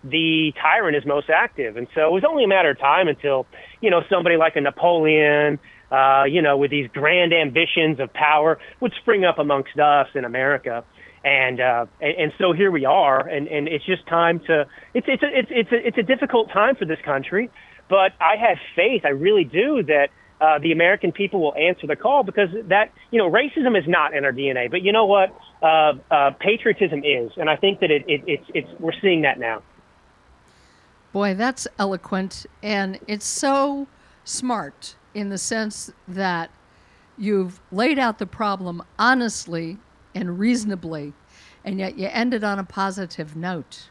the 0.10 0.53
tyrant 0.62 0.95
is 0.95 1.06
most 1.06 1.30
active, 1.30 1.78
and 1.78 1.88
so 1.95 2.01
it 2.08 2.12
was 2.12 2.24
only 2.28 2.43
a 2.43 2.47
matter 2.47 2.70
of 2.70 2.80
time 2.80 3.08
until 3.08 3.47
you 3.82 3.89
know 3.89 4.01
somebody 4.10 4.38
like 4.38 4.56
a 4.56 4.62
Napoleon, 4.62 5.60
uh, 5.91 6.24
you 6.24 6.41
know, 6.41 6.58
with 6.58 6.72
these 6.72 6.89
grand 6.93 7.34
ambitions 7.34 7.99
of 7.99 8.14
power 8.14 8.60
would 8.80 8.93
spring 9.01 9.26
up 9.26 9.39
amongst 9.39 9.78
us 9.80 10.08
in 10.16 10.26
America 10.26 10.84
and 11.26 11.60
uh, 11.60 11.88
and, 11.99 12.18
and 12.18 12.34
so 12.38 12.53
here 12.53 12.72
we 12.72 12.86
are, 12.86 13.28
and, 13.28 13.47
and 13.47 13.68
it's 13.68 13.86
just 13.86 14.08
time 14.08 14.39
to. 14.41 14.68
It's 14.93 15.08
it's 15.10 15.24
a, 15.24 15.28
it's 15.34 15.49
it's 15.51 15.72
a, 15.72 15.88
it's 15.88 15.97
a 15.97 16.03
difficult 16.03 16.51
time 16.51 16.76
for 16.76 16.86
this 16.86 16.99
country, 17.03 17.49
but 17.89 18.14
I 18.22 18.36
have 18.38 18.58
faith. 18.76 19.01
I 19.06 19.10
really 19.10 19.43
do 19.43 19.82
that 19.84 20.10
uh, 20.39 20.60
the 20.60 20.72
American 20.72 21.12
people 21.12 21.41
will 21.41 21.56
answer 21.56 21.88
the 21.88 21.95
call 21.95 22.24
because 22.24 22.49
that 22.70 22.91
you 23.10 23.18
know 23.18 23.30
racism 23.30 23.78
is 23.78 23.86
not 23.88 24.14
in 24.16 24.24
our 24.24 24.32
DNA, 24.32 24.70
but 24.70 24.84
you 24.84 24.91
know 24.91 25.08
what, 25.08 25.36
uh, 25.64 25.93
uh, 26.12 26.32
patriotism 26.39 26.99
is, 27.03 27.32
and 27.38 27.49
I 27.49 27.56
think 27.56 27.80
that 27.80 27.89
it, 27.89 28.06
it 28.08 28.22
it's 28.28 28.45
it's 28.53 28.70
we're 28.80 28.93
seeing 29.01 29.24
that 29.24 29.39
now. 29.39 29.64
Boy, 31.16 31.34
that's 31.34 31.66
eloquent, 31.80 32.45
and 32.61 32.99
it's 33.07 33.26
so 33.26 33.88
smart 34.26 34.95
in 35.13 35.30
the 35.30 35.38
sense 35.38 35.89
that 36.09 36.51
you've 37.18 37.61
laid 37.72 37.97
out 37.97 38.20
the 38.20 38.26
problem 38.26 38.84
honestly 38.99 39.78
and 40.13 40.38
reasonably, 40.38 41.13
and 41.63 41.80
yet 41.80 41.97
you 41.97 42.09
ended 42.11 42.43
on 42.43 42.59
a 42.59 42.66
positive 42.66 43.34
note. 43.34 43.89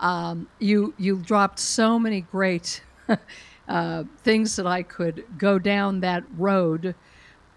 Um, 0.00 0.48
you 0.58 0.94
you 0.98 1.18
dropped 1.18 1.60
so 1.60 1.96
many 1.96 2.22
great 2.22 2.82
uh, 3.68 4.02
things 4.24 4.56
that 4.56 4.66
I 4.66 4.82
could 4.82 5.24
go 5.38 5.60
down 5.60 6.00
that 6.00 6.24
road. 6.36 6.96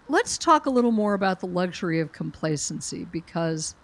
Let's 0.08 0.38
talk 0.38 0.66
a 0.66 0.70
little 0.70 0.92
more 0.92 1.14
about 1.14 1.40
the 1.40 1.48
luxury 1.48 1.98
of 1.98 2.12
complacency 2.12 3.04
because 3.04 3.74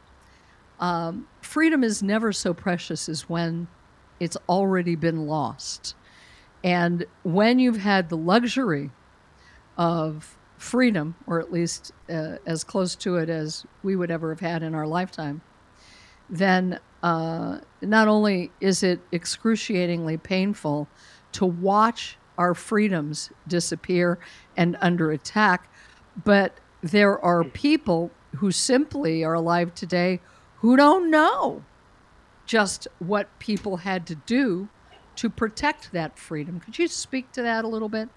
um, 0.78 1.26
freedom 1.40 1.82
is 1.82 2.04
never 2.04 2.32
so 2.32 2.54
precious 2.54 3.08
as 3.08 3.28
when 3.28 3.66
it's 4.22 4.36
already 4.48 4.94
been 4.94 5.26
lost. 5.26 5.96
And 6.62 7.06
when 7.24 7.58
you've 7.58 7.78
had 7.78 8.08
the 8.08 8.16
luxury 8.16 8.90
of 9.76 10.38
freedom, 10.56 11.16
or 11.26 11.40
at 11.40 11.52
least 11.52 11.90
uh, 12.08 12.36
as 12.46 12.62
close 12.62 12.94
to 12.94 13.16
it 13.16 13.28
as 13.28 13.66
we 13.82 13.96
would 13.96 14.12
ever 14.12 14.28
have 14.28 14.38
had 14.38 14.62
in 14.62 14.76
our 14.76 14.86
lifetime, 14.86 15.42
then 16.30 16.78
uh, 17.02 17.58
not 17.80 18.06
only 18.06 18.52
is 18.60 18.84
it 18.84 19.00
excruciatingly 19.10 20.18
painful 20.18 20.86
to 21.32 21.44
watch 21.44 22.16
our 22.38 22.54
freedoms 22.54 23.30
disappear 23.48 24.20
and 24.56 24.76
under 24.80 25.10
attack, 25.10 25.68
but 26.24 26.58
there 26.80 27.18
are 27.18 27.42
people 27.42 28.12
who 28.36 28.52
simply 28.52 29.24
are 29.24 29.34
alive 29.34 29.74
today 29.74 30.20
who 30.58 30.76
don't 30.76 31.10
know 31.10 31.64
just 32.46 32.88
what 32.98 33.28
people 33.38 33.78
had 33.78 34.06
to 34.06 34.14
do 34.14 34.68
to 35.16 35.28
protect 35.28 35.92
that 35.92 36.18
freedom. 36.18 36.60
Could 36.60 36.78
you 36.78 36.88
speak 36.88 37.32
to 37.32 37.42
that 37.42 37.64
a 37.64 37.68
little 37.68 37.88
bit? 37.88 38.08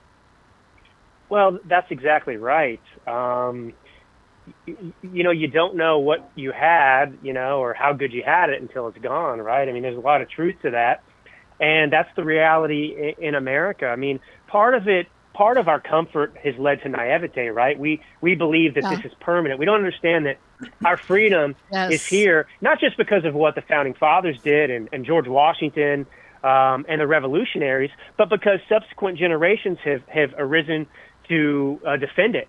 Well, 1.30 1.60
that's 1.66 1.92
exactly 1.92 2.38
right. 2.38 2.82
Um, 3.08 3.74
you, 4.66 4.94
you 5.02 5.24
know, 5.24 5.32
you 5.32 5.48
don't 5.48 5.76
know 5.76 6.00
what 6.00 6.30
you 6.36 6.52
had, 6.52 7.18
you 7.24 7.34
know, 7.34 7.60
or 7.60 7.74
how 7.74 7.94
good 7.94 8.14
you 8.14 8.24
had 8.24 8.50
it 8.50 8.62
until 8.62 8.88
it's 8.88 8.98
gone, 9.00 9.40
right? 9.40 9.68
I 9.68 9.72
mean, 9.72 9.84
there's 9.84 9.98
a 9.98 10.02
lot 10.02 10.22
of 10.22 10.30
truth 10.30 10.56
to 10.62 10.72
that. 10.72 11.04
And 11.60 11.92
that's 11.92 12.10
the 12.16 12.24
reality 12.24 13.16
in 13.18 13.34
America. 13.34 13.88
I 13.88 13.96
mean, 13.96 14.20
part 14.48 14.76
of 14.76 14.88
it, 14.88 15.08
part 15.34 15.58
of 15.58 15.68
our 15.68 15.80
comfort 15.80 16.36
has 16.44 16.54
led 16.60 16.82
to 16.84 16.90
naivete, 16.90 17.48
right? 17.48 17.80
We 17.80 18.02
we 18.22 18.36
believe 18.36 18.76
that 18.76 18.84
yeah. 18.84 18.96
this 18.96 19.06
is 19.06 19.14
permanent. 19.22 19.60
We 19.60 19.66
don't 19.66 19.78
understand 19.78 20.26
that 20.26 20.38
our 20.84 20.97
freedom 20.97 21.56
yes. 21.72 21.91
is 21.91 22.06
here, 22.06 22.47
not 22.62 22.80
just 22.80 22.97
because 22.97 23.26
of 23.26 23.34
what 23.34 23.56
the 23.56 23.62
founding 23.62 23.93
fathers 23.93 24.39
did 24.41 24.72
and, 24.72 24.89
and 24.91 25.06
George 25.06 25.28
Washington 25.28 26.06
um, 26.43 26.86
and 26.88 27.01
the 27.01 27.08
revolutionaries, 27.08 27.91
but 28.18 28.30
because 28.30 28.60
subsequent 28.70 29.18
generations 29.18 29.78
have, 29.84 30.08
have 30.08 30.34
arisen 30.38 30.88
to 31.28 31.80
uh, 31.86 31.97
defend 31.97 32.36
it. 32.36 32.47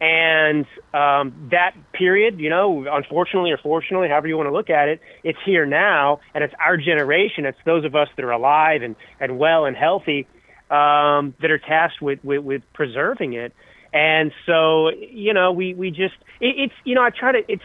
And 0.00 0.66
um, 0.92 1.48
that 1.52 1.74
period, 1.92 2.40
you 2.40 2.50
know, 2.50 2.86
unfortunately 2.90 3.52
or 3.52 3.58
fortunately, 3.58 4.08
however 4.08 4.26
you 4.26 4.36
want 4.36 4.48
to 4.48 4.52
look 4.52 4.68
at 4.68 4.88
it, 4.88 5.00
it's 5.22 5.38
here 5.44 5.64
now, 5.64 6.18
and 6.34 6.42
it's 6.42 6.54
our 6.58 6.76
generation. 6.76 7.46
It's 7.46 7.58
those 7.64 7.84
of 7.84 7.94
us 7.94 8.08
that 8.16 8.24
are 8.24 8.32
alive 8.32 8.82
and, 8.82 8.96
and 9.20 9.38
well 9.38 9.64
and 9.64 9.76
healthy 9.76 10.26
um, 10.70 11.34
that 11.40 11.52
are 11.52 11.58
tasked 11.58 12.02
with, 12.02 12.24
with, 12.24 12.42
with 12.42 12.62
preserving 12.72 13.34
it. 13.34 13.52
And 13.92 14.32
so, 14.46 14.90
you 14.90 15.34
know, 15.34 15.52
we, 15.52 15.74
we 15.74 15.90
just, 15.90 16.14
it, 16.40 16.54
it's, 16.58 16.74
you 16.84 16.94
know, 16.94 17.02
I 17.02 17.10
try 17.10 17.32
to, 17.32 17.38
it's, 17.48 17.62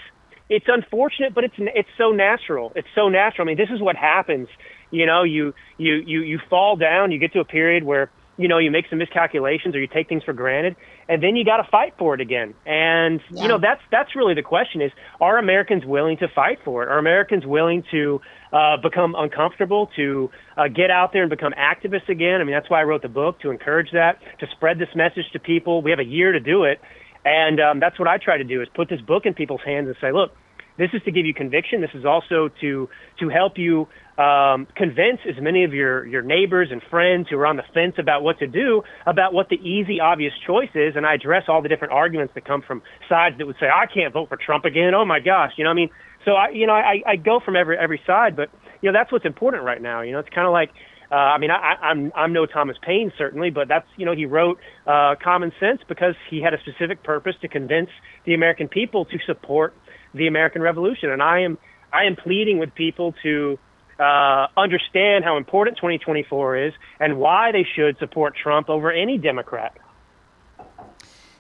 it's 0.50 0.66
unfortunate, 0.68 1.34
but 1.34 1.44
it's, 1.44 1.56
it's 1.58 1.90
so 1.98 2.12
natural. 2.12 2.72
It's 2.76 2.88
so 2.96 3.10
natural. 3.10 3.46
I 3.46 3.48
mean, 3.48 3.58
this 3.58 3.70
is 3.74 3.82
what 3.82 3.96
happens. 3.96 4.48
You 4.92 5.06
know, 5.06 5.24
you, 5.24 5.54
you, 5.78 5.96
you, 6.06 6.22
you 6.22 6.40
fall 6.50 6.76
down, 6.76 7.12
you 7.12 7.20
get 7.20 7.34
to 7.34 7.40
a 7.40 7.46
period 7.46 7.84
where, 7.84 8.10
you 8.38 8.48
know, 8.48 8.58
you 8.58 8.72
make 8.72 8.86
some 8.90 9.00
miscalculations 9.00 9.76
or 9.76 9.80
you 9.80 9.88
take 9.88 10.08
things 10.08 10.24
for 10.24 10.34
granted, 10.34 10.76
and 11.10 11.24
then 11.24 11.36
you 11.36 11.46
got 11.46 11.58
to 11.58 11.68
fight 11.70 11.94
for 11.98 12.14
it 12.14 12.22
again. 12.22 12.54
And 12.66 13.22
yeah. 13.32 13.44
you 13.44 13.48
know, 13.48 13.58
that's 13.60 13.82
that's 13.92 14.16
really 14.16 14.34
the 14.34 14.44
question: 14.44 14.82
is 14.82 14.92
are 15.22 15.38
Americans 15.38 15.86
willing 15.86 16.18
to 16.18 16.28
fight 16.28 16.60
for 16.66 16.84
it? 16.84 16.90
Are 16.90 16.98
Americans 16.98 17.46
willing 17.46 17.84
to 17.92 18.22
uh, 18.52 18.78
become 18.78 19.16
uncomfortable, 19.18 19.90
to 19.96 20.30
uh, 20.58 20.68
get 20.68 20.92
out 20.92 21.14
there 21.14 21.24
and 21.24 21.30
become 21.30 21.54
activists 21.54 22.10
again? 22.10 22.42
I 22.42 22.44
mean, 22.44 22.54
that's 22.54 22.70
why 22.70 22.82
I 22.82 22.84
wrote 22.84 23.02
the 23.02 23.10
book 23.10 23.40
to 23.42 23.52
encourage 23.52 23.92
that, 23.94 24.20
to 24.40 24.48
spread 24.56 24.80
this 24.80 24.90
message 24.96 25.26
to 25.34 25.40
people. 25.40 25.82
We 25.82 25.92
have 25.92 26.00
a 26.00 26.06
year 26.06 26.32
to 26.34 26.40
do 26.40 26.64
it, 26.64 26.82
and 27.24 27.60
um, 27.60 27.80
that's 27.80 27.98
what 28.00 28.08
I 28.08 28.18
try 28.18 28.38
to 28.38 28.44
do: 28.44 28.62
is 28.62 28.68
put 28.76 28.90
this 28.90 29.02
book 29.02 29.26
in 29.26 29.34
people's 29.34 29.62
hands 29.66 29.88
and 29.88 29.96
say, 30.02 30.12
look. 30.12 30.32
This 30.78 30.90
is 30.94 31.02
to 31.04 31.12
give 31.12 31.26
you 31.26 31.34
conviction. 31.34 31.82
This 31.82 31.94
is 31.94 32.06
also 32.06 32.50
to 32.62 32.90
to 33.20 33.30
help 33.30 33.58
you 33.58 33.88
um, 34.18 34.68
convince 34.76 35.20
as 35.30 35.36
many 35.42 35.64
of 35.64 35.74
your, 35.74 36.06
your 36.06 36.24
neighbors 36.24 36.70
and 36.72 36.82
friends 36.90 37.28
who 37.30 37.38
are 37.38 37.46
on 37.46 37.56
the 37.56 37.64
fence 37.74 37.96
about 38.00 38.24
what 38.24 38.40
to 38.40 38.48
do 38.48 38.82
about 39.06 39.32
what 39.32 39.50
the 39.50 39.58
easy, 39.58 40.00
obvious 40.00 40.34
choice 40.46 40.70
is. 40.74 40.96
And 40.96 41.06
I 41.06 41.14
address 41.14 41.44
all 41.48 41.62
the 41.62 41.70
different 41.70 41.94
arguments 41.94 42.34
that 42.34 42.44
come 42.46 42.64
from 42.66 42.82
sides 43.08 43.38
that 43.38 43.46
would 43.46 43.58
say, 43.60 43.68
I 43.68 43.86
can't 43.86 44.14
vote 44.14 44.30
for 44.30 44.38
Trump 44.38 44.66
again. 44.66 44.94
Oh 44.96 45.06
my 45.06 45.20
gosh. 45.20 45.52
You 45.56 45.64
know, 45.64 45.70
what 45.70 45.74
I 45.74 45.76
mean, 45.76 45.90
so 46.26 46.32
I, 46.32 46.50
you 46.50 46.66
know, 46.66 46.74
I, 46.74 47.04
I 47.06 47.16
go 47.16 47.40
from 47.44 47.56
every, 47.56 47.78
every 47.78 48.02
side, 48.08 48.36
but 48.36 48.50
you 48.82 48.92
know, 48.92 48.98
that's 48.98 49.12
what's 49.12 49.26
important 49.26 49.64
right 49.64 49.82
now. 49.82 50.02
You 50.02 50.14
know, 50.14 50.20
it's 50.20 50.34
kind 50.34 50.48
of 50.48 50.54
like, 50.54 50.70
uh, 51.12 51.16
I 51.16 51.38
mean, 51.38 51.52
I, 51.52 51.76
I'm 51.82 52.12
I'm 52.16 52.34
no 52.34 52.46
Thomas 52.46 52.76
Paine 52.86 53.14
certainly, 53.18 53.50
but 53.50 53.70
that's 53.70 53.88
you 53.96 54.06
know 54.06 54.14
he 54.14 54.26
wrote 54.26 54.58
uh, 54.86 55.16
Common 55.24 55.54
Sense 55.58 55.80
because 55.88 56.16
he 56.30 56.42
had 56.42 56.54
a 56.54 56.58
specific 56.60 57.02
purpose 57.02 57.36
to 57.44 57.48
convince 57.48 57.90
the 58.26 58.34
American 58.34 58.68
people 58.68 59.06
to 59.06 59.18
support 59.26 59.74
the 60.18 60.28
American 60.28 60.62
Revolution, 60.62 61.10
and 61.10 61.22
I 61.22 61.42
am 61.42 61.58
I 61.94 62.04
am 62.04 62.16
pleading 62.16 62.60
with 62.60 62.74
people 62.76 63.14
to 63.24 63.58
uh, 64.00 64.48
understand 64.58 65.24
how 65.24 65.38
important 65.38 65.78
2024 65.78 66.68
is 66.68 66.74
and 67.00 67.18
why 67.18 67.52
they 67.52 67.66
should 67.76 67.98
support 67.98 68.36
Trump 68.36 68.70
over 68.70 68.92
any 68.92 69.18
Democrat. 69.18 69.78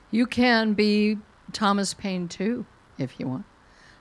You 0.09 0.25
can 0.25 0.73
be 0.73 1.17
Thomas 1.51 1.93
Paine 1.93 2.27
too, 2.27 2.65
if 2.97 3.19
you 3.19 3.27
want. 3.27 3.45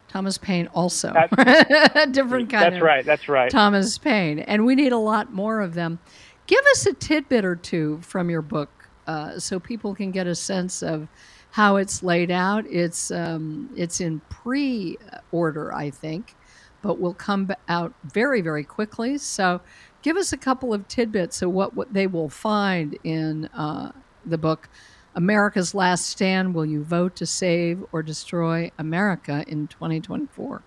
Thomas 0.09 0.39
Paine 0.39 0.69
also. 0.69 1.13
a 1.13 2.07
different 2.11 2.49
kind 2.49 2.65
that's 2.73 2.77
of 2.77 2.83
right, 2.83 3.05
that's 3.05 3.29
right. 3.29 3.51
Thomas 3.51 3.99
Paine. 3.99 4.39
And 4.39 4.65
we 4.65 4.75
need 4.75 4.93
a 4.93 4.99
lot 4.99 5.33
more 5.33 5.61
of 5.61 5.75
them. 5.75 5.99
Give 6.47 6.65
us 6.71 6.87
a 6.87 6.93
tidbit 6.93 7.45
or 7.45 7.57
two 7.57 7.99
from 8.03 8.31
your 8.31 8.43
book 8.43 8.71
uh, 9.07 9.39
so 9.39 9.59
people 9.59 9.95
can 9.95 10.13
get 10.13 10.27
a 10.27 10.35
sense 10.35 10.83
of 10.83 11.09
how 11.57 11.77
it's 11.77 12.03
laid 12.03 12.31
out. 12.31 12.67
It's, 12.69 13.11
um, 13.11 13.71
it's 13.75 13.99
in 13.99 14.21
pre 14.29 14.99
order, 15.33 15.73
I 15.73 15.89
think 15.89 16.37
but 16.83 17.01
will 17.01 17.15
come 17.15 17.51
out 17.69 17.93
very, 18.05 18.41
very 18.41 18.63
quickly. 18.63 19.19
So 19.19 19.61
give 20.03 20.17
us 20.17 20.33
a 20.33 20.37
couple 20.37 20.73
of 20.73 20.87
tidbits 20.87 21.43
of 21.43 21.51
what, 21.51 21.75
what 21.75 21.93
they 21.93 22.07
will 22.07 22.29
find 22.29 22.97
in 23.03 23.47
uh, 23.47 23.91
the 24.25 24.39
book 24.39 24.69
America's 25.17 25.75
Last 25.75 26.07
Stand 26.07 26.55
Will 26.55 26.67
You 26.67 26.85
Vote 26.85 27.17
to 27.17 27.27
Save 27.27 27.85
or 27.91 28.05
Destroy 28.05 28.71
America 28.79 29.45
in 29.49 29.67
2024? 29.67 30.63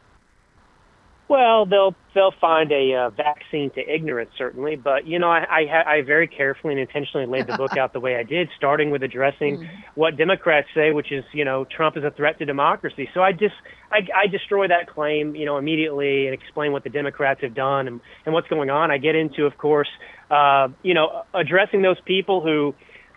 Well, 1.30 1.68
they'll 1.68 1.96
they'll 2.16 2.34
find 2.42 2.72
a 2.72 2.96
uh, 2.96 3.10
vaccine 3.12 3.70
to 3.76 3.82
ignorance, 3.88 4.32
certainly. 4.36 4.76
But 4.76 5.06
you 5.06 5.20
know, 5.20 5.30
I 5.30 5.46
I, 5.48 5.98
I 5.98 6.02
very 6.02 6.28
carefully 6.28 6.74
and 6.74 6.82
intentionally 6.82 7.28
laid 7.28 7.46
the 7.46 7.56
book 7.56 7.78
out 7.78 7.94
the 7.94 8.00
way 8.00 8.16
I 8.16 8.24
did, 8.24 8.50
starting 8.58 8.90
with 8.90 9.04
addressing 9.04 9.58
mm. 9.60 9.70
what 9.94 10.18
Democrats 10.18 10.68
say, 10.74 10.92
which 10.92 11.12
is 11.12 11.24
you 11.32 11.46
know 11.46 11.66
Trump 11.66 11.98
is 11.98 12.04
a 12.04 12.10
threat 12.10 12.40
to 12.40 12.46
democracy. 12.46 13.08
So 13.14 13.22
I 13.22 13.32
just 13.32 13.54
I, 13.92 14.00
I 14.24 14.26
destroy 14.26 14.70
that 14.70 14.88
claim, 14.90 15.36
you 15.36 15.46
know, 15.46 15.60
immediately 15.60 16.26
and 16.26 16.34
explain 16.34 16.72
what 16.72 16.84
the 16.84 16.90
Democrats 16.90 17.42
have 17.44 17.54
done 17.54 17.88
and 17.88 18.02
and 18.26 18.34
what's 18.34 18.48
going 18.48 18.72
on. 18.72 18.90
I 18.90 18.98
get 18.98 19.14
into, 19.14 19.46
of 19.46 19.56
course, 19.56 19.90
uh, 20.32 20.70
you 20.82 20.96
know, 20.96 21.26
addressing 21.34 21.84
those 21.84 22.02
people 22.06 22.42
who. 22.42 22.74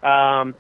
Um, 0.06 0.54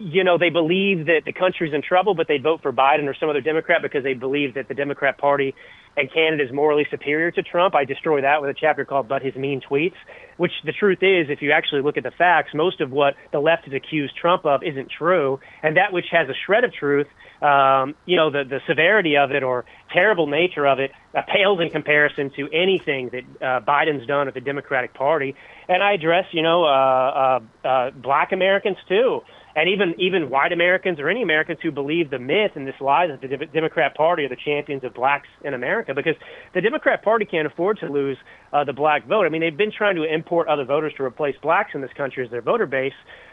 you 0.00 0.22
know, 0.22 0.38
they 0.38 0.50
believe 0.50 1.06
that 1.06 1.22
the 1.26 1.32
country's 1.32 1.74
in 1.74 1.82
trouble, 1.82 2.14
but 2.14 2.28
they 2.28 2.38
vote 2.38 2.62
for 2.62 2.72
Biden 2.72 3.08
or 3.08 3.16
some 3.18 3.28
other 3.28 3.40
Democrat 3.40 3.82
because 3.82 4.04
they 4.04 4.14
believe 4.14 4.54
that 4.54 4.68
the 4.68 4.74
Democrat 4.74 5.18
Party 5.18 5.56
and 5.96 6.12
Canada 6.12 6.44
is 6.44 6.52
morally 6.52 6.86
superior 6.90 7.30
to 7.32 7.42
Trump. 7.42 7.74
I 7.74 7.84
destroy 7.84 8.22
that 8.22 8.40
with 8.40 8.50
a 8.50 8.54
chapter 8.54 8.84
called 8.84 9.08
But 9.08 9.22
His 9.22 9.34
Mean 9.34 9.60
Tweets, 9.60 9.96
which 10.36 10.52
the 10.64 10.72
truth 10.72 11.02
is, 11.02 11.28
if 11.28 11.42
you 11.42 11.52
actually 11.52 11.82
look 11.82 11.96
at 11.96 12.04
the 12.04 12.10
facts, 12.10 12.50
most 12.54 12.80
of 12.80 12.90
what 12.90 13.14
the 13.32 13.40
left 13.40 13.64
has 13.64 13.74
accused 13.74 14.16
Trump 14.16 14.46
of 14.46 14.62
isn't 14.62 14.90
true. 14.90 15.40
And 15.62 15.76
that 15.76 15.92
which 15.92 16.06
has 16.12 16.28
a 16.28 16.34
shred 16.46 16.64
of 16.64 16.72
truth, 16.72 17.08
um, 17.42 17.94
you 18.06 18.16
know, 18.16 18.30
the, 18.30 18.44
the 18.44 18.60
severity 18.68 19.16
of 19.16 19.30
it 19.30 19.42
or 19.42 19.64
terrible 19.92 20.26
nature 20.26 20.66
of 20.66 20.78
it 20.78 20.92
uh, 21.14 21.22
pales 21.22 21.60
in 21.60 21.70
comparison 21.70 22.30
to 22.36 22.48
anything 22.52 23.10
that 23.10 23.22
uh, 23.44 23.60
Biden's 23.60 24.06
done 24.06 24.28
at 24.28 24.34
the 24.34 24.40
Democratic 24.40 24.94
Party. 24.94 25.34
And 25.68 25.82
I 25.82 25.92
address, 25.94 26.26
you 26.32 26.42
know, 26.42 26.64
uh, 26.64 27.40
uh, 27.64 27.66
uh, 27.66 27.90
black 27.90 28.32
Americans 28.32 28.76
too 28.88 29.22
and 29.58 29.68
even 29.68 29.94
even 29.98 30.30
white 30.30 30.52
Americans 30.52 31.00
or 31.00 31.08
any 31.08 31.20
Americans 31.20 31.58
who 31.60 31.72
believe 31.72 32.10
the 32.10 32.18
myth 32.20 32.52
and 32.54 32.64
this 32.64 32.80
lie 32.80 33.08
that 33.08 33.20
the 33.20 33.46
Democrat 33.46 33.96
Party 33.96 34.24
are 34.24 34.28
the 34.28 34.36
champions 34.36 34.84
of 34.84 34.94
blacks 34.94 35.26
in 35.44 35.52
America, 35.52 35.94
because 35.94 36.14
the 36.54 36.60
Democrat 36.60 37.02
Party 37.02 37.24
can't 37.24 37.46
afford 37.46 37.80
to 37.80 37.90
lose 37.90 38.16
uh, 38.52 38.62
the 38.62 38.72
black 38.72 39.06
vote. 39.08 39.26
I 39.26 39.30
mean, 39.30 39.40
they've 39.40 39.56
been 39.56 39.72
trying 39.76 39.96
to 39.96 40.04
import 40.04 40.46
other 40.46 40.64
voters 40.64 40.92
to 40.98 41.02
replace 41.02 41.34
blacks 41.42 41.72
in 41.74 41.80
this 41.80 41.90
country 41.96 42.24
as 42.24 42.30
their 42.30 42.40
voter 42.40 42.66
base, 42.66 42.92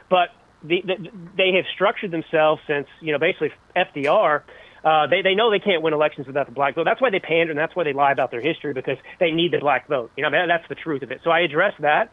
but 0.10 0.30
the, 0.64 0.82
the, 0.84 0.96
they 1.38 1.54
have 1.58 1.66
structured 1.76 2.10
themselves 2.10 2.60
since 2.66 2.88
you 3.02 3.12
know 3.12 3.20
basically 3.20 3.52
FDR. 3.76 4.42
Uh, 4.84 5.08
they 5.08 5.22
they 5.22 5.36
know 5.36 5.52
they 5.52 5.60
can't 5.60 5.84
win 5.84 5.94
elections 5.94 6.26
without 6.26 6.48
the 6.48 6.54
black 6.54 6.74
vote. 6.74 6.86
That's 6.86 7.02
why 7.02 7.12
they 7.12 7.20
pander 7.20 7.52
and 7.52 7.60
that's 7.60 7.76
why 7.76 7.84
they 7.84 7.94
lie 7.94 8.12
about 8.12 8.32
their 8.32 8.42
history 8.42 8.74
because 8.74 8.98
they 9.20 9.30
need 9.30 9.52
the 9.52 9.60
black 9.60 9.88
vote. 9.88 10.10
You 10.18 10.24
know 10.24 10.32
that, 10.32 10.46
that's 10.48 10.68
the 10.70 10.76
truth 10.76 11.04
of 11.04 11.12
it. 11.12 11.22
So 11.24 11.30
I 11.30 11.42
address 11.42 11.74
that. 11.82 12.12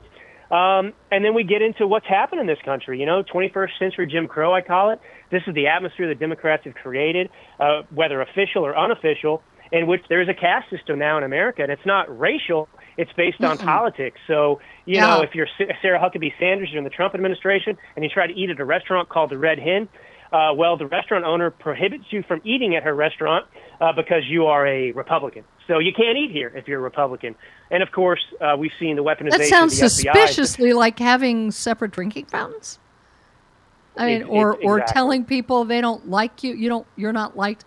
Um, 0.52 0.92
and 1.10 1.24
then 1.24 1.34
we 1.34 1.44
get 1.44 1.62
into 1.62 1.86
what's 1.86 2.06
happened 2.06 2.42
in 2.42 2.46
this 2.46 2.58
country. 2.62 3.00
You 3.00 3.06
know, 3.06 3.22
21st 3.22 3.78
century 3.78 4.06
Jim 4.06 4.28
Crow, 4.28 4.54
I 4.54 4.60
call 4.60 4.90
it. 4.90 5.00
This 5.30 5.42
is 5.46 5.54
the 5.54 5.68
atmosphere 5.68 6.08
that 6.08 6.20
Democrats 6.20 6.64
have 6.64 6.74
created, 6.74 7.30
uh, 7.58 7.82
whether 7.90 8.20
official 8.20 8.64
or 8.64 8.76
unofficial, 8.76 9.42
in 9.72 9.86
which 9.86 10.02
there 10.10 10.20
is 10.20 10.28
a 10.28 10.34
caste 10.34 10.68
system 10.68 10.98
now 10.98 11.16
in 11.16 11.24
America, 11.24 11.62
and 11.62 11.72
it's 11.72 11.86
not 11.86 12.06
racial. 12.18 12.68
It's 12.98 13.12
based 13.14 13.42
on 13.42 13.56
mm 13.56 13.64
politics. 13.64 14.20
So, 14.26 14.60
you 14.84 14.96
yeah. 14.96 15.06
know, 15.06 15.22
if 15.22 15.34
you're 15.34 15.48
Sarah 15.80 15.98
Huckabee 15.98 16.32
Sanders, 16.38 16.68
you're 16.70 16.78
in 16.78 16.84
the 16.84 16.90
Trump 16.90 17.14
administration, 17.14 17.78
and 17.96 18.04
you 18.04 18.10
try 18.10 18.26
to 18.26 18.34
eat 18.34 18.50
at 18.50 18.60
a 18.60 18.64
restaurant 18.66 19.08
called 19.08 19.30
the 19.30 19.38
Red 19.38 19.58
Hen, 19.58 19.88
uh, 20.32 20.52
well, 20.54 20.76
the 20.76 20.86
restaurant 20.86 21.24
owner 21.24 21.50
prohibits 21.50 22.04
you 22.10 22.22
from 22.22 22.40
eating 22.44 22.74
at 22.74 22.82
her 22.82 22.94
restaurant 22.94 23.46
uh, 23.80 23.92
because 23.92 24.22
you 24.26 24.46
are 24.46 24.66
a 24.66 24.92
Republican. 24.92 25.44
So 25.66 25.78
you 25.78 25.92
can't 25.92 26.16
eat 26.16 26.30
here 26.30 26.52
if 26.54 26.66
you're 26.66 26.80
a 26.80 26.82
Republican. 26.82 27.34
And 27.70 27.82
of 27.82 27.92
course, 27.92 28.20
uh, 28.40 28.56
we've 28.58 28.72
seen 28.80 28.96
the 28.96 29.04
weaponization. 29.04 29.38
That 29.38 29.46
sounds 29.46 29.74
of 29.74 29.80
the 29.80 29.88
suspiciously 29.90 30.70
FBI. 30.70 30.76
like 30.76 30.98
having 30.98 31.50
separate 31.50 31.92
drinking 31.92 32.26
fountains. 32.26 32.78
I 33.96 34.06
mean, 34.06 34.22
it, 34.22 34.24
or 34.24 34.54
it, 34.54 34.64
or 34.64 34.80
telling 34.80 35.24
people 35.24 35.64
they 35.64 35.80
don't 35.80 36.08
like 36.08 36.42
you. 36.42 36.54
You 36.54 36.68
don't. 36.68 36.86
You're 36.96 37.12
not 37.12 37.36
liked. 37.36 37.64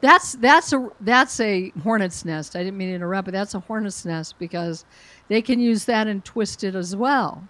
That's 0.00 0.32
that's 0.32 0.72
a 0.72 0.88
that's 1.00 1.38
a 1.40 1.70
hornet's 1.82 2.24
nest. 2.24 2.56
I 2.56 2.64
didn't 2.64 2.76
mean 2.76 2.88
to 2.88 2.94
interrupt, 2.94 3.26
but 3.26 3.32
that's 3.32 3.54
a 3.54 3.60
hornet's 3.60 4.04
nest 4.04 4.36
because 4.38 4.84
they 5.28 5.42
can 5.42 5.60
use 5.60 5.84
that 5.84 6.08
and 6.08 6.24
twist 6.24 6.64
it 6.64 6.74
as 6.74 6.96
well. 6.96 7.48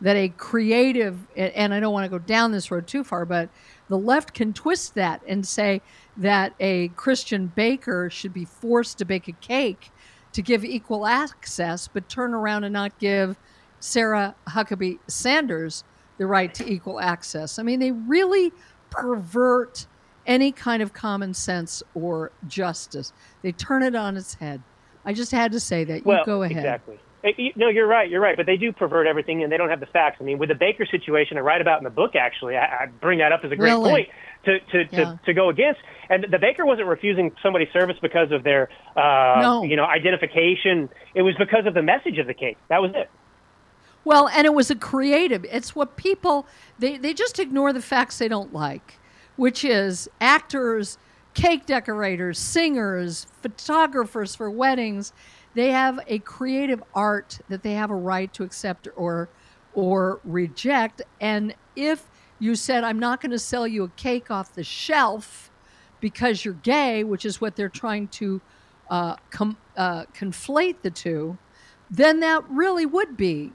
That 0.00 0.14
a 0.14 0.28
creative 0.28 1.18
and 1.36 1.72
I 1.72 1.80
don't 1.80 1.92
want 1.92 2.04
to 2.04 2.10
go 2.10 2.18
down 2.18 2.52
this 2.52 2.70
road 2.70 2.86
too 2.86 3.02
far, 3.02 3.24
but 3.24 3.48
the 3.88 3.98
left 3.98 4.34
can 4.34 4.52
twist 4.52 4.94
that 4.94 5.22
and 5.26 5.46
say 5.46 5.80
that 6.16 6.54
a 6.60 6.88
Christian 6.88 7.52
baker 7.54 8.10
should 8.10 8.32
be 8.32 8.44
forced 8.44 8.98
to 8.98 9.04
bake 9.04 9.28
a 9.28 9.32
cake 9.32 9.90
to 10.32 10.42
give 10.42 10.64
equal 10.64 11.06
access, 11.06 11.88
but 11.88 12.08
turn 12.08 12.34
around 12.34 12.64
and 12.64 12.72
not 12.72 12.98
give 12.98 13.36
Sarah 13.80 14.34
Huckabee 14.48 14.98
Sanders 15.06 15.84
the 16.18 16.26
right 16.26 16.52
to 16.54 16.70
equal 16.70 17.00
access. 17.00 17.58
I 17.58 17.62
mean, 17.62 17.80
they 17.80 17.92
really 17.92 18.52
pervert 18.90 19.86
any 20.26 20.50
kind 20.50 20.82
of 20.82 20.92
common 20.92 21.34
sense 21.34 21.82
or 21.94 22.32
justice. 22.48 23.12
They 23.42 23.52
turn 23.52 23.82
it 23.82 23.94
on 23.94 24.16
its 24.16 24.34
head. 24.34 24.62
I 25.04 25.12
just 25.12 25.30
had 25.30 25.52
to 25.52 25.60
say 25.60 25.84
that. 25.84 26.04
Well, 26.04 26.18
you 26.18 26.26
go 26.26 26.42
ahead. 26.42 26.56
Exactly. 26.58 26.98
No, 27.56 27.68
you're 27.68 27.86
right. 27.86 28.08
You're 28.08 28.20
right. 28.20 28.36
But 28.36 28.46
they 28.46 28.56
do 28.56 28.72
pervert 28.72 29.06
everything, 29.06 29.42
and 29.42 29.50
they 29.50 29.56
don't 29.56 29.68
have 29.68 29.80
the 29.80 29.86
facts. 29.86 30.18
I 30.20 30.24
mean, 30.24 30.38
with 30.38 30.48
the 30.48 30.54
Baker 30.54 30.86
situation, 30.86 31.36
I 31.36 31.40
write 31.40 31.60
about 31.60 31.78
in 31.78 31.84
the 31.84 31.90
book. 31.90 32.14
Actually, 32.14 32.56
I, 32.56 32.84
I 32.84 32.86
bring 32.86 33.18
that 33.18 33.32
up 33.32 33.40
as 33.44 33.52
a 33.52 33.56
great 33.56 33.70
really? 33.70 33.90
point 33.90 34.08
to 34.44 34.60
to, 34.60 34.78
yeah. 34.90 35.04
to 35.04 35.20
to 35.26 35.34
go 35.34 35.48
against. 35.48 35.80
And 36.08 36.26
the 36.30 36.38
Baker 36.38 36.64
wasn't 36.64 36.88
refusing 36.88 37.32
somebody 37.42 37.68
service 37.72 37.96
because 38.00 38.30
of 38.30 38.44
their 38.44 38.68
uh, 38.96 39.40
no. 39.40 39.62
you 39.64 39.76
know 39.76 39.84
identification. 39.84 40.88
It 41.14 41.22
was 41.22 41.34
because 41.36 41.66
of 41.66 41.74
the 41.74 41.82
message 41.82 42.18
of 42.18 42.26
the 42.26 42.34
case. 42.34 42.56
That 42.68 42.80
was 42.80 42.92
it. 42.94 43.10
Well, 44.04 44.28
and 44.28 44.46
it 44.46 44.54
was 44.54 44.70
a 44.70 44.76
creative. 44.76 45.44
It's 45.46 45.74
what 45.74 45.96
people 45.96 46.46
they 46.78 46.96
they 46.96 47.12
just 47.12 47.38
ignore 47.38 47.72
the 47.72 47.82
facts 47.82 48.18
they 48.18 48.28
don't 48.28 48.52
like, 48.52 48.98
which 49.34 49.64
is 49.64 50.08
actors, 50.20 50.96
cake 51.34 51.66
decorators, 51.66 52.38
singers, 52.38 53.26
photographers 53.42 54.36
for 54.36 54.48
weddings 54.48 55.12
they 55.56 55.72
have 55.72 55.98
a 56.06 56.18
creative 56.18 56.82
art 56.94 57.40
that 57.48 57.62
they 57.62 57.72
have 57.72 57.90
a 57.90 57.94
right 57.94 58.32
to 58.34 58.44
accept 58.44 58.86
or 58.94 59.30
or 59.72 60.20
reject. 60.22 61.00
And 61.20 61.54
if 61.74 62.04
you 62.38 62.54
said, 62.54 62.84
I'm 62.84 62.98
not 62.98 63.20
going 63.22 63.30
to 63.30 63.38
sell 63.38 63.66
you 63.66 63.84
a 63.84 63.88
cake 63.88 64.30
off 64.30 64.54
the 64.54 64.62
shelf 64.62 65.50
because 66.00 66.44
you're 66.44 66.54
gay, 66.54 67.04
which 67.04 67.24
is 67.24 67.40
what 67.40 67.56
they're 67.56 67.70
trying 67.70 68.08
to 68.08 68.40
uh, 68.90 69.16
com- 69.30 69.56
uh, 69.76 70.04
conflate 70.14 70.76
the 70.82 70.90
two, 70.90 71.38
then 71.90 72.20
that 72.20 72.44
really 72.50 72.84
would 72.84 73.16
be 73.16 73.52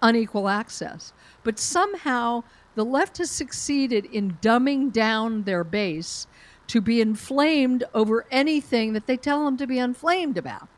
unequal 0.00 0.48
access. 0.48 1.12
But 1.42 1.58
somehow 1.58 2.44
the 2.74 2.84
left 2.86 3.18
has 3.18 3.30
succeeded 3.30 4.06
in 4.06 4.38
dumbing 4.40 4.92
down 4.92 5.42
their 5.42 5.64
base 5.64 6.26
to 6.68 6.80
be 6.80 7.02
inflamed 7.02 7.84
over 7.92 8.24
anything 8.30 8.94
that 8.94 9.06
they 9.06 9.18
tell 9.18 9.44
them 9.44 9.58
to 9.58 9.66
be 9.66 9.78
inflamed 9.78 10.38
about. 10.38 10.68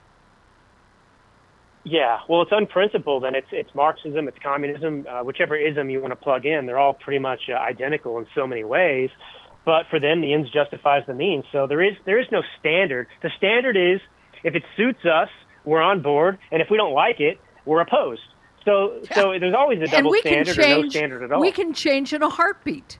Yeah, 1.88 2.18
well, 2.28 2.42
it's 2.42 2.50
unprincipled, 2.50 3.24
and 3.24 3.36
it's 3.36 3.46
it's 3.52 3.72
Marxism, 3.72 4.26
it's 4.26 4.36
communism, 4.42 5.06
uh, 5.08 5.22
whichever 5.22 5.54
ism 5.56 5.88
you 5.88 6.00
want 6.00 6.10
to 6.10 6.16
plug 6.16 6.44
in. 6.44 6.66
They're 6.66 6.80
all 6.80 6.94
pretty 6.94 7.20
much 7.20 7.42
uh, 7.48 7.54
identical 7.54 8.18
in 8.18 8.26
so 8.34 8.44
many 8.44 8.64
ways, 8.64 9.08
but 9.64 9.84
for 9.88 10.00
them, 10.00 10.20
the 10.20 10.34
ends 10.34 10.50
justifies 10.50 11.04
the 11.06 11.14
means. 11.14 11.44
So 11.52 11.68
there 11.68 11.80
is 11.80 11.94
there 12.04 12.18
is 12.18 12.26
no 12.32 12.42
standard. 12.58 13.06
The 13.22 13.30
standard 13.36 13.76
is 13.76 14.00
if 14.42 14.56
it 14.56 14.64
suits 14.76 15.04
us, 15.04 15.28
we're 15.64 15.80
on 15.80 16.02
board, 16.02 16.38
and 16.50 16.60
if 16.60 16.66
we 16.72 16.76
don't 16.76 16.92
like 16.92 17.20
it, 17.20 17.38
we're 17.64 17.82
opposed. 17.82 18.22
So 18.64 19.00
so 19.14 19.38
there's 19.38 19.54
always 19.54 19.80
a 19.80 19.86
double 19.86 20.12
standard 20.14 20.56
change, 20.56 20.58
or 20.58 20.82
no 20.82 20.88
standard 20.88 21.22
at 21.22 21.30
all. 21.30 21.40
We 21.40 21.52
can 21.52 21.72
change 21.72 22.12
in 22.12 22.20
a 22.20 22.28
heartbeat, 22.28 22.98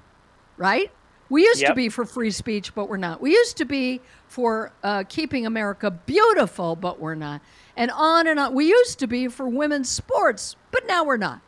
right? 0.59 0.93
We 1.29 1.43
used 1.43 1.63
yep. 1.63 1.71
to 1.71 1.75
be 1.75 1.89
for 1.89 2.05
free 2.05 2.31
speech, 2.31 2.73
but 2.73 2.89
we're 2.89 2.99
not. 2.99 3.21
We 3.21 3.33
used 3.33 3.57
to 3.57 3.65
be 3.65 4.01
for 4.29 4.71
uh, 4.85 5.03
keeping 5.09 5.45
America 5.45 5.91
beautiful, 5.91 6.77
but 6.77 7.01
we're 7.01 7.17
not 7.17 7.41
and 7.77 7.91
on 7.91 8.27
and 8.27 8.39
on. 8.41 8.55
We 8.55 8.69
used 8.69 8.99
to 9.01 9.07
be 9.07 9.29
for 9.29 9.49
women's 9.49 9.89
sports, 9.89 10.57
but 10.71 10.87
now 10.87 11.05
we're 11.05 11.17
not. 11.17 11.41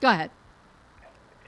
Go 0.00 0.10
ahead. 0.10 0.30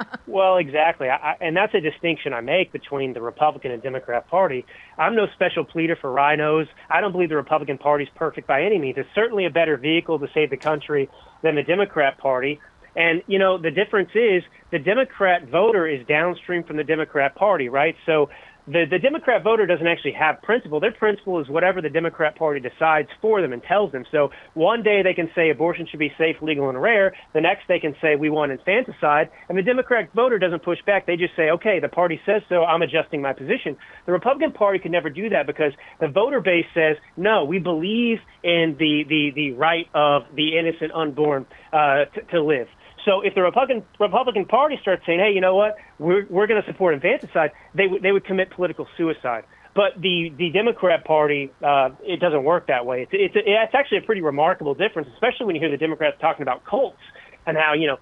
well, 0.27 0.59
exactly. 0.59 1.09
I, 1.09 1.37
and 1.41 1.57
that's 1.57 1.75
a 1.75 1.81
distinction 1.81 2.33
I 2.33 2.41
make 2.41 2.73
between 2.73 3.13
the 3.13 3.21
Republican 3.21 3.73
and 3.73 3.83
Democrat 3.83 4.29
Party. 4.29 4.65
I'm 4.97 5.15
no 5.15 5.27
special 5.35 5.65
pleader 5.65 5.97
for 5.97 6.11
RINOs. 6.11 6.67
I 6.89 7.01
don't 7.01 7.13
believe 7.13 7.29
the 7.29 7.37
Republican 7.37 7.79
Party 7.79 8.05
is 8.05 8.11
perfect 8.15 8.47
by 8.47 8.63
any 8.63 8.79
means. 8.79 8.97
It's 8.99 9.09
certainly 9.15 9.47
a 9.47 9.51
better 9.51 9.77
vehicle 9.77 10.19
to 10.19 10.29
save 10.33 10.51
the 10.51 10.57
country 10.57 11.09
than 11.43 11.57
the 11.57 11.63
Democrat 11.63 12.19
Party. 12.19 12.61
And, 12.97 13.23
you 13.27 13.39
know, 13.39 13.59
the 13.59 13.71
difference 13.71 14.11
is 14.15 14.43
the 14.71 14.79
Democrat 14.79 15.49
voter 15.49 15.87
is 15.87 16.05
downstream 16.07 16.65
from 16.65 16.77
the 16.77 16.85
Democrat 16.85 17.35
Party, 17.35 17.69
right? 17.69 17.95
So 18.07 18.31
the, 18.71 18.85
the 18.91 18.99
Democrat 18.99 19.43
voter 19.43 19.67
doesn't 19.67 19.87
actually 19.87 20.13
have 20.13 20.43
principle. 20.43 20.79
Their 20.79 20.93
principle 20.93 21.41
is 21.41 21.49
whatever 21.49 21.81
the 21.81 21.89
Democrat 21.89 22.37
Party 22.37 22.61
decides 22.61 23.09
for 23.21 23.41
them 23.41 23.53
and 23.53 23.63
tells 23.63 23.93
them. 23.93 24.05
So 24.13 24.31
one 24.55 24.83
day 24.83 25.03
they 25.03 25.15
can 25.15 25.31
say 25.35 25.51
abortion 25.51 25.87
should 25.91 25.99
be 25.99 26.13
safe, 26.19 26.37
legal, 26.43 26.69
and 26.69 26.81
rare. 26.81 27.15
The 27.33 27.41
next 27.41 27.63
they 27.69 27.79
can 27.79 27.95
say 28.03 28.17
we 28.17 28.31
want 28.31 28.53
infanticide. 28.53 29.31
And 29.49 29.57
the 29.57 29.63
Democrat 29.63 30.11
voter 30.15 30.39
doesn't 30.39 30.63
push 30.63 30.79
back. 30.87 31.07
They 31.07 31.17
just 31.17 31.35
say, 31.35 31.51
okay, 31.51 31.81
the 31.81 31.89
party 31.89 32.21
says 32.27 32.43
so. 32.49 32.65
I'm 32.65 32.83
adjusting 32.83 33.23
my 33.23 33.33
position. 33.33 33.77
The 34.07 34.13
Republican 34.13 34.53
Party 34.53 34.79
could 34.79 34.93
never 34.93 35.09
do 35.09 35.31
that 35.31 35.47
because 35.47 35.73
the 36.01 36.09
voter 36.09 36.41
base 36.41 36.67
says, 36.75 36.97
no, 37.17 37.45
we 37.45 37.59
believe 37.59 38.19
in 38.43 38.77
the, 38.79 39.05
the, 39.09 39.31
the 39.35 39.53
right 39.53 39.87
of 39.95 40.23
the 40.35 40.59
innocent 40.59 40.93
unborn 40.93 41.47
uh, 41.73 42.05
to, 42.15 42.23
to 42.33 42.43
live. 42.43 42.69
So 43.09 43.23
if 43.23 43.35
the 43.35 43.41
Republican 43.41 43.85
Republican 43.99 44.45
Party 44.45 44.79
starts 44.83 45.03
saying, 45.07 45.19
"Hey, 45.19 45.33
you 45.33 45.41
know 45.41 45.57
what? 45.57 45.77
We're 45.99 46.27
we're 46.29 46.47
going 46.47 46.61
to 46.63 46.69
support 46.71 46.93
infanticide," 46.93 47.53
they 47.75 47.87
would 47.87 48.03
they 48.03 48.13
would 48.13 48.27
commit 48.27 48.51
political 48.51 48.87
suicide. 48.99 49.45
But 49.75 49.99
the 49.99 50.31
the 50.37 50.51
Democrat 50.51 51.07
Party, 51.07 51.51
uh, 51.63 51.91
it 52.03 52.21
doesn't 52.21 52.45
work 52.45 52.67
that 52.67 52.85
way. 52.85 53.03
It's 53.03 53.13
it's, 53.15 53.37
a, 53.37 53.39
it's 53.39 53.75
actually 53.75 53.99
a 53.99 54.03
pretty 54.03 54.21
remarkable 54.21 54.75
difference, 54.75 55.09
especially 55.15 55.47
when 55.47 55.55
you 55.55 55.61
hear 55.63 55.71
the 55.71 55.79
Democrats 55.79 56.19
talking 56.21 56.43
about 56.43 56.67
cults 56.67 57.01
and 57.47 57.57
how 57.57 57.73
you 57.73 57.87
know 57.87 57.97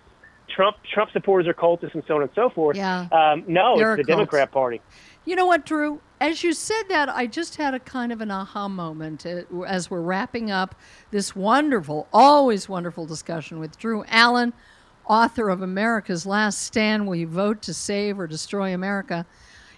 Trump 0.49 0.77
Trump 0.93 1.13
supporters 1.13 1.47
are 1.47 1.55
cultists 1.55 1.95
and 1.95 2.03
so 2.09 2.17
on 2.17 2.23
and 2.23 2.31
so 2.35 2.51
forth. 2.51 2.77
Yeah. 2.77 3.07
Um, 3.13 3.45
no, 3.47 3.79
it's 3.79 3.99
the 3.99 4.05
cult. 4.05 4.07
Democrat 4.07 4.51
Party. 4.51 4.81
You 5.25 5.37
know 5.37 5.47
what, 5.47 5.65
Drew? 5.65 6.01
As 6.21 6.43
you 6.43 6.53
said 6.53 6.85
that, 6.89 7.09
I 7.09 7.27
just 7.27 7.57
had 7.57 7.75
a 7.75 7.79
kind 7.79 8.11
of 8.11 8.21
an 8.21 8.31
aha 8.33 8.69
moment 8.69 9.25
uh, 9.25 9.43
as 9.63 9.89
we're 9.89 10.01
wrapping 10.01 10.51
up 10.51 10.75
this 11.13 11.37
wonderful, 11.37 12.09
always 12.13 12.69
wonderful 12.69 13.07
discussion 13.07 13.61
with 13.61 13.79
Drew 13.79 14.05
Allen, 14.09 14.53
author 15.07 15.49
of 15.49 15.63
America's 15.63 16.27
Last 16.27 16.63
Stand 16.63 17.07
Will 17.07 17.17
You 17.17 17.27
Vote 17.27 17.63
to 17.63 17.75
Save 17.75 18.19
or 18.19 18.27
Destroy 18.27 18.75
America? 18.75 19.27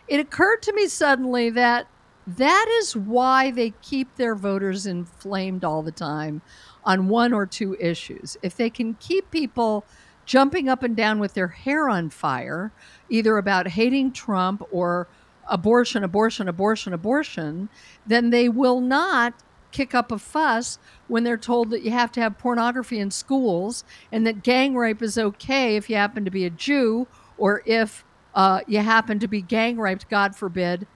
It 0.07 0.20
occurred 0.20 0.62
to 0.62 0.72
me 0.72 0.89
suddenly 0.89 1.51
that 1.51 1.87
that 2.26 2.66
is 2.81 2.97
why 2.97 3.51
they 3.51 3.72
keep 3.83 4.16
their 4.16 4.35
voters 4.35 4.87
inflamed 4.87 5.64
all 5.64 5.83
the 5.83 5.93
time 5.93 6.43
on 6.85 7.09
one 7.09 7.33
or 7.33 7.47
two 7.47 7.76
issues. 7.81 8.37
If 8.43 8.57
they 8.57 8.70
can 8.70 8.95
keep 8.95 9.31
people 9.31 9.85
jumping 10.26 10.68
up 10.68 10.83
and 10.83 10.95
down 10.95 11.18
with 11.18 11.35
their 11.35 11.49
hair 11.49 11.89
on 11.89 12.11
fire, 12.11 12.70
either 13.09 13.39
about 13.39 13.68
hating 13.68 14.12
Trump 14.12 14.62
or 14.70 15.09
abortion, 15.49 16.05
abortion, 16.05 16.49
abortion, 16.49 16.93
abortion, 16.93 17.70
then 18.07 18.29
they 18.29 18.49
will 18.49 18.81
not 18.81 19.33
kick 19.72 19.95
up 19.95 20.12
a 20.12 20.18
fuss 20.18 20.79
when 21.09 21.25
they're 21.25 21.37
told 21.37 21.71
that 21.71 21.83
you 21.83 21.91
have 21.91 22.13
to 22.13 22.21
have 22.21 22.39
pornography 22.39 22.99
in 22.99 23.11
schools 23.11 23.85
and 24.13 24.27
that 24.27 24.43
gang 24.43 24.77
rape 24.77 25.03
is 25.03 25.19
okay 25.19 25.77
if 25.77 25.91
you 25.91 25.97
happen 25.97 26.25
to 26.25 26.31
be 26.31 26.45
a 26.45 26.51
Jew 26.51 27.07
or 27.37 27.63
if 27.67 28.05
uh, 28.35 28.61
you 28.67 28.79
happen 28.81 29.19
to 29.19 29.29
be 29.29 29.43
gang 29.43 29.79
raped, 29.79 30.09
God 30.09 30.37
forbid, 30.37 30.87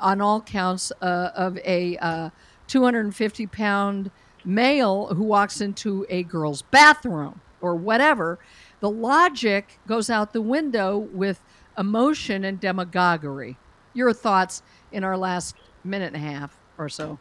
on 0.00 0.20
all 0.20 0.40
counts 0.40 0.92
uh, 1.02 1.30
of 1.34 1.58
a 1.58 1.96
uh, 1.98 2.30
250 2.68 3.46
pound 3.48 4.10
male 4.44 5.06
who 5.14 5.24
walks 5.24 5.60
into 5.60 6.06
a 6.08 6.22
girl's 6.22 6.62
bathroom 6.62 7.40
or 7.60 7.74
whatever. 7.74 8.38
The 8.80 8.90
logic 8.90 9.78
goes 9.86 10.08
out 10.08 10.32
the 10.32 10.42
window 10.42 10.96
with 10.96 11.42
emotion 11.76 12.44
and 12.44 12.60
demagoguery. 12.60 13.58
Your 13.92 14.12
thoughts 14.12 14.62
in 14.92 15.02
our 15.04 15.16
last 15.16 15.56
minute 15.82 16.14
and 16.14 16.16
a 16.16 16.30
half 16.30 16.58
or 16.78 16.88
so. 16.88 17.18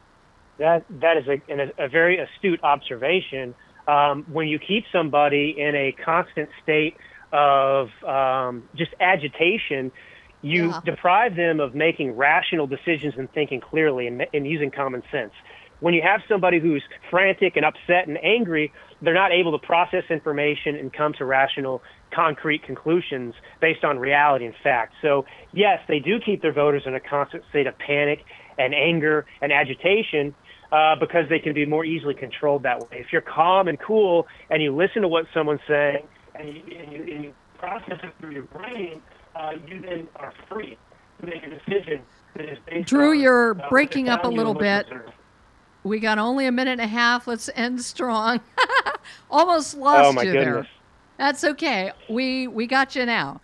That 0.57 0.85
that 1.01 1.17
is 1.17 1.27
a, 1.27 1.51
an, 1.51 1.71
a 1.77 1.87
very 1.89 2.17
astute 2.17 2.61
observation. 2.63 3.55
Um, 3.87 4.25
when 4.31 4.47
you 4.47 4.57
keep 4.57 4.85
somebody 4.91 5.55
in 5.57 5.75
a 5.75 5.91
constant 6.03 6.49
state 6.63 6.97
of 7.31 7.89
um, 8.03 8.63
just 8.75 8.91
agitation, 8.99 9.91
you 10.41 10.67
Yeah. 10.69 10.79
deprive 10.85 11.35
them 11.35 11.59
of 11.59 11.75
making 11.75 12.15
rational 12.15 12.67
decisions 12.67 13.15
and 13.17 13.31
thinking 13.33 13.59
clearly 13.59 14.07
and, 14.07 14.25
and 14.33 14.47
using 14.47 14.71
common 14.71 15.03
sense. 15.11 15.33
When 15.81 15.93
you 15.93 16.01
have 16.03 16.21
somebody 16.29 16.59
who's 16.59 16.83
frantic 17.09 17.57
and 17.57 17.65
upset 17.65 18.07
and 18.07 18.17
angry, 18.23 18.71
they're 19.01 19.13
not 19.13 19.31
able 19.33 19.51
to 19.59 19.65
process 19.65 20.05
information 20.09 20.75
and 20.77 20.91
come 20.93 21.13
to 21.13 21.25
rational, 21.25 21.83
concrete 22.11 22.63
conclusions 22.63 23.35
based 23.59 23.83
on 23.83 23.99
reality 23.99 24.45
and 24.45 24.55
fact. 24.63 24.93
So, 25.01 25.25
yes, 25.51 25.79
they 25.89 25.99
do 25.99 26.19
keep 26.19 26.41
their 26.41 26.53
voters 26.53 26.83
in 26.85 26.95
a 26.95 26.99
constant 27.01 27.43
state 27.49 27.67
of 27.67 27.77
panic 27.77 28.19
and 28.57 28.73
anger 28.73 29.25
and 29.41 29.51
agitation 29.51 30.33
uh, 30.71 30.95
because 30.99 31.27
they 31.29 31.39
can 31.39 31.53
be 31.53 31.65
more 31.65 31.85
easily 31.85 32.13
controlled 32.13 32.63
that 32.63 32.79
way. 32.79 32.97
If 32.99 33.07
you're 33.11 33.21
calm 33.21 33.67
and 33.67 33.79
cool 33.79 34.27
and 34.49 34.61
you 34.61 34.75
listen 34.75 35.01
to 35.01 35.07
what 35.07 35.25
someone's 35.33 35.61
saying 35.67 36.07
and 36.35 36.47
you, 36.49 36.61
and 36.77 36.91
you, 36.91 37.15
and 37.15 37.23
you 37.25 37.33
process 37.57 37.99
it 38.03 38.13
through 38.19 38.31
your 38.31 38.43
brain, 38.43 39.01
uh, 39.35 39.51
you 39.67 39.81
then 39.81 40.07
are 40.15 40.33
free 40.49 40.77
to 41.19 41.25
make 41.25 41.43
a 41.43 41.49
decision 41.49 42.01
that 42.35 42.49
is 42.49 42.57
based 42.65 42.89
Drew, 42.89 43.11
on, 43.11 43.19
you're 43.19 43.51
uh, 43.61 43.69
breaking 43.69 44.09
up 44.09 44.23
a 44.23 44.27
little 44.27 44.53
bit. 44.53 44.87
We 45.83 45.99
got 45.99 46.17
only 46.17 46.47
a 46.47 46.51
minute 46.51 46.71
and 46.71 46.81
a 46.81 46.87
half. 46.87 47.27
Let's 47.27 47.49
end 47.55 47.81
strong. 47.81 48.41
Almost 49.29 49.75
lost 49.77 50.05
Oh, 50.05 50.13
my 50.13 50.23
you 50.23 50.31
there. 50.31 50.67
That's 51.17 51.43
okay. 51.43 51.91
We 52.09 52.47
we 52.47 52.67
got 52.67 52.95
you 52.95 53.05
now. 53.05 53.39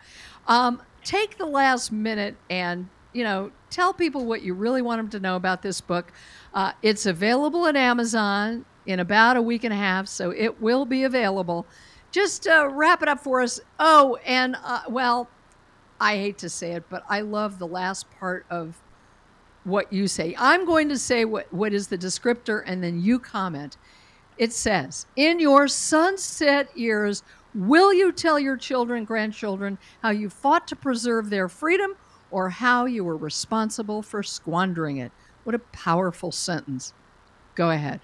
Um, 0.47 0.81
take 1.03 1.37
the 1.37 1.45
last 1.45 1.91
minute 1.91 2.35
and 2.49 2.89
you 3.13 3.23
know 3.23 3.51
tell 3.71 3.93
people 3.93 4.25
what 4.25 4.41
you 4.41 4.53
really 4.53 4.81
want 4.81 4.99
them 4.99 5.09
to 5.09 5.19
know 5.19 5.35
about 5.35 5.61
this 5.61 5.81
book. 5.81 6.11
Uh, 6.53 6.73
it's 6.81 7.05
available 7.05 7.65
at 7.65 7.75
Amazon 7.75 8.65
in 8.85 8.99
about 8.99 9.37
a 9.37 9.41
week 9.41 9.63
and 9.63 9.73
a 9.73 9.77
half, 9.77 10.07
so 10.07 10.31
it 10.31 10.61
will 10.61 10.85
be 10.85 11.03
available. 11.03 11.65
Just 12.11 12.45
uh, 12.45 12.67
wrap 12.71 13.01
it 13.01 13.07
up 13.07 13.21
for 13.21 13.41
us. 13.41 13.59
Oh, 13.79 14.17
and 14.25 14.57
uh, 14.63 14.81
well, 14.89 15.29
I 15.99 16.17
hate 16.17 16.37
to 16.39 16.49
say 16.49 16.73
it, 16.73 16.83
but 16.89 17.03
I 17.09 17.21
love 17.21 17.57
the 17.57 17.67
last 17.67 18.09
part 18.11 18.45
of 18.49 18.81
what 19.63 19.93
you 19.93 20.07
say. 20.07 20.35
I'm 20.37 20.65
going 20.65 20.89
to 20.89 20.97
say 20.97 21.25
what, 21.25 21.51
what 21.53 21.73
is 21.73 21.87
the 21.87 21.97
descriptor, 21.97 22.63
and 22.65 22.83
then 22.83 22.99
you 22.99 23.19
comment. 23.19 23.77
It 24.37 24.51
says, 24.51 25.05
In 25.15 25.39
your 25.39 25.67
sunset 25.67 26.75
years, 26.75 27.23
will 27.53 27.93
you 27.93 28.11
tell 28.11 28.39
your 28.39 28.57
children, 28.57 29.05
grandchildren, 29.05 29.77
how 30.01 30.09
you 30.09 30.29
fought 30.29 30.67
to 30.69 30.75
preserve 30.75 31.29
their 31.29 31.47
freedom 31.47 31.95
or 32.31 32.49
how 32.49 32.85
you 32.85 33.03
were 33.03 33.17
responsible 33.17 34.01
for 34.01 34.23
squandering 34.23 34.97
it? 34.97 35.11
What 35.43 35.55
a 35.55 35.59
powerful 35.59 36.31
sentence. 36.31 36.93
Go 37.55 37.69
ahead. 37.69 37.99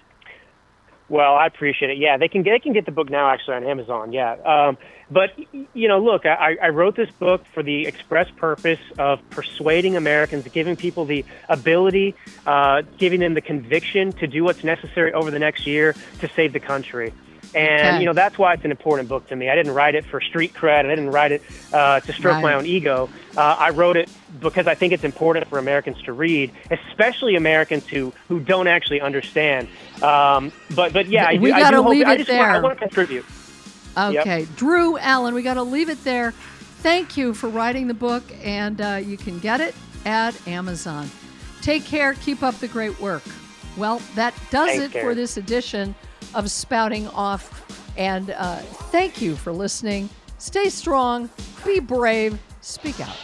Well, 1.08 1.36
I 1.36 1.46
appreciate 1.46 1.90
it. 1.90 1.96
Yeah, 1.96 2.18
they 2.18 2.28
can 2.28 2.42
get 2.42 2.52
they 2.52 2.58
can 2.58 2.74
get 2.74 2.84
the 2.84 2.92
book 2.92 3.08
now 3.08 3.30
actually 3.30 3.54
on 3.54 3.64
Amazon. 3.64 4.12
Yeah, 4.12 4.32
um, 4.44 4.76
but 5.10 5.30
you 5.72 5.88
know, 5.88 5.98
look, 5.98 6.26
I, 6.26 6.56
I 6.62 6.68
wrote 6.68 6.96
this 6.96 7.10
book 7.10 7.46
for 7.54 7.62
the 7.62 7.86
express 7.86 8.30
purpose 8.36 8.80
of 8.98 9.18
persuading 9.30 9.96
Americans, 9.96 10.46
giving 10.48 10.76
people 10.76 11.06
the 11.06 11.24
ability, 11.48 12.14
uh, 12.46 12.82
giving 12.98 13.20
them 13.20 13.32
the 13.32 13.40
conviction 13.40 14.12
to 14.12 14.26
do 14.26 14.44
what's 14.44 14.64
necessary 14.64 15.14
over 15.14 15.30
the 15.30 15.38
next 15.38 15.66
year 15.66 15.94
to 16.20 16.28
save 16.36 16.52
the 16.52 16.60
country. 16.60 17.14
And 17.54 17.88
Okay. 17.88 18.00
you 18.00 18.06
know 18.06 18.12
that's 18.12 18.36
why 18.38 18.52
it's 18.54 18.64
an 18.64 18.70
important 18.70 19.08
book 19.08 19.26
to 19.28 19.36
me. 19.36 19.48
I 19.48 19.54
didn't 19.54 19.72
write 19.74 19.94
it 19.94 20.04
for 20.04 20.20
street 20.20 20.52
cred. 20.52 20.80
I 20.84 20.88
didn't 20.94 21.10
write 21.10 21.32
it 21.32 21.42
uh, 21.72 22.00
to 22.00 22.12
stroke 22.12 22.42
my 22.42 22.54
own 22.54 22.66
ego. 22.66 23.08
Uh, 23.36 23.56
I 23.58 23.70
wrote 23.70 23.96
it 23.96 24.10
because 24.40 24.66
I 24.66 24.74
think 24.74 24.92
it's 24.92 25.04
important 25.04 25.46
for 25.48 25.58
Americans 25.58 26.00
to 26.02 26.12
read, 26.12 26.52
especially 26.70 27.36
Americans 27.36 27.86
who 27.86 28.12
who 28.28 28.38
don't 28.40 28.66
actually 28.68 29.00
understand. 29.00 29.68
Um, 30.02 30.52
but 30.74 30.92
but 30.92 31.06
yeah, 31.06 31.26
I 31.28 31.38
We 31.38 31.50
I 31.52 31.60
gotta 31.60 31.76
do 31.78 31.82
hope, 31.82 31.90
leave 31.92 32.06
I 32.06 32.14
it 32.14 32.18
just 32.18 32.30
want, 32.30 32.42
I 32.50 32.60
want 32.60 32.74
to 32.78 32.80
contribute. 32.86 33.24
Yep. 33.96 34.14
Okay. 34.20 34.46
Drew 34.56 34.96
Allen, 34.98 35.34
we 35.34 35.42
got 35.42 35.54
to 35.54 35.62
leave 35.64 35.88
it 35.88 36.04
there. 36.04 36.30
Thank 36.82 37.16
you 37.16 37.34
for 37.34 37.48
writing 37.48 37.88
the 37.88 37.94
book, 37.94 38.22
and 38.44 38.80
uh, 38.80 39.00
you 39.04 39.16
can 39.16 39.40
get 39.40 39.60
it 39.60 39.74
at 40.04 40.46
Amazon. 40.46 41.10
Take 41.62 41.84
care. 41.84 42.14
Keep 42.14 42.44
up 42.44 42.54
the 42.60 42.68
great 42.68 43.00
work. 43.00 43.24
Well, 43.78 44.02
that 44.14 44.34
does 44.50 44.78
it 44.78 44.90
for 44.90 45.14
this 45.14 45.36
edition 45.36 45.94
of 46.34 46.50
Spouting 46.50 47.06
Off. 47.08 47.64
And 47.96 48.30
uh, 48.30 48.56
thank 48.90 49.22
you 49.22 49.36
for 49.36 49.52
listening. 49.52 50.08
Stay 50.38 50.68
strong, 50.68 51.30
be 51.64 51.80
brave, 51.80 52.38
speak 52.60 53.00
out. 53.00 53.16